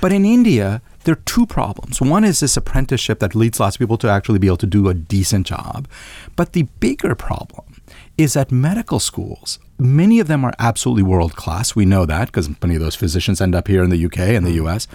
But 0.00 0.12
in 0.12 0.24
India, 0.24 0.82
there 1.04 1.12
are 1.12 1.22
two 1.24 1.46
problems. 1.46 2.00
One 2.00 2.24
is 2.24 2.40
this 2.40 2.56
apprenticeship 2.56 3.20
that 3.20 3.34
leads 3.34 3.58
lots 3.58 3.76
of 3.76 3.80
people 3.80 3.96
to 3.98 4.08
actually 4.08 4.38
be 4.38 4.48
able 4.48 4.56
to 4.58 4.66
do 4.66 4.88
a 4.88 4.94
decent 4.94 5.46
job. 5.46 5.88
But 6.36 6.52
the 6.52 6.64
bigger 6.80 7.14
problem 7.14 7.71
is 8.18 8.34
that 8.34 8.52
medical 8.52 9.00
schools, 9.00 9.58
many 9.78 10.20
of 10.20 10.28
them 10.28 10.44
are 10.44 10.54
absolutely 10.58 11.02
world 11.02 11.34
class. 11.34 11.74
We 11.74 11.84
know 11.84 12.06
that 12.06 12.26
because 12.26 12.48
many 12.62 12.74
of 12.74 12.80
those 12.80 12.94
physicians 12.94 13.40
end 13.40 13.54
up 13.54 13.68
here 13.68 13.82
in 13.82 13.90
the 13.90 14.04
UK 14.04 14.18
and 14.18 14.46
the 14.46 14.52
US. 14.52 14.86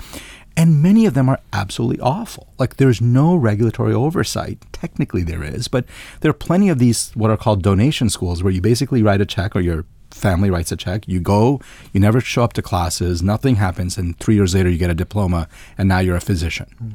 And 0.55 0.81
many 0.81 1.05
of 1.05 1.13
them 1.13 1.29
are 1.29 1.39
absolutely 1.53 1.99
awful. 1.99 2.53
Like 2.57 2.77
there's 2.77 2.99
no 2.99 3.35
regulatory 3.35 3.93
oversight. 3.93 4.59
Technically, 4.71 5.23
there 5.23 5.43
is, 5.43 5.67
but 5.67 5.85
there 6.21 6.31
are 6.31 6.33
plenty 6.33 6.69
of 6.69 6.79
these 6.79 7.11
what 7.11 7.29
are 7.29 7.37
called 7.37 7.61
donation 7.61 8.09
schools 8.09 8.41
where 8.41 8.53
you 8.53 8.61
basically 8.61 9.03
write 9.03 9.21
a 9.21 9.25
check 9.25 9.55
or 9.55 9.61
your 9.61 9.85
family 10.09 10.49
writes 10.49 10.71
a 10.71 10.77
check. 10.77 11.07
You 11.07 11.19
go, 11.19 11.61
you 11.93 11.99
never 11.99 12.19
show 12.19 12.43
up 12.43 12.53
to 12.53 12.63
classes, 12.63 13.21
nothing 13.21 13.57
happens, 13.57 13.97
and 13.97 14.17
three 14.19 14.35
years 14.35 14.55
later 14.55 14.69
you 14.69 14.79
get 14.79 14.89
a 14.89 14.95
diploma, 14.95 15.47
and 15.77 15.87
now 15.87 15.99
you're 15.99 16.15
a 16.15 16.21
physician. 16.21 16.67
Mm. 16.81 16.93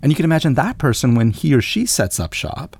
And 0.00 0.10
you 0.10 0.16
can 0.16 0.24
imagine 0.24 0.54
that 0.54 0.78
person 0.78 1.14
when 1.14 1.30
he 1.30 1.54
or 1.54 1.60
she 1.60 1.86
sets 1.86 2.18
up 2.18 2.32
shop 2.32 2.76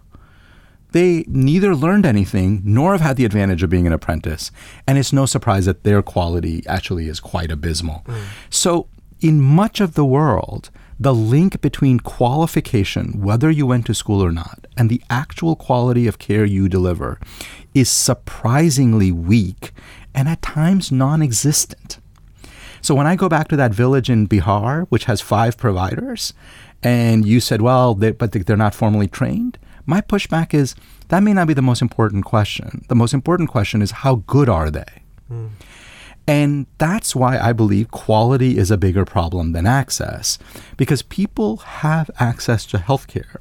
they 0.92 1.24
neither 1.26 1.74
learned 1.74 2.06
anything 2.06 2.62
nor 2.64 2.92
have 2.92 3.00
had 3.00 3.16
the 3.16 3.24
advantage 3.24 3.62
of 3.62 3.70
being 3.70 3.86
an 3.86 3.92
apprentice. 3.92 4.50
And 4.86 4.98
it's 4.98 5.12
no 5.12 5.26
surprise 5.26 5.66
that 5.66 5.82
their 5.84 6.02
quality 6.02 6.62
actually 6.66 7.08
is 7.08 7.20
quite 7.20 7.50
abysmal. 7.50 8.02
Mm. 8.06 8.24
So, 8.50 8.88
in 9.20 9.40
much 9.40 9.80
of 9.80 9.94
the 9.94 10.04
world, 10.04 10.70
the 10.98 11.14
link 11.14 11.60
between 11.60 12.00
qualification, 12.00 13.20
whether 13.20 13.50
you 13.50 13.66
went 13.66 13.86
to 13.86 13.94
school 13.94 14.22
or 14.22 14.32
not, 14.32 14.66
and 14.76 14.88
the 14.88 15.02
actual 15.10 15.56
quality 15.56 16.06
of 16.06 16.18
care 16.18 16.44
you 16.44 16.68
deliver 16.68 17.18
is 17.74 17.88
surprisingly 17.88 19.10
weak 19.10 19.72
and 20.14 20.28
at 20.28 20.42
times 20.42 20.92
non 20.92 21.22
existent. 21.22 21.98
So 22.80 22.94
when 22.94 23.06
I 23.06 23.16
go 23.16 23.28
back 23.28 23.48
to 23.48 23.56
that 23.56 23.72
village 23.72 24.10
in 24.10 24.26
Bihar, 24.26 24.86
which 24.88 25.04
has 25.04 25.20
five 25.20 25.56
providers, 25.56 26.34
and 26.82 27.24
you 27.24 27.38
said, 27.38 27.62
well, 27.62 27.94
they, 27.94 28.10
but 28.10 28.32
they're 28.32 28.56
not 28.56 28.74
formally 28.74 29.06
trained, 29.06 29.58
my 29.86 30.00
pushback 30.00 30.54
is 30.54 30.74
that 31.08 31.22
may 31.22 31.32
not 31.32 31.46
be 31.46 31.54
the 31.54 31.62
most 31.62 31.82
important 31.82 32.24
question. 32.24 32.84
The 32.88 32.94
most 32.94 33.14
important 33.14 33.50
question 33.50 33.82
is 33.82 33.90
how 33.90 34.16
good 34.26 34.48
are 34.48 34.70
they? 34.70 35.02
Mm. 35.30 35.50
And 36.26 36.66
that's 36.78 37.16
why 37.16 37.38
I 37.38 37.52
believe 37.52 37.90
quality 37.90 38.56
is 38.56 38.70
a 38.70 38.76
bigger 38.76 39.04
problem 39.04 39.52
than 39.52 39.66
access, 39.66 40.38
because 40.76 41.02
people 41.02 41.56
have 41.58 42.10
access 42.20 42.64
to 42.66 42.78
healthcare. 42.78 43.36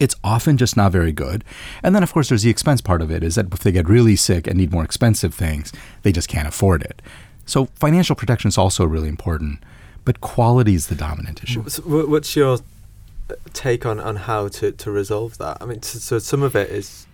It's 0.00 0.16
often 0.24 0.56
just 0.56 0.76
not 0.76 0.90
very 0.90 1.12
good. 1.12 1.44
And 1.84 1.94
then, 1.94 2.02
of 2.02 2.12
course, 2.12 2.28
there's 2.28 2.42
the 2.42 2.50
expense 2.50 2.80
part 2.80 3.00
of 3.00 3.12
it 3.12 3.22
is 3.22 3.36
that 3.36 3.52
if 3.52 3.60
they 3.60 3.70
get 3.70 3.88
really 3.88 4.16
sick 4.16 4.48
and 4.48 4.58
need 4.58 4.72
more 4.72 4.82
expensive 4.82 5.32
things, 5.32 5.72
they 6.02 6.10
just 6.10 6.28
can't 6.28 6.48
afford 6.48 6.82
it. 6.82 7.00
So, 7.46 7.66
financial 7.76 8.16
protection 8.16 8.48
is 8.48 8.58
also 8.58 8.84
really 8.84 9.08
important, 9.08 9.62
but 10.04 10.20
quality 10.20 10.74
is 10.74 10.88
the 10.88 10.96
dominant 10.96 11.44
issue. 11.44 11.62
what's 11.62 12.34
your 12.34 12.58
take 13.52 13.86
on, 13.86 14.00
on 14.00 14.16
how 14.16 14.48
to, 14.48 14.72
to 14.72 14.90
resolve 14.90 15.38
that? 15.38 15.58
I 15.60 15.66
mean, 15.66 15.82
so, 15.82 15.98
so 15.98 16.18
some 16.18 16.42
of 16.42 16.54
it 16.54 16.70
is 16.70 17.06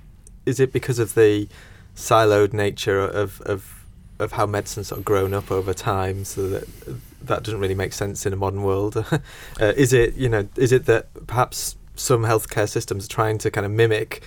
is 0.47 0.59
it 0.59 0.73
because 0.73 0.99
of 0.99 1.15
the 1.15 1.49
siloed 1.95 2.53
nature 2.53 2.99
of, 3.01 3.41
of 3.43 3.85
of 4.19 4.33
how 4.33 4.45
medicine's 4.47 4.89
sort 4.89 4.99
of 4.99 5.05
grown 5.05 5.33
up 5.33 5.51
over 5.51 5.73
time, 5.73 6.25
so 6.25 6.49
that 6.49 6.65
that 7.23 7.43
doesn't 7.43 7.61
really 7.61 7.75
make 7.75 7.93
sense 7.93 8.27
in 8.27 8.33
a 8.33 8.37
modern 8.37 8.63
world. 8.63 8.97
uh, 9.61 9.73
is 9.77 9.93
it 9.93 10.15
you 10.15 10.29
know 10.29 10.49
is 10.57 10.73
it 10.73 10.87
that 10.87 11.09
perhaps 11.27 11.77
some 11.95 12.23
healthcare 12.23 12.69
systems 12.69 13.07
are 13.07 13.09
trying 13.09 13.39
to 13.39 13.51
kind 13.51 13.65
of 13.65 13.73
mimic 13.73 14.23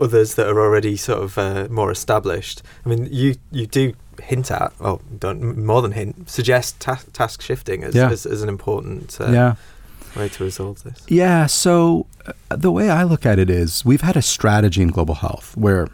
others 0.00 0.36
that 0.36 0.46
are 0.48 0.60
already 0.60 0.96
sort 0.96 1.22
of 1.22 1.38
uh, 1.38 1.68
more 1.70 1.90
established? 1.90 2.62
I 2.84 2.88
mean, 2.88 3.08
you 3.10 3.36
you 3.50 3.66
do 3.66 3.94
hint 4.22 4.50
at, 4.50 4.72
oh, 4.80 5.00
don't 5.18 5.56
more 5.56 5.82
than 5.82 5.92
hint, 5.92 6.28
suggest 6.30 6.78
ta- 6.80 7.00
task 7.12 7.40
shifting 7.40 7.82
as, 7.82 7.94
yeah. 7.94 8.10
as, 8.10 8.26
as, 8.26 8.42
an 8.42 8.48
important 8.48 9.18
uh, 9.20 9.30
yeah 9.30 9.54
way 10.16 10.28
to 10.28 10.44
resolve 10.44 10.82
this? 10.82 11.04
Yeah. 11.08 11.46
So 11.46 12.06
uh, 12.26 12.56
the 12.56 12.70
way 12.70 12.90
I 12.90 13.04
look 13.04 13.26
at 13.26 13.38
it 13.38 13.50
is 13.50 13.84
we've 13.84 14.00
had 14.00 14.16
a 14.16 14.22
strategy 14.22 14.82
in 14.82 14.88
global 14.88 15.16
health 15.16 15.56
where 15.56 15.88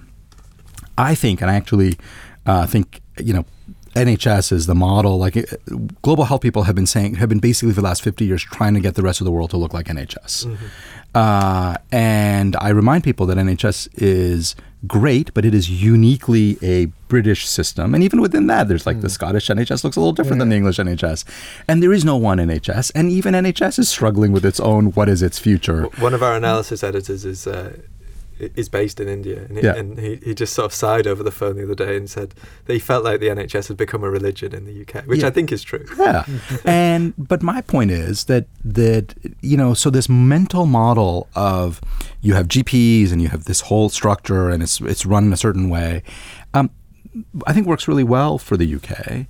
I 0.96 1.14
think, 1.14 1.40
and 1.40 1.50
I 1.50 1.54
actually 1.54 1.96
uh, 2.46 2.66
think, 2.66 3.00
you 3.18 3.32
know, 3.32 3.44
NHS 3.94 4.52
is 4.52 4.66
the 4.66 4.74
model. 4.74 5.18
Like 5.18 5.36
it, 5.36 5.62
global 6.02 6.24
health 6.24 6.40
people 6.40 6.64
have 6.64 6.74
been 6.74 6.86
saying, 6.86 7.16
have 7.16 7.28
been 7.28 7.38
basically 7.38 7.72
for 7.72 7.80
the 7.80 7.86
last 7.86 8.02
50 8.02 8.24
years 8.24 8.42
trying 8.42 8.74
to 8.74 8.80
get 8.80 8.94
the 8.94 9.02
rest 9.02 9.20
of 9.20 9.24
the 9.24 9.30
world 9.30 9.50
to 9.50 9.56
look 9.56 9.72
like 9.72 9.86
NHS. 9.86 10.46
Mm-hmm. 10.46 10.66
Uh, 11.14 11.76
and 11.90 12.56
I 12.56 12.68
remind 12.68 13.04
people 13.04 13.26
that 13.26 13.38
NHS 13.38 13.88
is 13.94 14.54
great, 14.86 15.32
but 15.34 15.44
it 15.44 15.54
is 15.54 15.70
uniquely 15.70 16.58
a 16.62 16.86
British 17.08 17.46
system. 17.46 17.94
And 17.94 18.04
even 18.04 18.20
within 18.20 18.46
that, 18.46 18.68
there's 18.68 18.86
like 18.86 18.98
mm. 18.98 19.02
the 19.02 19.10
Scottish 19.10 19.48
NHS 19.48 19.84
looks 19.84 19.96
a 19.96 20.00
little 20.00 20.12
different 20.12 20.36
yeah. 20.36 20.40
than 20.40 20.48
the 20.50 20.56
English 20.56 20.76
NHS. 20.78 21.24
And 21.66 21.82
there 21.82 21.92
is 21.92 22.04
no 22.04 22.16
one 22.16 22.38
NHS. 22.38 22.92
And 22.94 23.10
even 23.10 23.34
NHS 23.34 23.78
is 23.78 23.88
struggling 23.88 24.32
with 24.32 24.44
its 24.44 24.60
own 24.60 24.92
what 24.92 25.08
is 25.08 25.22
its 25.22 25.38
future. 25.38 25.84
One 25.98 26.14
of 26.14 26.22
our 26.22 26.36
analysis 26.36 26.82
editors 26.82 27.24
is. 27.24 27.46
Uh, 27.46 27.76
is 28.38 28.68
based 28.68 29.00
in 29.00 29.08
India, 29.08 29.44
and, 29.48 29.58
he, 29.58 29.64
yeah. 29.64 29.74
and 29.74 29.98
he, 29.98 30.16
he 30.16 30.34
just 30.34 30.54
sort 30.54 30.66
of 30.66 30.74
sighed 30.74 31.06
over 31.06 31.22
the 31.22 31.30
phone 31.30 31.56
the 31.56 31.64
other 31.64 31.74
day 31.74 31.96
and 31.96 32.08
said 32.08 32.34
that 32.66 32.72
he 32.72 32.78
felt 32.78 33.04
like 33.04 33.20
the 33.20 33.28
NHS 33.28 33.68
had 33.68 33.76
become 33.76 34.04
a 34.04 34.10
religion 34.10 34.54
in 34.54 34.64
the 34.64 34.82
UK, 34.82 35.04
which 35.06 35.20
yeah. 35.20 35.28
I 35.28 35.30
think 35.30 35.52
is 35.52 35.62
true. 35.62 35.84
Yeah, 35.98 36.24
and 36.64 37.14
but 37.16 37.42
my 37.42 37.60
point 37.60 37.90
is 37.90 38.24
that 38.24 38.46
that 38.64 39.14
you 39.40 39.56
know, 39.56 39.74
so 39.74 39.90
this 39.90 40.08
mental 40.08 40.66
model 40.66 41.28
of 41.34 41.80
you 42.20 42.34
have 42.34 42.48
GPs 42.48 43.12
and 43.12 43.20
you 43.22 43.28
have 43.28 43.44
this 43.44 43.62
whole 43.62 43.88
structure 43.88 44.50
and 44.50 44.62
it's 44.62 44.80
it's 44.80 45.04
run 45.06 45.24
in 45.24 45.32
a 45.32 45.36
certain 45.36 45.68
way, 45.68 46.02
um, 46.54 46.70
I 47.46 47.52
think 47.52 47.66
works 47.66 47.88
really 47.88 48.04
well 48.04 48.38
for 48.38 48.56
the 48.56 48.74
UK 48.74 49.26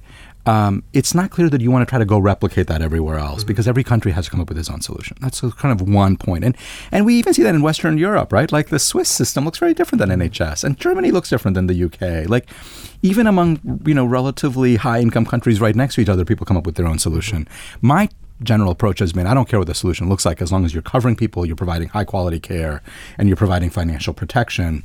um, 0.46 0.83
it's 0.92 1.14
not 1.14 1.31
clear 1.31 1.51
that 1.51 1.61
you 1.61 1.70
want 1.70 1.87
to 1.87 1.90
try 1.90 1.98
to 1.98 2.05
go 2.05 2.18
replicate 2.18 2.68
that 2.68 2.81
everywhere 2.81 3.18
else 3.18 3.40
mm-hmm. 3.40 3.48
because 3.48 3.68
every 3.68 3.85
country 3.85 4.12
has 4.12 4.27
to 4.27 4.31
come 4.31 4.40
up 4.40 4.48
with 4.48 4.59
its 4.59 4.70
own 4.70 4.81
solution. 4.81 5.16
That's 5.20 5.40
kind 5.40 5.79
of 5.79 5.87
one 5.88 6.16
point. 6.16 6.44
And 6.44 6.57
and 6.90 7.05
we 7.05 7.14
even 7.16 7.35
see 7.35 7.42
that 7.42 7.55
in 7.55 7.62
Western 7.62 7.98
Europe, 7.98 8.33
right? 8.33 8.51
Like 8.51 8.68
the 8.68 8.79
Swiss 8.79 9.09
system 9.09 9.44
looks 9.44 9.59
very 9.59 9.74
different 9.74 10.01
than 10.01 10.11
NHS, 10.11 10.64
and 10.64 10.79
Germany 10.79 11.11
looks 11.11 11.29
different 11.29 11.55
than 11.55 11.66
the 11.66 11.85
UK. 11.85 12.29
Like 12.29 12.48
even 13.03 13.27
among 13.27 13.81
you 13.85 13.94
know 13.94 14.07
relatively 14.07 14.77
high 14.77 15.01
income 15.01 15.27
countries 15.27 15.61
right 15.61 15.77
next 15.77 15.96
to 15.96 16.01
each 16.01 16.09
other, 16.09 16.24
people 16.24 16.46
come 16.46 16.57
up 16.57 16.66
with 16.66 16.77
their 16.77 16.87
own 16.87 16.98
solution. 16.98 17.44
Mm-hmm. 17.44 17.87
My 17.87 18.09
general 18.42 18.70
approach 18.70 19.01
has 19.01 19.12
been 19.12 19.27
I 19.27 19.35
don't 19.35 19.48
care 19.48 19.59
what 19.59 19.66
the 19.66 19.74
solution 19.74 20.09
looks 20.09 20.24
like 20.24 20.40
as 20.40 20.53
long 20.53 20.64
as 20.64 20.72
you're 20.72 20.83
covering 20.83 21.16
people, 21.16 21.44
you're 21.44 21.57
providing 21.57 21.88
high 21.88 22.05
quality 22.05 22.40
care, 22.40 22.83
and 23.18 23.29
you're 23.29 23.37
providing 23.37 23.70
financial 23.70 24.14
protection. 24.14 24.85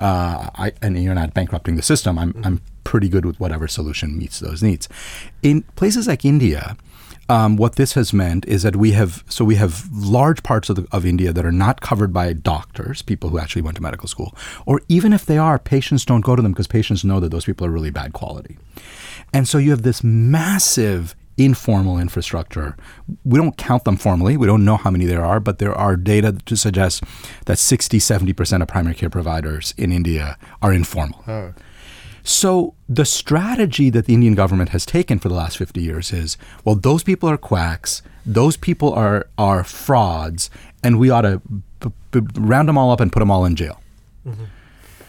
Uh, 0.00 0.50
I, 0.54 0.72
and 0.82 1.00
you're 1.02 1.14
not 1.14 1.34
bankrupting 1.34 1.76
the 1.76 1.82
system. 1.82 2.18
I'm. 2.18 2.34
I'm 2.44 2.60
pretty 2.82 3.08
good 3.08 3.24
with 3.24 3.38
whatever 3.38 3.68
solution 3.68 4.18
meets 4.18 4.40
those 4.40 4.64
needs. 4.64 4.88
In 5.42 5.62
places 5.76 6.08
like 6.08 6.24
India, 6.24 6.76
um, 7.28 7.56
what 7.56 7.76
this 7.76 7.92
has 7.92 8.12
meant 8.12 8.44
is 8.46 8.64
that 8.64 8.74
we 8.74 8.90
have 8.92 9.22
so 9.28 9.44
we 9.44 9.54
have 9.54 9.88
large 9.92 10.42
parts 10.42 10.68
of, 10.68 10.76
the, 10.76 10.86
of 10.90 11.06
India 11.06 11.32
that 11.32 11.46
are 11.46 11.52
not 11.52 11.80
covered 11.80 12.12
by 12.12 12.32
doctors, 12.32 13.02
people 13.02 13.30
who 13.30 13.38
actually 13.38 13.62
went 13.62 13.76
to 13.76 13.82
medical 13.82 14.08
school, 14.08 14.34
or 14.66 14.82
even 14.88 15.12
if 15.12 15.24
they 15.24 15.38
are, 15.38 15.56
patients 15.56 16.04
don't 16.04 16.22
go 16.22 16.34
to 16.34 16.42
them 16.42 16.50
because 16.50 16.66
patients 16.66 17.04
know 17.04 17.20
that 17.20 17.28
those 17.28 17.44
people 17.44 17.64
are 17.64 17.70
really 17.70 17.90
bad 17.90 18.12
quality, 18.12 18.58
and 19.32 19.46
so 19.46 19.58
you 19.58 19.70
have 19.70 19.82
this 19.82 20.02
massive 20.02 21.14
informal 21.36 21.98
infrastructure. 21.98 22.76
We 23.24 23.38
don't 23.38 23.56
count 23.56 23.84
them 23.84 23.96
formally. 23.96 24.36
We 24.36 24.46
don't 24.46 24.64
know 24.64 24.76
how 24.76 24.90
many 24.90 25.06
there 25.06 25.24
are, 25.24 25.40
but 25.40 25.58
there 25.58 25.74
are 25.74 25.96
data 25.96 26.32
to 26.46 26.56
suggest 26.56 27.02
that 27.46 27.58
60, 27.58 27.98
70% 27.98 28.62
of 28.62 28.68
primary 28.68 28.94
care 28.94 29.10
providers 29.10 29.74
in 29.76 29.92
India 29.92 30.36
are 30.60 30.72
informal. 30.72 31.24
Oh. 31.26 31.54
So 32.22 32.74
the 32.88 33.04
strategy 33.06 33.88
that 33.90 34.04
the 34.04 34.12
Indian 34.14 34.34
government 34.34 34.70
has 34.70 34.84
taken 34.84 35.18
for 35.18 35.28
the 35.28 35.34
last 35.34 35.56
50 35.56 35.80
years 35.80 36.12
is 36.12 36.36
well, 36.64 36.74
those 36.74 37.02
people 37.02 37.28
are 37.30 37.38
quacks. 37.38 38.02
those 38.26 38.56
people 38.58 38.92
are 38.92 39.26
are 39.38 39.64
frauds, 39.64 40.50
and 40.84 40.98
we 40.98 41.08
ought 41.08 41.22
to 41.22 41.40
b- 41.80 41.92
b- 42.10 42.20
round 42.36 42.68
them 42.68 42.76
all 42.76 42.90
up 42.92 43.00
and 43.00 43.10
put 43.10 43.20
them 43.20 43.30
all 43.30 43.46
in 43.46 43.56
jail. 43.56 43.80
Mm-hmm. 44.26 44.44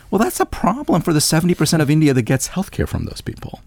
Well, 0.09 0.19
that's 0.19 0.39
a 0.39 0.45
problem 0.45 1.01
for 1.01 1.13
the 1.13 1.19
70% 1.19 1.81
of 1.81 1.89
India 1.89 2.13
that 2.13 2.23
gets 2.23 2.49
healthcare 2.49 2.87
from 2.87 3.05
those 3.05 3.21
people. 3.21 3.61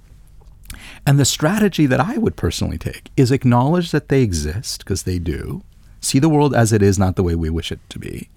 And 1.07 1.19
the 1.19 1.25
strategy 1.25 1.87
that 1.87 2.01
I 2.01 2.17
would 2.17 2.37
personally 2.37 2.79
take 2.79 3.11
is 3.17 3.31
acknowledge 3.31 3.91
that 3.91 4.09
they 4.09 4.23
exist, 4.23 4.85
because 4.85 5.03
they 5.03 5.19
do, 5.19 5.63
see 6.01 6.19
the 6.19 6.29
world 6.29 6.55
as 6.55 6.73
it 6.73 6.83
is, 6.83 6.99
not 6.99 7.17
the 7.17 7.23
way 7.23 7.35
we 7.35 7.51
wish 7.51 7.71
it 7.71 7.81
to 7.91 7.99
be. 7.99 8.29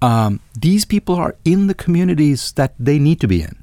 Um, 0.00 0.40
these 0.58 0.84
people 0.84 1.14
are 1.14 1.36
in 1.44 1.66
the 1.66 1.74
communities 1.74 2.52
that 2.52 2.74
they 2.78 2.98
need 2.98 3.20
to 3.20 3.28
be 3.28 3.42
in. 3.42 3.56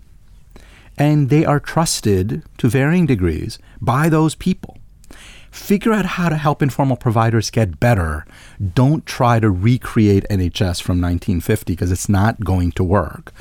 And 0.98 1.30
they 1.30 1.46
are 1.46 1.60
trusted 1.60 2.44
to 2.58 2.68
varying 2.70 3.06
degrees 3.06 3.58
by 3.82 4.10
those 4.10 4.36
people. 4.36 4.78
Figure 5.52 5.92
out 5.92 6.06
how 6.06 6.30
to 6.30 6.38
help 6.38 6.62
informal 6.62 6.98
providers 6.98 7.50
get 7.50 7.80
better. 7.80 8.26
Don't 8.76 9.06
try 9.06 9.40
to 9.40 9.50
recreate 9.50 10.26
NHS 10.30 10.82
from 10.82 11.02
1950 11.02 11.74
because 11.74 11.92
it's 11.92 12.10
not 12.10 12.40
going 12.42 12.72
to 12.74 12.84
work. 12.84 13.34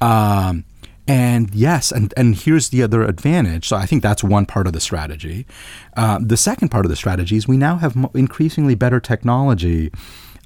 Um, 0.00 0.64
and 1.06 1.54
yes, 1.54 1.90
and, 1.90 2.12
and 2.16 2.36
here's 2.36 2.68
the 2.68 2.82
other 2.82 3.02
advantage. 3.02 3.68
So 3.68 3.76
I 3.76 3.86
think 3.86 4.02
that's 4.02 4.22
one 4.22 4.46
part 4.46 4.66
of 4.66 4.72
the 4.72 4.80
strategy. 4.80 5.46
Uh, 5.96 6.18
the 6.22 6.36
second 6.36 6.68
part 6.70 6.84
of 6.84 6.90
the 6.90 6.96
strategy 6.96 7.36
is 7.36 7.48
we 7.48 7.56
now 7.56 7.76
have 7.76 7.96
increasingly 8.14 8.74
better 8.74 9.00
technology 9.00 9.90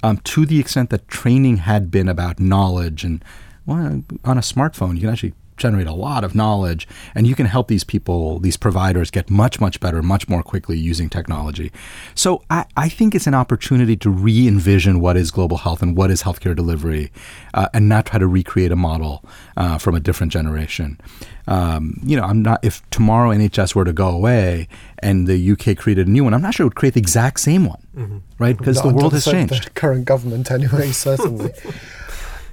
um, 0.03 0.17
to 0.19 0.45
the 0.45 0.59
extent 0.59 0.89
that 0.89 1.07
training 1.07 1.57
had 1.57 1.91
been 1.91 2.07
about 2.07 2.39
knowledge. 2.39 3.03
And 3.03 3.23
well, 3.65 4.03
on 4.23 4.37
a 4.37 4.41
smartphone, 4.41 4.95
you 4.95 5.01
can 5.01 5.09
actually 5.09 5.33
generate 5.57 5.87
a 5.87 5.93
lot 5.93 6.23
of 6.23 6.35
knowledge 6.35 6.87
and 7.13 7.27
you 7.27 7.35
can 7.35 7.45
help 7.45 7.67
these 7.67 7.83
people 7.83 8.39
these 8.39 8.57
providers 8.57 9.09
get 9.09 9.29
much 9.29 9.59
much 9.59 9.79
better 9.79 10.01
much 10.01 10.27
more 10.27 10.43
quickly 10.43 10.77
using 10.77 11.09
technology 11.09 11.71
so 12.13 12.43
i, 12.49 12.65
I 12.75 12.89
think 12.89 13.15
it's 13.15 13.27
an 13.27 13.33
opportunity 13.33 13.95
to 13.97 14.09
re-envision 14.09 14.99
what 14.99 15.17
is 15.17 15.31
global 15.31 15.57
health 15.57 15.81
and 15.81 15.95
what 15.95 16.11
is 16.11 16.23
healthcare 16.23 16.55
delivery 16.55 17.11
uh, 17.53 17.67
and 17.73 17.87
not 17.87 18.05
try 18.05 18.19
to 18.19 18.27
recreate 18.27 18.71
a 18.71 18.75
model 18.75 19.23
uh, 19.57 19.77
from 19.77 19.95
a 19.95 19.99
different 19.99 20.31
generation 20.31 20.99
um, 21.47 21.99
you 22.03 22.17
know 22.17 22.23
i'm 22.23 22.41
not 22.41 22.63
if 22.63 22.87
tomorrow 22.89 23.31
nhs 23.31 23.75
were 23.75 23.85
to 23.85 23.93
go 23.93 24.09
away 24.09 24.67
and 24.99 25.27
the 25.27 25.51
uk 25.51 25.77
created 25.77 26.07
a 26.07 26.09
new 26.09 26.23
one 26.23 26.33
i'm 26.33 26.41
not 26.41 26.53
sure 26.53 26.65
it 26.65 26.67
would 26.67 26.75
create 26.75 26.93
the 26.93 26.99
exact 26.99 27.39
same 27.39 27.65
one 27.65 27.81
mm-hmm. 27.95 28.17
right 28.39 28.57
because 28.57 28.81
the 28.81 28.89
world 28.89 29.13
has 29.13 29.25
changed 29.25 29.65
the 29.65 29.69
current 29.71 30.05
government 30.05 30.51
anyway 30.51 30.91
certainly 30.91 31.51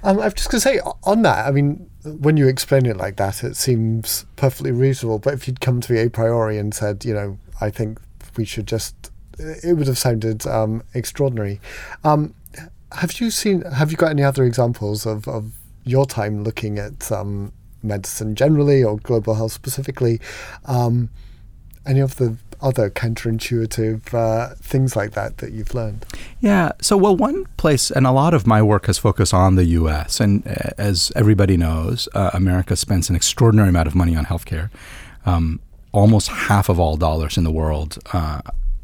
um, 0.03 0.19
I'm 0.19 0.31
just 0.33 0.49
going 0.49 0.59
to 0.59 0.61
say 0.61 0.79
on 1.03 1.21
that. 1.23 1.47
I 1.47 1.51
mean, 1.51 1.89
when 2.03 2.37
you 2.37 2.47
explain 2.47 2.85
it 2.85 2.97
like 2.97 3.15
that, 3.17 3.43
it 3.43 3.55
seems 3.55 4.25
perfectly 4.35 4.71
reasonable. 4.71 5.19
But 5.19 5.33
if 5.33 5.47
you'd 5.47 5.61
come 5.61 5.81
to 5.81 5.93
me 5.93 5.99
a 6.01 6.09
priori 6.09 6.57
and 6.57 6.73
said, 6.73 7.05
you 7.05 7.13
know, 7.13 7.37
I 7.61 7.69
think 7.69 7.99
we 8.35 8.45
should 8.45 8.67
just, 8.67 9.11
it 9.37 9.77
would 9.77 9.87
have 9.87 9.97
sounded 9.97 10.45
um, 10.47 10.83
extraordinary. 10.93 11.61
Um, 12.03 12.33
have 12.91 13.19
you 13.19 13.31
seen? 13.31 13.61
Have 13.61 13.89
you 13.89 13.97
got 13.97 14.11
any 14.11 14.23
other 14.23 14.43
examples 14.43 15.05
of, 15.05 15.27
of 15.27 15.53
your 15.83 16.05
time 16.05 16.43
looking 16.43 16.77
at 16.77 17.11
um, 17.11 17.51
medicine 17.81 18.35
generally 18.35 18.83
or 18.83 18.97
global 18.97 19.33
health 19.35 19.51
specifically? 19.51 20.21
Um, 20.65 21.09
any 21.85 21.99
of 21.99 22.17
the 22.17 22.37
other 22.63 22.89
counterintuitive 22.89 24.13
uh, 24.13 24.55
things 24.55 24.95
like 24.95 25.11
that 25.11 25.37
that 25.37 25.51
you've 25.51 25.75
learned? 25.75 26.05
Yeah. 26.39 26.71
So, 26.81 26.97
well, 26.97 27.15
one 27.15 27.45
place, 27.57 27.91
and 27.91 28.07
a 28.07 28.11
lot 28.11 28.33
of 28.33 28.47
my 28.47 28.61
work 28.61 28.87
has 28.87 28.97
focused 28.97 29.33
on 29.33 29.55
the 29.55 29.65
U.S. 29.65 30.19
And 30.19 30.47
uh, 30.47 30.71
as 30.77 31.11
everybody 31.15 31.57
knows, 31.57 32.09
uh, 32.15 32.31
America 32.33 32.75
spends 32.75 33.09
an 33.09 33.15
extraordinary 33.15 33.69
amount 33.69 33.87
of 33.87 33.95
money 33.95 34.15
on 34.15 34.25
healthcare. 34.25 34.69
Um, 35.25 35.59
almost 35.91 36.27
half 36.27 36.69
of 36.69 36.79
all 36.79 36.97
dollars 36.97 37.37
in 37.37 37.43
the 37.43 37.51
world 37.51 37.99
uh, 38.13 38.41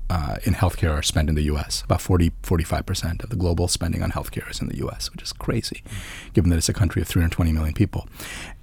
uh, 0.10 0.38
in 0.43 0.53
healthcare 0.53 0.91
are 0.91 1.03
spent 1.03 1.30
in 1.30 1.36
the 1.36 1.43
U.S. 1.43 1.84
About 1.84 2.01
40, 2.01 2.32
45% 2.43 3.24
of 3.24 3.30
the 3.30 3.36
global 3.36 3.68
spending 3.68 4.01
on 4.01 4.12
healthcare 4.12 4.49
is 4.49 4.60
in 4.60 4.68
the 4.68 4.78
U.S., 4.78 5.12
which 5.12 5.22
is 5.22 5.32
crazy, 5.32 5.84
given 6.34 6.49
that 6.49 6.57
it's 6.57 6.70
a 6.70 6.74
country 6.74 7.01
of 7.01 7.07
320 7.07 7.51
million 7.51 7.74
people. 7.74 8.07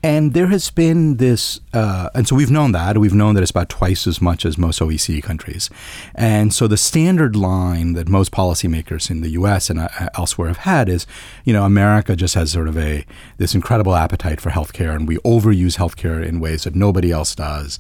And 0.03 0.35
there 0.35 0.49
has 0.49 0.71
been 0.71 1.17
this, 1.17 1.61
uh, 1.73 2.11
and 2.15 2.29
so 2.29 2.37
we've 2.37 2.51
known 2.51 2.73
that. 2.73 2.99
We've 2.99 3.15
known 3.15 3.35
that 3.35 3.43
it's 3.43 3.51
about 3.51 3.69
twice 3.69 4.07
as 4.07 4.21
much 4.21 4.45
as 4.45 4.59
most 4.59 4.81
OECD 4.81 5.23
countries. 5.23 5.71
And 6.15 6.53
so 6.53 6.67
the 6.69 6.77
standard 6.77 7.35
line 7.35 7.95
that 7.95 8.09
most 8.09 8.33
policymakers 8.33 9.11
in 9.11 9.21
the 9.21 9.31
U.S. 9.31 9.71
and 9.71 9.81
uh, 9.81 9.89
elsewhere 10.15 10.49
have 10.49 10.59
had 10.59 10.89
is, 10.89 11.07
you 11.45 11.53
know, 11.53 11.65
America 11.65 12.17
just 12.17 12.35
has 12.35 12.53
sort 12.53 12.69
of 12.69 12.77
a 12.77 13.05
this 13.39 13.55
incredible 13.55 13.95
appetite 13.95 14.41
for 14.41 14.51
healthcare, 14.51 14.95
and 14.95 15.09
we 15.09 15.17
overuse 15.19 15.77
healthcare 15.77 16.25
in 16.25 16.41
ways 16.41 16.65
that 16.65 16.75
nobody 16.75 17.11
else 17.11 17.35
does 17.35 17.79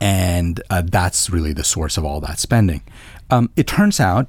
and 0.00 0.60
uh, 0.70 0.82
that's 0.84 1.30
really 1.30 1.52
the 1.52 1.64
source 1.64 1.96
of 1.96 2.04
all 2.04 2.20
that 2.20 2.38
spending. 2.38 2.82
Um, 3.30 3.50
it 3.56 3.66
turns 3.66 3.98
out 4.00 4.28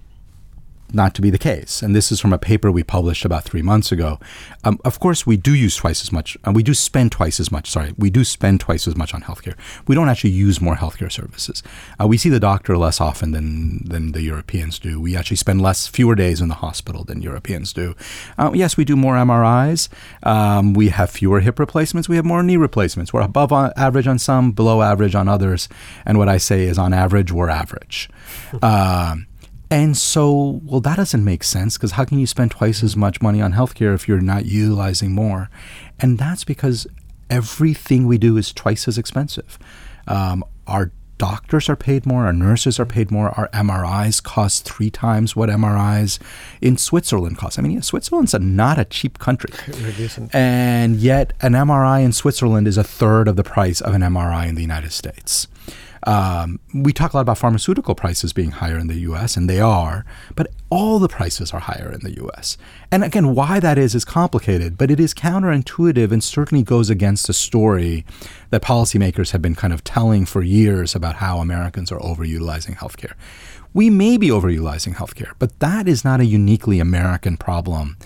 not 0.93 1.13
to 1.15 1.21
be 1.21 1.29
the 1.29 1.38
case. 1.38 1.81
And 1.81 1.95
this 1.95 2.11
is 2.11 2.19
from 2.19 2.33
a 2.33 2.38
paper 2.38 2.71
we 2.71 2.83
published 2.83 3.25
about 3.25 3.43
three 3.43 3.61
months 3.61 3.91
ago. 3.91 4.19
Um, 4.63 4.79
of 4.85 4.99
course, 4.99 5.25
we 5.25 5.38
do 5.38 5.53
use 5.53 5.75
twice 5.75 6.01
as 6.01 6.11
much, 6.11 6.38
uh, 6.45 6.51
we 6.51 6.63
do 6.63 6.73
spend 6.73 7.11
twice 7.11 7.39
as 7.39 7.51
much, 7.51 7.69
sorry, 7.69 7.93
we 7.97 8.09
do 8.09 8.23
spend 8.23 8.59
twice 8.59 8.88
as 8.88 8.95
much 8.95 9.13
on 9.13 9.21
healthcare. 9.21 9.55
We 9.88 9.95
don't 9.95 10.09
actually 10.09 10.31
use 10.31 10.61
more 10.61 10.75
healthcare 10.75 11.11
services. 11.11 11.61
Uh, 11.99 12.07
we 12.07 12.17
see 12.17 12.29
the 12.29 12.39
doctor 12.39 12.77
less 12.77 13.01
often 13.01 13.31
than, 13.31 13.83
than 13.85 14.13
the 14.13 14.21
Europeans 14.21 14.79
do. 14.79 14.99
We 14.99 15.15
actually 15.15 15.38
spend 15.38 15.61
less, 15.61 15.88
fewer 15.88 16.15
days 16.15 16.41
in 16.41 16.47
the 16.47 16.55
hospital 16.55 17.03
than 17.03 17.21
Europeans 17.21 17.73
do. 17.73 17.95
Uh, 18.38 18.51
yes, 18.53 18.77
we 18.77 18.85
do 18.85 18.95
more 18.95 19.15
MRIs. 19.15 19.89
Um, 20.23 20.73
we 20.73 20.89
have 20.89 21.09
fewer 21.09 21.41
hip 21.41 21.59
replacements. 21.59 22.07
We 22.07 22.15
have 22.15 22.25
more 22.25 22.43
knee 22.43 22.57
replacements. 22.57 23.13
We're 23.13 23.21
above 23.21 23.51
average 23.51 24.07
on 24.07 24.19
some, 24.19 24.51
below 24.51 24.81
average 24.81 25.15
on 25.15 25.27
others. 25.27 25.67
And 26.05 26.17
what 26.17 26.29
I 26.29 26.38
say 26.38 26.63
is 26.63 26.77
on 26.77 26.93
average, 26.93 27.31
we're 27.31 27.49
average. 27.49 28.09
Um, 28.61 29.27
and 29.70 29.97
so, 29.97 30.61
well, 30.63 30.80
that 30.82 30.95
doesn't 30.95 31.24
make 31.24 31.43
sense 31.43 31.78
because 31.78 31.91
how 31.91 32.05
can 32.05 32.20
you 32.20 32.28
spend 32.28 32.51
twice 32.51 32.84
as 32.84 32.95
much 32.95 33.22
money 33.22 33.41
on 33.41 33.53
healthcare 33.53 33.93
if 33.93 34.07
you're 34.07 34.22
not 34.22 34.45
utilizing 34.45 35.11
more? 35.11 35.49
And 35.99 36.18
that's 36.18 36.43
because 36.43 36.88
everything 37.30 38.07
we 38.07 38.18
do 38.18 38.38
is 38.38 38.53
twice 38.53 38.88
as 38.88 38.97
expensive. 38.97 39.59
Um, 40.07 40.45
our 40.68 40.91
doctors 41.18 41.68
are 41.68 41.76
paid 41.76 42.05
more, 42.05 42.26
our 42.26 42.34
nurses 42.34 42.80
are 42.80 42.86
paid 42.86 43.11
more, 43.11 43.30
our 43.32 43.49
MRIs 43.49 44.22
cost 44.22 44.63
three 44.63 44.89
times 44.89 45.36
what 45.36 45.49
MRIs 45.49 46.20
in 46.61 46.78
Switzerland 46.78 47.38
cost. 47.38 47.59
I 47.59 47.61
mean, 47.61 47.74
yeah, 47.74 47.82
Switzerland's 47.82 48.34
a, 48.34 48.39
not 48.39 48.78
a 48.80 48.86
cheap 48.86 49.20
country. 49.20 49.49
It 49.68 49.80
really 49.82 50.03
isn't. 50.05 50.34
And 50.34 50.97
yet, 50.97 51.34
an 51.41 51.53
MRI 51.53 52.03
in 52.03 52.13
Switzerland 52.13 52.68
is 52.68 52.78
a 52.78 52.84
third 52.84 53.28
of 53.28 53.36
the 53.36 53.43
price 53.43 53.82
of 53.82 53.93
an 53.93 54.01
MRI 54.01 54.47
in 54.47 54.55
the 54.55 54.61
United 54.61 54.91
States. 54.91 55.47
Um, 56.03 56.59
we 56.73 56.93
talk 56.93 57.13
a 57.13 57.17
lot 57.17 57.21
about 57.21 57.37
pharmaceutical 57.37 57.95
prices 57.95 58.33
being 58.33 58.51
higher 58.51 58.77
in 58.77 58.87
the 58.87 58.99
US, 59.11 59.35
and 59.35 59.49
they 59.49 59.59
are, 59.59 60.05
but 60.35 60.51
all 60.69 60.99
the 60.99 61.07
prices 61.07 61.51
are 61.53 61.59
higher 61.59 61.91
in 61.91 62.01
the 62.01 62.23
US. 62.25 62.57
And 62.91 63.03
again, 63.03 63.33
why 63.33 63.59
that 63.59 63.77
is 63.77 63.95
is 63.95 64.05
complicated, 64.05 64.77
but 64.77 64.91
it 64.91 64.99
is 64.99 65.13
counterintuitive 65.13 66.11
and 66.11 66.23
certainly 66.23 66.63
goes 66.63 66.89
against 66.89 67.27
the 67.27 67.33
story 67.33 68.05
that 68.49 68.61
policymakers 68.61 69.31
have 69.31 69.41
been 69.41 69.55
kind 69.55 69.73
of 69.73 69.83
telling 69.83 70.25
for 70.25 70.41
years 70.41 70.95
about 70.95 71.15
how 71.15 71.39
Americans 71.39 71.91
are 71.91 71.99
overutilizing 71.99 72.75
healthcare. 72.77 73.13
We 73.73 73.89
may 73.89 74.17
be 74.17 74.29
overutilizing 74.29 74.95
healthcare, 74.95 75.33
but 75.39 75.59
that 75.59 75.87
is 75.87 76.03
not 76.03 76.19
a 76.19 76.25
uniquely 76.25 76.79
American 76.79 77.37
problem. 77.37 77.97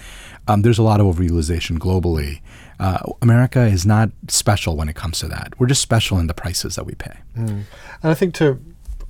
Um, 0.47 0.63
there's 0.63 0.79
a 0.79 0.83
lot 0.83 0.99
of 0.99 1.05
overutilization 1.05 1.77
globally. 1.77 2.41
Uh, 2.81 2.97
America 3.21 3.61
is 3.61 3.85
not 3.85 4.09
special 4.27 4.75
when 4.75 4.89
it 4.89 4.95
comes 4.95 5.19
to 5.19 5.27
that. 5.27 5.53
We're 5.59 5.67
just 5.67 5.83
special 5.83 6.17
in 6.17 6.25
the 6.25 6.33
prices 6.33 6.75
that 6.77 6.85
we 6.85 6.95
pay. 6.95 7.15
Mm. 7.37 7.63
And 8.01 8.11
I 8.11 8.15
think 8.15 8.33
to 8.35 8.59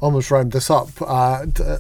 almost 0.02 0.30
round 0.30 0.52
this 0.52 0.70
up, 0.70 0.90
uh, 1.02 1.46
uh, 1.64 1.78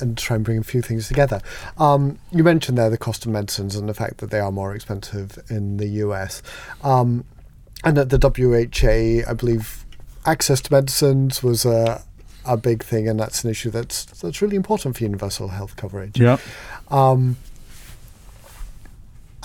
and 0.00 0.16
try 0.16 0.36
and 0.36 0.44
bring 0.44 0.58
a 0.58 0.62
few 0.62 0.82
things 0.82 1.08
together. 1.08 1.40
Um, 1.76 2.20
you 2.30 2.44
mentioned 2.44 2.78
there 2.78 2.88
the 2.88 2.98
cost 2.98 3.26
of 3.26 3.32
medicines 3.32 3.74
and 3.74 3.88
the 3.88 3.94
fact 3.94 4.18
that 4.18 4.30
they 4.30 4.38
are 4.38 4.52
more 4.52 4.76
expensive 4.76 5.38
in 5.48 5.78
the 5.78 5.88
US. 6.04 6.40
Um, 6.84 7.24
and 7.82 7.98
at 7.98 8.10
the 8.10 8.18
WHA, 8.18 9.28
I 9.28 9.34
believe 9.34 9.84
access 10.24 10.60
to 10.62 10.72
medicines 10.72 11.42
was 11.42 11.64
a, 11.64 12.02
a 12.44 12.56
big 12.56 12.84
thing, 12.84 13.08
and 13.08 13.18
that's 13.18 13.42
an 13.42 13.50
issue 13.50 13.70
that's 13.70 14.04
that's 14.04 14.40
really 14.40 14.56
important 14.56 14.96
for 14.96 15.02
universal 15.02 15.48
health 15.48 15.76
coverage. 15.76 16.18
Yeah. 16.18 16.38
Um, 16.90 17.36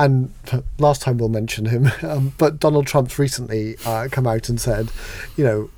and 0.06 0.34
last 0.80 1.02
time 1.02 1.18
we'll 1.18 1.30
mention 1.30 1.66
him, 1.66 1.90
um, 2.02 2.34
but 2.38 2.60
Donald 2.60 2.88
Trump's 2.88 3.20
recently 3.20 3.76
uh, 3.86 4.08
come 4.12 4.28
out 4.28 4.50
and 4.50 4.60
said, 4.60 4.92
you 5.38 5.44
know, 5.44 5.70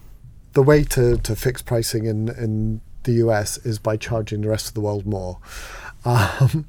the 0.54 0.64
way 0.64 0.84
to, 0.84 1.18
to 1.18 1.36
fix 1.36 1.62
pricing 1.62 2.06
in, 2.06 2.30
in 2.30 2.82
the 3.04 3.14
US 3.14 3.58
is 3.60 3.80
by 3.80 3.98
charging 3.98 4.42
the 4.42 4.50
rest 4.50 4.68
of 4.68 4.74
the 4.74 4.82
world 4.82 5.06
more. 5.06 5.40
Um, 6.06 6.68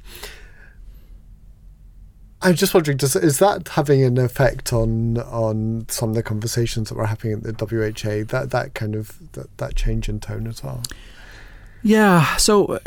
I'm 2.41 2.55
just 2.55 2.73
wondering, 2.73 2.97
does, 2.97 3.15
is 3.15 3.39
that 3.39 3.69
having 3.69 4.03
an 4.03 4.17
effect 4.17 4.71
on 4.71 5.17
on 5.17 5.87
some 5.89 6.09
of 6.09 6.15
the 6.15 6.21
conversations 6.21 6.89
that 6.89 6.95
were 6.95 7.07
happening 7.07 7.43
at 7.45 7.57
the 7.57 7.65
WHA? 7.65 8.25
That 8.31 8.51
that 8.51 8.75
kind 8.75 8.95
of 8.95 9.31
that, 9.31 9.57
that 9.57 9.75
change 9.75 10.09
in 10.09 10.19
tone 10.19 10.45
as 10.45 10.63
well. 10.63 10.83
Yeah. 11.81 12.35
So 12.37 12.65
uh, 12.65 12.79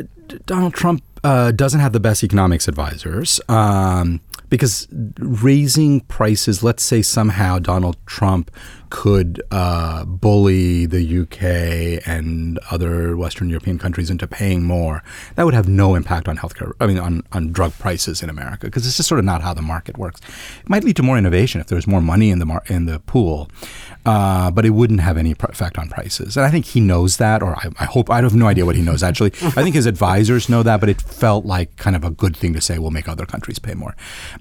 Donald 0.46 0.74
Trump 0.74 1.02
uh, 1.24 1.50
doesn't 1.50 1.80
have 1.80 1.92
the 1.92 2.00
best 2.00 2.22
economics 2.22 2.68
advisors. 2.68 3.40
Um, 3.48 4.20
because 4.48 4.88
raising 5.18 6.00
prices, 6.02 6.62
let's 6.62 6.82
say 6.82 7.02
somehow 7.02 7.58
Donald 7.58 7.96
Trump 8.06 8.50
could 8.90 9.42
uh, 9.50 10.04
bully 10.04 10.86
the 10.86 11.20
UK 11.20 12.06
and 12.06 12.58
other 12.70 13.16
Western 13.16 13.48
European 13.48 13.78
countries 13.78 14.10
into 14.10 14.26
paying 14.26 14.62
more, 14.62 15.02
that 15.34 15.44
would 15.44 15.54
have 15.54 15.68
no 15.68 15.94
impact 15.94 16.28
on 16.28 16.36
healthcare. 16.36 16.72
I 16.80 16.86
mean, 16.86 16.98
on, 16.98 17.22
on 17.32 17.52
drug 17.52 17.72
prices 17.78 18.22
in 18.22 18.30
America 18.30 18.66
because 18.66 18.86
it's 18.86 18.96
just 18.96 19.08
sort 19.08 19.18
of 19.18 19.24
not 19.24 19.42
how 19.42 19.54
the 19.54 19.62
market 19.62 19.98
works. 19.98 20.20
It 20.60 20.68
might 20.68 20.84
lead 20.84 20.96
to 20.96 21.02
more 21.02 21.18
innovation 21.18 21.60
if 21.60 21.66
there's 21.66 21.86
more 21.86 22.00
money 22.00 22.30
in 22.30 22.38
the 22.38 22.46
mar- 22.46 22.62
in 22.66 22.86
the 22.86 23.00
pool, 23.00 23.50
uh, 24.06 24.50
but 24.50 24.64
it 24.64 24.70
wouldn't 24.70 25.00
have 25.00 25.16
any 25.16 25.34
pr- 25.34 25.46
effect 25.50 25.78
on 25.78 25.88
prices. 25.88 26.36
And 26.36 26.46
I 26.46 26.50
think 26.50 26.66
he 26.66 26.80
knows 26.80 27.18
that, 27.18 27.42
or 27.42 27.56
I, 27.56 27.68
I 27.78 27.84
hope 27.84 28.10
I 28.10 28.22
have 28.22 28.34
no 28.34 28.46
idea 28.46 28.64
what 28.64 28.76
he 28.76 28.82
knows 28.82 29.02
actually. 29.02 29.32
I 29.42 29.62
think 29.62 29.74
his 29.74 29.86
advisors 29.86 30.48
know 30.48 30.62
that, 30.62 30.80
but 30.80 30.88
it 30.88 31.00
felt 31.00 31.44
like 31.44 31.76
kind 31.76 31.96
of 31.96 32.04
a 32.04 32.10
good 32.10 32.36
thing 32.36 32.54
to 32.54 32.60
say. 32.60 32.78
We'll 32.78 32.90
make 32.90 33.08
other 33.08 33.26
countries 33.26 33.58
pay 33.58 33.74
more, 33.74 33.94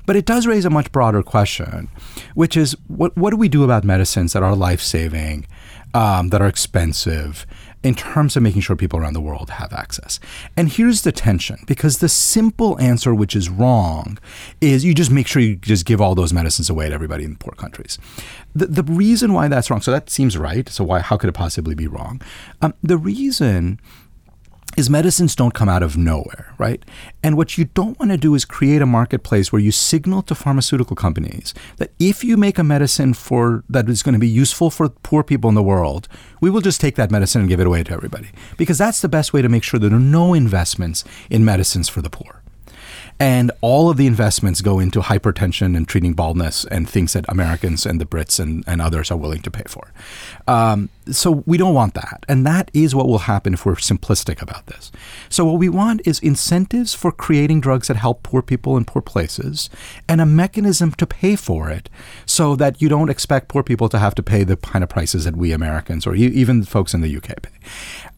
but 0.05 0.15
it 0.15 0.25
does 0.25 0.47
raise 0.47 0.65
a 0.65 0.69
much 0.69 0.91
broader 0.91 1.23
question, 1.23 1.89
which 2.33 2.55
is 2.55 2.75
what 2.87 3.15
what 3.17 3.31
do 3.31 3.37
we 3.37 3.49
do 3.49 3.63
about 3.63 3.83
medicines 3.83 4.35
that 4.37 4.43
are 4.43 4.55
life 4.55 4.81
saving, 4.81 5.47
um, 5.95 6.29
that 6.29 6.41
are 6.41 6.47
expensive? 6.47 7.45
in 7.83 7.93
terms 7.93 8.35
of 8.35 8.43
making 8.43 8.59
sure 8.59 8.75
people 8.75 8.99
around 8.99 9.13
the 9.13 9.21
world 9.21 9.51
have 9.51 9.71
access. 9.71 10.19
And 10.57 10.67
here's 10.67 11.03
the 11.03 11.11
tension 11.11 11.59
because 11.67 11.99
the 11.99 12.09
simple 12.09 12.77
answer, 12.79 13.13
which 13.13 13.35
is 13.35 13.49
wrong, 13.49 14.17
is 14.59 14.83
you 14.83 14.93
just 14.93 15.11
make 15.11 15.27
sure 15.27 15.41
you 15.41 15.55
just 15.55 15.85
give 15.85 16.01
all 16.01 16.15
those 16.15 16.33
medicines 16.33 16.69
away 16.69 16.89
to 16.89 16.93
everybody 16.93 17.23
in 17.23 17.35
poor 17.37 17.53
countries. 17.53 17.99
The, 18.53 18.65
the 18.65 18.83
reason 18.83 19.31
why 19.31 19.47
that's 19.47 19.69
wrong, 19.69 19.81
so 19.81 19.91
that 19.91 20.09
seems 20.09 20.37
right. 20.37 20.67
So 20.67 20.83
why, 20.83 20.99
how 20.99 21.17
could 21.17 21.29
it 21.29 21.33
possibly 21.33 21.75
be 21.75 21.87
wrong? 21.87 22.19
Um, 22.61 22.73
the 22.81 22.97
reason 22.97 23.79
is 24.77 24.91
medicines 24.91 25.35
don't 25.35 25.55
come 25.55 25.67
out 25.67 25.81
of 25.81 25.97
nowhere, 25.97 26.53
right? 26.59 26.85
And 27.23 27.35
what 27.35 27.57
you 27.57 27.65
don't 27.65 27.97
want 27.99 28.11
to 28.11 28.17
do 28.17 28.35
is 28.35 28.45
create 28.45 28.79
a 28.79 28.85
marketplace 28.85 29.51
where 29.51 29.59
you 29.59 29.71
signal 29.71 30.21
to 30.21 30.35
pharmaceutical 30.35 30.95
companies 30.95 31.55
that 31.77 31.91
if 31.97 32.23
you 32.23 32.37
make 32.37 32.59
a 32.59 32.63
medicine 32.63 33.15
for 33.15 33.63
that 33.67 33.89
is 33.89 34.03
going 34.03 34.13
to 34.13 34.19
be 34.19 34.27
useful 34.27 34.69
for 34.69 34.89
poor 34.89 35.23
people 35.23 35.49
in 35.49 35.55
the 35.55 35.63
world, 35.63 36.07
we 36.41 36.51
will 36.51 36.61
just 36.61 36.79
take 36.79 36.95
that 36.95 37.09
medicine 37.09 37.41
and 37.41 37.49
give 37.49 37.59
it 37.59 37.65
away 37.65 37.83
to 37.83 37.91
everybody. 37.91 38.29
Because 38.55 38.77
that's 38.77 39.01
the 39.01 39.09
best 39.09 39.33
way 39.33 39.41
to 39.41 39.49
make 39.49 39.63
sure 39.63 39.79
there 39.79 39.91
are 39.91 39.99
no 39.99 40.35
investments 40.35 41.03
in 41.31 41.43
medicines 41.43 41.89
for 41.89 42.03
the 42.03 42.11
poor. 42.11 42.43
And 43.19 43.51
all 43.61 43.89
of 43.89 43.97
the 43.97 44.05
investments 44.05 44.61
go 44.61 44.79
into 44.79 45.01
hypertension 45.01 45.75
and 45.75 45.87
treating 45.87 46.13
baldness 46.13 46.65
and 46.65 46.87
things 46.87 47.13
that 47.13 47.25
Americans 47.27 47.85
and 47.85 47.99
the 47.99 48.05
Brits 48.05 48.39
and, 48.39 48.63
and 48.67 48.81
others 48.81 49.09
are 49.09 49.17
willing 49.17 49.41
to 49.41 49.51
pay 49.51 49.63
for. 49.67 49.91
Um, 50.47 50.89
so 51.11 51.43
we 51.45 51.57
don't 51.57 51.73
want 51.73 51.93
that. 51.95 52.25
And 52.27 52.45
that 52.45 52.69
is 52.73 52.93
what 52.93 53.07
will 53.07 53.19
happen 53.19 53.53
if 53.53 53.65
we're 53.65 53.75
simplistic 53.75 54.41
about 54.41 54.67
this. 54.67 54.91
So 55.29 55.45
what 55.45 55.59
we 55.59 55.69
want 55.69 56.01
is 56.05 56.19
incentives 56.19 56.93
for 56.93 57.11
creating 57.11 57.61
drugs 57.61 57.87
that 57.87 57.97
help 57.97 58.23
poor 58.23 58.41
people 58.41 58.77
in 58.77 58.85
poor 58.85 59.01
places 59.01 59.69
and 60.07 60.21
a 60.21 60.25
mechanism 60.25 60.91
to 60.91 61.07
pay 61.07 61.35
for 61.35 61.69
it 61.69 61.89
so 62.25 62.55
that 62.55 62.81
you 62.81 62.89
don't 62.89 63.09
expect 63.09 63.47
poor 63.47 63.63
people 63.63 63.89
to 63.89 63.99
have 63.99 64.15
to 64.15 64.23
pay 64.23 64.43
the 64.43 64.57
kind 64.57 64.83
of 64.83 64.89
prices 64.89 65.25
that 65.25 65.35
we 65.35 65.51
Americans 65.51 66.05
or 66.05 66.15
even 66.15 66.63
folks 66.63 66.93
in 66.93 67.01
the 67.01 67.15
UK 67.15 67.41
pay. 67.41 67.51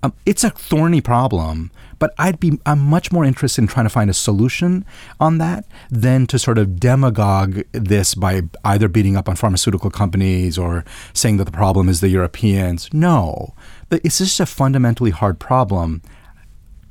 Um, 0.02 0.14
it's 0.26 0.43
a 0.43 0.50
thorny 0.50 1.02
problem 1.02 1.72
but 2.00 2.14
I'd 2.18 2.39
be 2.39 2.58
I'm 2.66 2.80
much 2.80 3.12
more 3.12 3.26
interested 3.26 3.62
in 3.62 3.68
trying 3.68 3.86
to 3.86 3.89
find 3.89 4.10
a 4.10 4.14
solution 4.14 4.86
on 5.20 5.38
that 5.38 5.66
than 5.91 6.26
to 6.28 6.39
sort 6.39 6.58
of 6.58 6.80
demagogue 6.80 7.62
this 7.74 8.16
by 8.16 8.43
either 8.64 8.88
beating 8.88 9.16
up 9.18 9.30
on 9.30 9.36
pharmaceutical 9.36 9.91
companies 9.91 10.58
or 10.58 10.86
saying 11.14 11.38
that 11.38 11.43
the 11.43 11.52
problem 11.52 11.89
is 11.89 12.00
the 12.00 12.10
Europeans. 12.10 12.89
No, 12.93 13.54
it's 13.91 14.18
just 14.18 14.39
a 14.39 14.45
fundamentally 14.45 15.12
hard 15.12 15.39
problem 15.39 16.02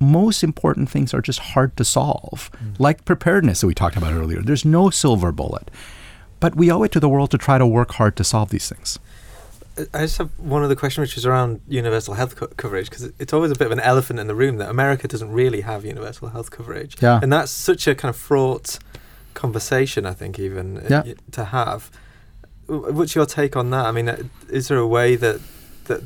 most 0.00 0.44
important 0.44 0.88
things 0.88 1.12
are 1.12 1.20
just 1.20 1.40
hard 1.40 1.76
to 1.76 1.84
solve, 1.84 2.52
mm. 2.52 2.78
like 2.78 3.04
preparedness 3.04 3.60
that 3.60 3.66
we 3.66 3.74
talked 3.74 3.96
about 3.96 4.12
earlier. 4.12 4.40
There's 4.40 4.64
no 4.64 4.90
silver 4.90 5.32
bullet. 5.32 5.72
But 6.38 6.54
we 6.54 6.70
owe 6.70 6.84
it 6.84 6.92
to 6.92 7.00
the 7.00 7.08
world 7.08 7.32
to 7.32 7.38
try 7.38 7.58
to 7.58 7.66
work 7.66 7.94
hard 7.94 8.14
to 8.14 8.22
solve 8.22 8.50
these 8.50 8.68
things. 8.68 9.00
I 9.94 10.00
just 10.00 10.18
have 10.18 10.30
one 10.38 10.62
other 10.62 10.74
question, 10.74 11.02
which 11.02 11.16
is 11.16 11.26
around 11.26 11.60
universal 11.68 12.14
health 12.14 12.36
co- 12.36 12.48
coverage, 12.48 12.90
because 12.90 13.12
it's 13.18 13.32
always 13.32 13.50
a 13.50 13.54
bit 13.54 13.66
of 13.66 13.72
an 13.72 13.80
elephant 13.80 14.18
in 14.18 14.26
the 14.26 14.34
room 14.34 14.56
that 14.58 14.68
America 14.68 15.08
doesn't 15.08 15.30
really 15.30 15.60
have 15.62 15.84
universal 15.84 16.28
health 16.28 16.50
coverage. 16.50 17.00
Yeah. 17.00 17.20
And 17.22 17.32
that's 17.32 17.50
such 17.50 17.86
a 17.86 17.94
kind 17.94 18.10
of 18.10 18.16
fraught 18.16 18.78
conversation, 19.34 20.06
I 20.06 20.14
think, 20.14 20.38
even 20.38 20.78
uh, 20.78 21.02
yeah. 21.06 21.14
to 21.32 21.44
have. 21.46 21.90
What's 22.66 23.14
your 23.14 23.26
take 23.26 23.56
on 23.56 23.70
that? 23.70 23.86
I 23.86 23.92
mean, 23.92 24.08
uh, 24.08 24.22
is 24.50 24.68
there 24.68 24.78
a 24.78 24.86
way 24.86 25.16
that 25.16 25.40
that 25.84 26.02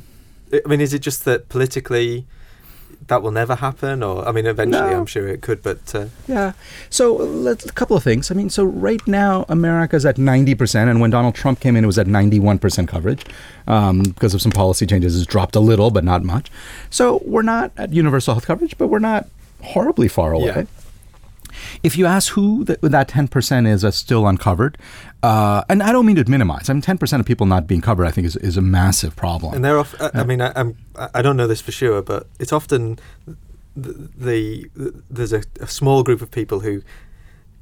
I 0.53 0.69
mean, 0.69 0.81
is 0.81 0.93
it 0.93 1.01
just 1.01 1.25
that 1.25 1.49
politically 1.49 2.27
that 3.09 3.23
will 3.23 3.31
never 3.31 3.55
happen, 3.55 4.03
or 4.03 4.27
I 4.27 4.33
mean, 4.33 4.47
eventually, 4.47 4.91
no. 4.91 4.99
I'm 4.99 5.07
sure 5.07 5.27
it 5.29 5.43
could, 5.43 5.63
but 5.63 5.95
uh, 5.95 6.07
yeah. 6.27 6.53
So 6.91 7.47
a 7.47 7.57
couple 7.73 7.97
of 7.97 8.03
things. 8.03 8.31
I 8.31 8.35
mean, 8.35 8.51
so 8.51 8.65
right 8.65 9.07
now, 9.07 9.45
America's 9.49 10.07
at 10.07 10.19
90 10.19 10.55
percent, 10.55 10.91
and 10.91 11.01
when 11.01 11.11
Donald 11.11 11.35
Trump 11.35 11.61
came 11.61 11.77
in, 11.77 11.85
it 11.85 11.87
was 11.87 11.99
at 11.99 12.07
91 12.07 12.59
percent 12.59 12.89
coverage 12.89 13.25
um, 13.67 14.03
because 14.03 14.35
of 14.35 14.43
some 14.43 14.53
policy 14.53 14.87
changes. 14.87 15.17
It's 15.17 15.27
dropped 15.27 15.57
a 15.57 15.61
little, 15.61 15.91
but 15.91 16.05
not 16.05 16.23
much. 16.23 16.51
So 16.91 17.23
we're 17.25 17.43
not 17.43 17.73
at 17.77 17.93
universal 17.93 18.35
health 18.35 18.47
coverage, 18.47 18.77
but 18.79 18.89
we're 18.89 18.99
not 18.99 19.29
horribly 19.63 20.09
far 20.09 20.33
away. 20.33 20.47
Yeah. 20.47 20.65
If 21.83 21.97
you 21.97 22.07
ask 22.07 22.33
who 22.33 22.65
the, 22.65 22.79
that 22.83 23.09
10% 23.09 23.67
is 23.67 23.83
that's 23.83 23.97
still 23.97 24.27
uncovered, 24.27 24.79
uh, 25.23 25.63
and 25.69 25.83
I 25.83 25.93
don't 25.93 26.07
mean 26.07 26.17
to 26.17 26.29
minimize. 26.29 26.69
I 26.69 26.73
mean, 26.73 26.83
10% 26.83 27.21
of 27.21 27.27
people 27.27 27.47
not 27.47 27.67
being 27.67 27.81
covered, 27.81 28.07
I 28.07 28.11
think, 28.11 28.27
is, 28.27 28.37
is 28.37 28.57
a 28.57 28.63
massive 28.63 29.17
problem. 29.17 29.55
And 29.55 29.65
they're 29.65 29.79
off, 29.79 29.95
I, 30.01 30.11
I 30.15 30.25
mean, 30.25 30.41
I, 30.41 30.53
I'm, 30.57 30.77
I 31.15 31.23
don't 31.23 31.37
know 31.37 31.47
this 31.47 31.61
for 31.61 31.73
sure, 31.73 32.03
but 32.03 32.27
it's 32.39 32.53
often 32.53 32.99
the, 33.77 33.93
the, 34.17 34.71
the 34.75 35.03
there's 35.11 35.33
a, 35.33 35.43
a, 35.61 35.67
small 35.67 36.03
group 36.03 36.21
of 36.21 36.31
people 36.31 36.61
who 36.61 36.83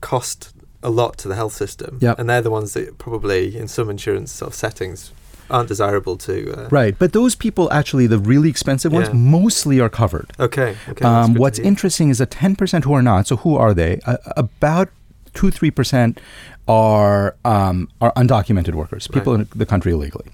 cost 0.01 0.53
a 0.82 0.91
lot 0.91 1.18
to 1.18 1.28
the 1.28 1.34
health 1.34 1.53
system. 1.53 1.99
Yep. 2.01 2.18
And 2.18 2.28
they're 2.28 2.43
the 2.43 2.51
ones 2.51 2.72
that 2.74 2.99
probably, 2.99 3.57
in 3.57 3.68
some 3.68 3.91
insurance 3.91 4.32
sort 4.32 4.51
of 4.51 4.55
settings, 4.55 5.12
aren't 5.51 5.68
desirable 5.68 6.16
to. 6.18 6.53
Uh, 6.53 6.68
right, 6.70 6.98
but 6.98 7.12
those 7.12 7.34
people 7.34 7.72
actually, 7.72 8.07
the 8.07 8.18
really 8.18 8.48
expensive 8.48 8.92
ones, 8.92 9.09
yeah. 9.09 9.14
mostly 9.14 9.80
are 9.80 9.88
covered. 9.88 10.30
Okay. 10.38 10.76
Okay. 10.88 11.05
Um, 11.05 11.34
what's 11.34 11.59
interesting 11.59 12.11
is 12.11 12.18
that 12.18 12.30
ten 12.30 12.57
percent 12.57 12.84
who 12.84 12.92
are 12.92 13.03
not. 13.03 13.26
So 13.26 13.36
who 13.36 13.57
are 13.57 13.74
they? 13.74 14.01
Uh, 14.07 14.16
about 14.36 14.88
two 15.34 15.51
three 15.51 15.70
percent 15.70 16.20
are 16.68 17.36
um, 17.44 17.88
are 18.01 18.12
undocumented 18.14 18.74
workers, 18.74 19.09
people 19.09 19.36
right. 19.36 19.40
in 19.53 19.59
the 19.59 19.66
country 19.66 19.92
illegally. 19.92 20.26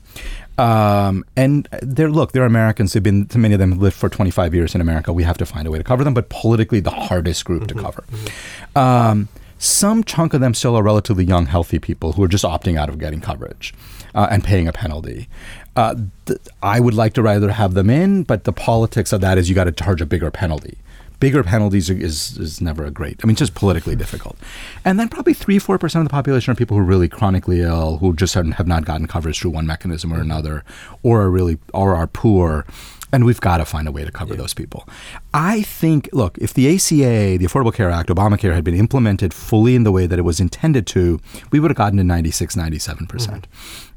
Um, 0.58 1.24
and 1.36 1.68
they're 1.82 2.10
look, 2.10 2.32
they're 2.32 2.44
Americans. 2.44 2.92
They've 2.92 3.02
been 3.02 3.28
many 3.34 3.54
of 3.54 3.60
them 3.60 3.72
have 3.72 3.80
lived 3.80 3.96
for 3.96 4.08
25 4.08 4.54
years 4.54 4.74
in 4.74 4.80
America. 4.80 5.12
We 5.12 5.22
have 5.24 5.38
to 5.38 5.46
find 5.46 5.66
a 5.66 5.70
way 5.70 5.78
to 5.78 5.84
cover 5.84 6.04
them, 6.04 6.14
but 6.14 6.28
politically, 6.28 6.80
the 6.80 6.90
hardest 6.90 7.44
group 7.44 7.64
mm-hmm. 7.64 7.78
to 7.78 7.82
cover. 7.82 8.04
Mm-hmm. 8.10 8.78
Um, 8.78 9.28
some 9.58 10.04
chunk 10.04 10.34
of 10.34 10.40
them 10.40 10.52
still 10.54 10.76
are 10.76 10.82
relatively 10.82 11.24
young, 11.24 11.46
healthy 11.46 11.78
people 11.78 12.12
who 12.12 12.22
are 12.22 12.28
just 12.28 12.44
opting 12.44 12.78
out 12.78 12.88
of 12.88 12.98
getting 12.98 13.20
coverage 13.20 13.72
uh, 14.16 14.26
and 14.30 14.42
paying 14.42 14.66
a 14.66 14.72
penalty. 14.72 15.28
Uh, 15.76 15.94
th- 16.24 16.40
I 16.62 16.80
would 16.80 16.94
like 16.94 17.12
to 17.12 17.22
rather 17.22 17.50
have 17.50 17.74
them 17.74 17.90
in, 17.90 18.24
but 18.24 18.44
the 18.44 18.52
politics 18.52 19.12
of 19.12 19.20
that 19.20 19.38
is 19.38 19.48
you 19.48 19.54
got 19.54 19.64
to 19.64 19.72
charge 19.72 20.00
a 20.00 20.06
bigger 20.06 20.30
penalty. 20.30 20.78
Bigger 21.20 21.42
penalties 21.42 21.88
is 21.88 22.36
is 22.36 22.60
never 22.60 22.84
a 22.84 22.90
great. 22.90 23.20
I 23.22 23.26
mean, 23.26 23.36
just 23.36 23.54
politically 23.54 23.96
difficult. 23.96 24.36
And 24.84 25.00
then 25.00 25.08
probably 25.08 25.32
three, 25.32 25.58
four 25.58 25.78
percent 25.78 26.02
of 26.02 26.08
the 26.08 26.12
population 26.12 26.52
are 26.52 26.54
people 26.54 26.76
who 26.76 26.82
are 26.82 26.86
really 26.86 27.08
chronically 27.08 27.62
ill, 27.62 27.98
who 27.98 28.14
just 28.14 28.34
have 28.34 28.66
not 28.66 28.84
gotten 28.84 29.06
coverage 29.06 29.40
through 29.40 29.52
one 29.52 29.66
mechanism 29.66 30.12
or 30.12 30.20
another, 30.20 30.62
or 31.02 31.22
are 31.22 31.30
really 31.30 31.56
or 31.72 31.94
are 31.94 32.06
poor 32.06 32.66
and 33.12 33.24
we've 33.24 33.40
got 33.40 33.58
to 33.58 33.64
find 33.64 33.86
a 33.86 33.92
way 33.92 34.04
to 34.04 34.10
cover 34.10 34.34
yeah. 34.34 34.40
those 34.40 34.52
people. 34.52 34.86
I 35.32 35.62
think, 35.62 36.10
look, 36.12 36.36
if 36.38 36.52
the 36.52 36.66
ACA, 36.74 37.38
the 37.38 37.46
Affordable 37.46 37.72
Care 37.72 37.88
Act, 37.88 38.08
Obamacare 38.08 38.52
had 38.52 38.64
been 38.64 38.74
implemented 38.74 39.32
fully 39.32 39.76
in 39.76 39.84
the 39.84 39.92
way 39.92 40.06
that 40.06 40.18
it 40.18 40.22
was 40.22 40.40
intended 40.40 40.88
to, 40.88 41.20
we 41.52 41.60
would 41.60 41.70
have 41.70 41.78
gotten 41.78 41.98
to 41.98 42.04
96, 42.04 42.56
97%. 42.56 43.08
percent 43.08 43.48
mm-hmm. 43.48 43.95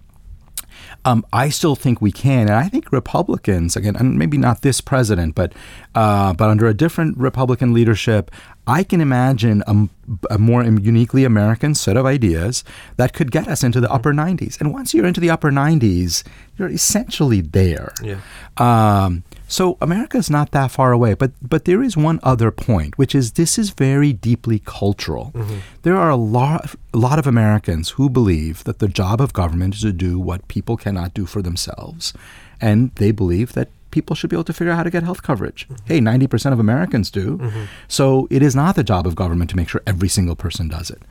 Um, 1.05 1.25
I 1.31 1.49
still 1.49 1.75
think 1.75 2.01
we 2.01 2.11
can, 2.11 2.41
and 2.41 2.51
I 2.51 2.67
think 2.67 2.91
Republicans 2.91 3.75
again, 3.75 3.95
and 3.95 4.17
maybe 4.17 4.37
not 4.37 4.61
this 4.61 4.81
president, 4.81 5.33
but 5.33 5.53
uh, 5.95 6.33
but 6.33 6.49
under 6.49 6.67
a 6.67 6.73
different 6.73 7.17
Republican 7.17 7.73
leadership, 7.73 8.31
I 8.67 8.83
can 8.83 9.01
imagine 9.01 9.63
a, 9.65 9.89
a, 10.29 10.37
more 10.37 10.63
uniquely 10.63 11.23
American 11.23 11.73
set 11.73 11.97
of 11.97 12.05
ideas 12.05 12.63
that 12.97 13.13
could 13.13 13.31
get 13.31 13.47
us 13.47 13.63
into 13.63 13.81
the 13.81 13.91
upper 13.91 14.13
90s. 14.13 14.59
And 14.59 14.71
once 14.71 14.93
you're 14.93 15.07
into 15.07 15.19
the 15.19 15.31
upper 15.31 15.49
90s, 15.49 16.23
you're 16.57 16.69
essentially 16.69 17.41
there. 17.41 17.93
Yeah. 18.03 18.19
Um, 18.57 19.23
so 19.49 19.77
America 19.81 20.15
is 20.17 20.29
not 20.29 20.51
that 20.51 20.69
far 20.69 20.91
away, 20.91 21.15
but 21.15 21.31
but 21.41 21.65
there 21.65 21.81
is 21.81 21.97
one 21.97 22.19
other 22.21 22.51
point, 22.51 22.97
which 22.99 23.15
is 23.15 23.31
this 23.31 23.57
is 23.57 23.71
very 23.71 24.13
deeply 24.13 24.59
cultural. 24.59 25.31
Mm-hmm. 25.33 25.57
There 25.81 25.97
are 25.97 26.11
a 26.11 26.15
lot 26.15 26.75
a 26.93 26.97
lot 26.97 27.17
of 27.17 27.25
Americans 27.25 27.89
who 27.91 28.09
believe 28.09 28.63
that 28.65 28.77
the 28.77 28.87
job 28.87 29.19
of 29.19 29.33
government 29.33 29.73
is 29.73 29.81
to 29.81 29.91
do 29.91 30.19
what 30.19 30.47
people 30.47 30.77
cannot 30.77 31.15
do 31.15 31.25
for 31.25 31.41
themselves, 31.41 32.13
and 32.61 32.93
they 32.95 33.11
believe 33.11 33.53
that 33.53 33.69
people 33.89 34.15
should 34.15 34.29
be 34.29 34.35
able 34.35 34.43
to 34.43 34.53
figure 34.53 34.71
out 34.71 34.77
how 34.77 34.83
to 34.83 34.91
get 34.91 35.01
health 35.01 35.23
coverage. 35.23 35.67
Mm-hmm. 35.67 35.85
Hey, 35.87 35.99
90% 35.99 36.53
of 36.53 36.59
Americans 36.59 37.09
do. 37.09 37.39
Mm-hmm. 37.39 37.63
So 37.87 38.27
it 38.29 38.43
is 38.43 38.55
not 38.55 38.75
the 38.75 38.83
job 38.83 39.07
of 39.07 39.15
government 39.15 39.49
to 39.49 39.55
make 39.55 39.67
sure 39.67 39.81
every 39.87 40.09
single 40.09 40.35
person 40.35 40.67
does 40.67 40.91
it. 40.91 41.01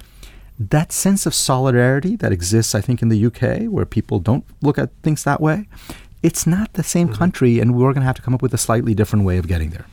That 0.61 0.93
sense 0.93 1.27
of 1.27 1.35
solidarity 1.35 2.15
that 2.17 2.31
exists, 2.31 2.77
I 2.77 2.81
think, 2.81 3.03
in 3.03 3.09
the 3.09 3.27
UK, 3.27 3.69
where 3.69 3.85
people 3.85 4.21
don't 4.21 4.45
look 4.63 4.79
at 4.79 4.91
things 5.03 5.25
that 5.25 5.41
way, 5.41 5.67
it's 6.23 6.47
not 6.47 6.73
the 6.75 6.83
same 6.83 7.09
mm-hmm. 7.09 7.17
country, 7.17 7.61
and 7.61 7.75
we're 7.75 7.93
going 7.93 8.03
to 8.03 8.07
have 8.07 8.17
to 8.17 8.23
come 8.23 8.35
up 8.35 8.43
with 8.43 8.55
a 8.55 8.59
slightly 8.59 8.95
different 8.95 9.25
way 9.25 9.39
of 9.39 9.47
getting 9.47 9.71
there. 9.71 9.87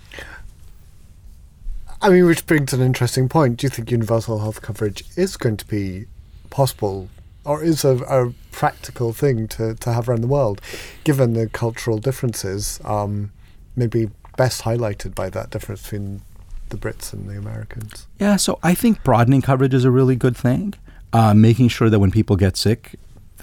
I 2.02 2.10
mean, 2.10 2.26
which 2.26 2.46
brings 2.46 2.74
an 2.74 2.82
interesting 2.82 3.30
point. 3.30 3.58
Do 3.58 3.66
you 3.66 3.70
think 3.70 3.90
universal 3.90 4.40
health 4.40 4.62
coverage 4.62 5.04
is 5.16 5.38
going 5.38 5.58
to 5.58 5.66
be 5.66 6.06
possible 6.50 7.10
or 7.46 7.64
is 7.64 7.84
a, 7.84 7.98
a, 8.04 8.34
practical 8.52 9.12
thing 9.12 9.48
to, 9.50 9.76
to 9.76 9.92
have 9.92 10.08
around 10.08 10.22
the 10.22 10.28
world, 10.28 10.62
given 11.04 11.34
the 11.34 11.48
cultural 11.50 11.98
differences, 11.98 12.80
um, 12.86 13.32
maybe 13.76 14.10
best 14.38 14.64
highlighted 14.64 15.14
by 15.14 15.30
that 15.30 15.50
difference 15.50 15.84
between 15.84 16.22
the 16.70 16.78
Brits 16.78 17.12
and 17.12 17.30
the 17.30 17.38
Americans. 17.38 18.08
Yeah, 18.18 18.38
so 18.38 18.60
I 18.64 18.74
think 18.74 19.04
broadening 19.04 19.42
coverage 19.42 19.74
is 19.74 19.84
a 19.84 19.92
really 19.92 20.16
good 20.16 20.38
thing. 20.38 20.74
Uh, 21.12 21.34
making 21.34 21.68
sure 21.68 21.90
that 21.90 22.00
when 22.00 22.12
people 22.12 22.36
get 22.36 22.58
sick, 22.58 22.96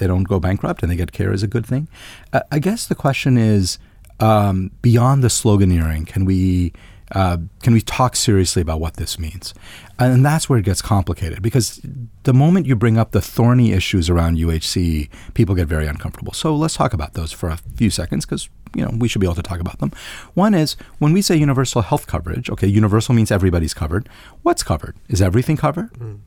they 0.02 0.08
don't 0.08 0.24
go 0.24 0.40
bankrupt 0.40 0.82
and 0.82 0.90
they 0.90 0.96
get 0.96 1.12
care 1.12 1.32
is 1.32 1.44
a 1.44 1.46
good 1.46 1.64
thing. 1.64 1.86
Uh, 2.32 2.40
I 2.50 2.58
guess 2.58 2.86
the 2.86 2.96
question 2.96 3.38
is 3.38 3.78
um, 4.18 4.72
beyond 4.82 5.22
the 5.22 5.28
sloganeering, 5.28 6.08
can 6.08 6.24
we 6.24 6.72
uh, 7.12 7.36
can 7.62 7.72
we 7.74 7.80
talk 7.82 8.16
seriously 8.16 8.62
about 8.62 8.80
what 8.80 8.94
this 8.94 9.18
means? 9.18 9.54
And 9.98 10.24
that's 10.24 10.48
where 10.48 10.58
it 10.58 10.64
gets 10.64 10.82
complicated 10.82 11.40
because 11.42 11.80
the 12.24 12.32
moment 12.32 12.66
you 12.66 12.74
bring 12.74 12.98
up 12.98 13.12
the 13.12 13.20
thorny 13.20 13.72
issues 13.72 14.08
around 14.08 14.38
UHC, 14.38 15.08
people 15.34 15.54
get 15.54 15.68
very 15.68 15.86
uncomfortable. 15.86 16.32
So 16.32 16.56
let's 16.56 16.74
talk 16.74 16.94
about 16.94 17.12
those 17.12 17.30
for 17.30 17.50
a 17.50 17.58
few 17.76 17.90
seconds 17.90 18.24
because 18.24 18.48
you 18.74 18.82
know 18.82 18.90
we 18.98 19.06
should 19.06 19.20
be 19.20 19.26
able 19.26 19.36
to 19.36 19.42
talk 19.42 19.60
about 19.60 19.78
them. 19.78 19.92
One 20.34 20.54
is 20.54 20.74
when 20.98 21.12
we 21.12 21.22
say 21.22 21.36
universal 21.36 21.82
health 21.82 22.08
coverage. 22.08 22.50
Okay, 22.50 22.66
universal 22.66 23.14
means 23.14 23.30
everybody's 23.30 23.74
covered. 23.74 24.08
What's 24.42 24.64
covered? 24.64 24.96
Is 25.08 25.22
everything 25.22 25.56
covered? 25.56 25.92
Mm. 25.92 26.20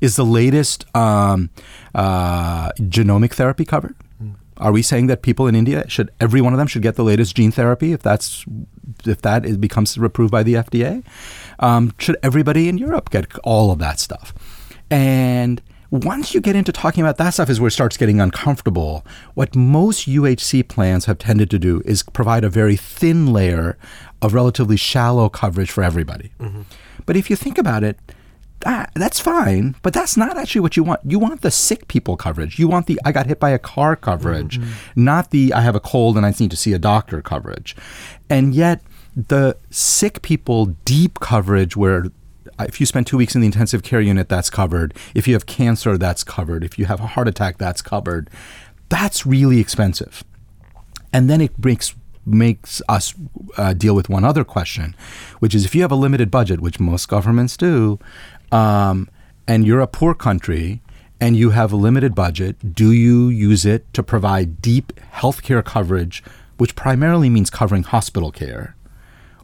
Is 0.00 0.16
the 0.16 0.24
latest 0.24 0.84
um, 0.94 1.50
uh, 1.94 2.70
genomic 2.72 3.32
therapy 3.34 3.64
covered? 3.64 3.96
Mm. 4.22 4.34
Are 4.58 4.72
we 4.72 4.82
saying 4.82 5.08
that 5.08 5.22
people 5.22 5.46
in 5.46 5.54
India 5.54 5.88
should 5.88 6.10
every 6.20 6.40
one 6.40 6.52
of 6.52 6.58
them 6.58 6.66
should 6.66 6.82
get 6.82 6.96
the 6.96 7.04
latest 7.04 7.34
gene 7.36 7.50
therapy 7.50 7.92
if 7.92 8.02
that's 8.02 8.44
if 9.04 9.22
that 9.22 9.44
is, 9.44 9.56
becomes 9.56 9.96
approved 9.96 10.30
by 10.30 10.42
the 10.42 10.54
FDA? 10.54 11.04
Um, 11.58 11.92
should 11.98 12.16
everybody 12.22 12.68
in 12.68 12.78
Europe 12.78 13.10
get 13.10 13.26
all 13.44 13.72
of 13.72 13.78
that 13.80 13.98
stuff? 13.98 14.32
And 14.90 15.60
once 15.90 16.34
you 16.34 16.40
get 16.40 16.54
into 16.54 16.70
talking 16.70 17.02
about 17.02 17.16
that 17.16 17.30
stuff 17.30 17.48
is 17.48 17.60
where 17.60 17.68
it 17.68 17.72
starts 17.72 17.96
getting 17.96 18.20
uncomfortable. 18.20 19.06
What 19.34 19.56
most 19.56 20.06
UHC 20.06 20.68
plans 20.68 21.06
have 21.06 21.18
tended 21.18 21.50
to 21.50 21.58
do 21.58 21.80
is 21.84 22.02
provide 22.02 22.44
a 22.44 22.50
very 22.50 22.76
thin 22.76 23.32
layer 23.32 23.78
of 24.20 24.34
relatively 24.34 24.76
shallow 24.76 25.28
coverage 25.28 25.70
for 25.70 25.82
everybody. 25.82 26.32
Mm-hmm. 26.38 26.62
But 27.06 27.16
if 27.16 27.30
you 27.30 27.36
think 27.36 27.56
about 27.56 27.84
it, 27.84 27.98
that 28.60 28.90
that's 28.94 29.20
fine, 29.20 29.76
but 29.82 29.92
that's 29.92 30.16
not 30.16 30.36
actually 30.36 30.60
what 30.60 30.76
you 30.76 30.82
want. 30.82 31.00
You 31.04 31.18
want 31.18 31.42
the 31.42 31.50
sick 31.50 31.88
people 31.88 32.16
coverage. 32.16 32.58
You 32.58 32.68
want 32.68 32.86
the 32.86 33.00
I 33.04 33.12
got 33.12 33.26
hit 33.26 33.38
by 33.38 33.50
a 33.50 33.58
car 33.58 33.94
coverage, 33.96 34.58
mm-hmm. 34.58 35.04
not 35.04 35.30
the 35.30 35.52
I 35.52 35.60
have 35.60 35.76
a 35.76 35.80
cold 35.80 36.16
and 36.16 36.26
I 36.26 36.34
need 36.38 36.50
to 36.50 36.56
see 36.56 36.72
a 36.72 36.78
doctor 36.78 37.22
coverage. 37.22 37.76
And 38.28 38.54
yet 38.54 38.82
the 39.14 39.56
sick 39.70 40.22
people 40.22 40.66
deep 40.84 41.20
coverage 41.20 41.76
where 41.76 42.06
if 42.60 42.80
you 42.80 42.86
spend 42.86 43.06
two 43.06 43.16
weeks 43.16 43.34
in 43.34 43.40
the 43.40 43.46
intensive 43.46 43.82
care 43.82 44.00
unit, 44.00 44.28
that's 44.28 44.50
covered. 44.50 44.94
If 45.14 45.28
you 45.28 45.34
have 45.34 45.46
cancer, 45.46 45.96
that's 45.96 46.24
covered. 46.24 46.64
If 46.64 46.78
you 46.78 46.86
have 46.86 47.00
a 47.00 47.06
heart 47.06 47.28
attack, 47.28 47.58
that's 47.58 47.82
covered. 47.82 48.28
That's 48.88 49.24
really 49.24 49.60
expensive. 49.60 50.24
And 51.12 51.30
then 51.30 51.40
it 51.40 51.52
makes 51.64 51.94
makes 52.26 52.82
us 52.88 53.14
uh, 53.56 53.72
deal 53.72 53.94
with 53.94 54.08
one 54.10 54.24
other 54.24 54.44
question, 54.44 54.94
which 55.38 55.54
is 55.54 55.64
if 55.64 55.74
you 55.74 55.80
have 55.82 55.92
a 55.92 55.96
limited 55.96 56.30
budget, 56.30 56.60
which 56.60 56.78
most 56.78 57.08
governments 57.08 57.56
do, 57.56 57.98
um, 58.52 59.08
and 59.46 59.66
you're 59.66 59.80
a 59.80 59.86
poor 59.86 60.14
country 60.14 60.82
and 61.20 61.36
you 61.36 61.50
have 61.50 61.72
a 61.72 61.76
limited 61.76 62.14
budget, 62.14 62.74
do 62.74 62.92
you 62.92 63.28
use 63.28 63.66
it 63.66 63.92
to 63.92 64.02
provide 64.02 64.62
deep 64.62 64.92
healthcare 65.14 65.64
coverage, 65.64 66.22
which 66.58 66.76
primarily 66.76 67.28
means 67.28 67.50
covering 67.50 67.82
hospital 67.82 68.30
care? 68.30 68.76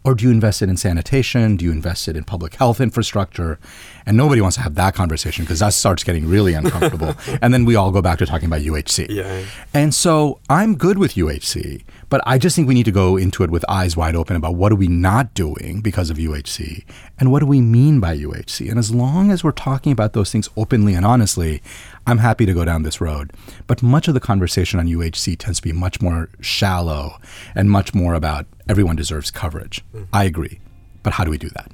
Or 0.04 0.14
do 0.14 0.24
you 0.24 0.30
invest 0.30 0.60
it 0.60 0.68
in 0.68 0.76
sanitation? 0.76 1.56
Do 1.56 1.64
you 1.64 1.72
invest 1.72 2.08
it 2.08 2.16
in 2.16 2.24
public 2.24 2.56
health 2.56 2.80
infrastructure? 2.80 3.58
And 4.06 4.16
nobody 4.16 4.40
wants 4.40 4.56
to 4.56 4.62
have 4.62 4.74
that 4.74 4.94
conversation 4.94 5.44
because 5.44 5.60
that 5.60 5.72
starts 5.72 6.04
getting 6.04 6.28
really 6.28 6.52
uncomfortable. 6.52 7.14
and 7.42 7.54
then 7.54 7.64
we 7.64 7.74
all 7.74 7.90
go 7.90 8.02
back 8.02 8.18
to 8.18 8.26
talking 8.26 8.46
about 8.46 8.60
UHC. 8.60 9.06
Yeah. 9.08 9.44
And 9.72 9.94
so 9.94 10.40
I'm 10.50 10.76
good 10.76 10.98
with 10.98 11.14
UHC, 11.14 11.84
but 12.10 12.20
I 12.26 12.36
just 12.38 12.54
think 12.54 12.68
we 12.68 12.74
need 12.74 12.84
to 12.84 12.92
go 12.92 13.16
into 13.16 13.44
it 13.44 13.50
with 13.50 13.64
eyes 13.68 13.96
wide 13.96 14.14
open 14.14 14.36
about 14.36 14.56
what 14.56 14.72
are 14.72 14.76
we 14.76 14.88
not 14.88 15.32
doing 15.32 15.80
because 15.80 16.10
of 16.10 16.18
UHC 16.18 16.84
and 17.18 17.32
what 17.32 17.40
do 17.40 17.46
we 17.46 17.60
mean 17.60 17.98
by 18.00 18.16
UHC. 18.16 18.68
And 18.68 18.78
as 18.78 18.94
long 18.94 19.30
as 19.30 19.42
we're 19.42 19.52
talking 19.52 19.92
about 19.92 20.12
those 20.12 20.30
things 20.30 20.50
openly 20.56 20.94
and 20.94 21.06
honestly, 21.06 21.62
I'm 22.06 22.18
happy 22.18 22.44
to 22.44 22.52
go 22.52 22.64
down 22.64 22.82
this 22.82 23.00
road. 23.00 23.32
But 23.66 23.82
much 23.82 24.08
of 24.08 24.14
the 24.14 24.20
conversation 24.20 24.78
on 24.78 24.86
UHC 24.86 25.38
tends 25.38 25.58
to 25.60 25.62
be 25.62 25.72
much 25.72 26.02
more 26.02 26.28
shallow 26.40 27.18
and 27.54 27.70
much 27.70 27.94
more 27.94 28.14
about 28.14 28.46
everyone 28.68 28.96
deserves 28.96 29.30
coverage. 29.30 29.82
Mm. 29.94 30.06
I 30.12 30.24
agree. 30.24 30.60
But 31.02 31.14
how 31.14 31.24
do 31.24 31.30
we 31.30 31.38
do 31.38 31.48
that? 31.50 31.70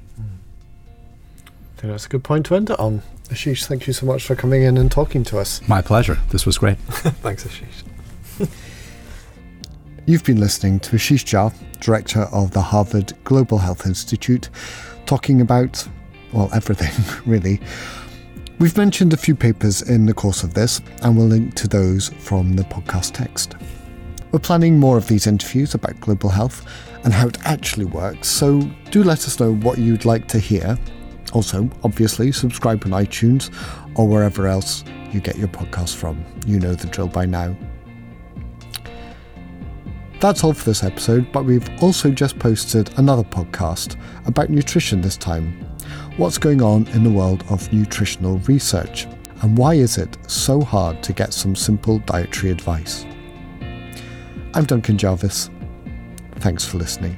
I 1.81 1.85
think 1.85 1.93
that's 1.93 2.05
a 2.05 2.09
good 2.09 2.23
point 2.23 2.45
to 2.45 2.53
end 2.53 2.69
it 2.69 2.79
on. 2.79 3.01
Ashish, 3.29 3.65
thank 3.65 3.87
you 3.87 3.93
so 3.93 4.05
much 4.05 4.23
for 4.23 4.35
coming 4.35 4.61
in 4.61 4.77
and 4.77 4.91
talking 4.91 5.23
to 5.23 5.39
us. 5.39 5.67
My 5.67 5.81
pleasure. 5.81 6.19
This 6.29 6.45
was 6.45 6.59
great. 6.59 6.77
Thanks, 7.23 7.43
Ashish. 7.43 8.47
You've 10.05 10.23
been 10.23 10.39
listening 10.39 10.79
to 10.81 10.97
Ashish 10.97 11.25
Jha, 11.25 11.51
Director 11.79 12.27
of 12.31 12.51
the 12.51 12.61
Harvard 12.61 13.13
Global 13.23 13.57
Health 13.57 13.87
Institute, 13.87 14.51
talking 15.07 15.41
about, 15.41 15.87
well, 16.31 16.51
everything, 16.53 16.91
really. 17.25 17.59
We've 18.59 18.77
mentioned 18.77 19.13
a 19.13 19.17
few 19.17 19.33
papers 19.33 19.81
in 19.81 20.05
the 20.05 20.13
course 20.13 20.43
of 20.43 20.53
this, 20.53 20.81
and 21.01 21.17
we'll 21.17 21.25
link 21.25 21.55
to 21.55 21.67
those 21.67 22.09
from 22.09 22.55
the 22.55 22.63
podcast 22.63 23.13
text. 23.15 23.55
We're 24.31 24.37
planning 24.37 24.77
more 24.77 24.97
of 24.97 25.07
these 25.07 25.25
interviews 25.25 25.73
about 25.73 25.99
global 25.99 26.29
health 26.29 26.63
and 27.03 27.11
how 27.11 27.27
it 27.27 27.43
actually 27.43 27.85
works, 27.85 28.27
so 28.27 28.61
do 28.91 29.03
let 29.03 29.25
us 29.25 29.39
know 29.39 29.55
what 29.55 29.79
you'd 29.79 30.05
like 30.05 30.27
to 30.27 30.37
hear. 30.37 30.77
Also, 31.33 31.69
obviously, 31.83 32.31
subscribe 32.31 32.83
on 32.85 32.91
iTunes 32.91 33.53
or 33.95 34.07
wherever 34.07 34.47
else 34.47 34.83
you 35.11 35.19
get 35.19 35.37
your 35.37 35.47
podcasts 35.47 35.95
from. 35.95 36.23
You 36.45 36.59
know 36.59 36.73
the 36.73 36.87
drill 36.87 37.07
by 37.07 37.25
now. 37.25 37.55
That's 40.19 40.43
all 40.43 40.53
for 40.53 40.65
this 40.65 40.83
episode, 40.83 41.31
but 41.31 41.45
we've 41.45 41.67
also 41.81 42.11
just 42.11 42.37
posted 42.37 42.97
another 42.99 43.23
podcast 43.23 43.95
about 44.27 44.49
nutrition 44.49 45.01
this 45.01 45.17
time. 45.17 45.53
What's 46.17 46.37
going 46.37 46.61
on 46.61 46.87
in 46.89 47.03
the 47.03 47.09
world 47.09 47.43
of 47.49 47.71
nutritional 47.73 48.37
research? 48.39 49.07
And 49.41 49.57
why 49.57 49.73
is 49.73 49.97
it 49.97 50.17
so 50.29 50.61
hard 50.61 51.01
to 51.03 51.13
get 51.13 51.33
some 51.33 51.55
simple 51.55 51.97
dietary 51.99 52.51
advice? 52.51 53.05
I'm 54.53 54.65
Duncan 54.65 54.97
Jarvis. 54.97 55.49
Thanks 56.35 56.65
for 56.65 56.77
listening. 56.77 57.17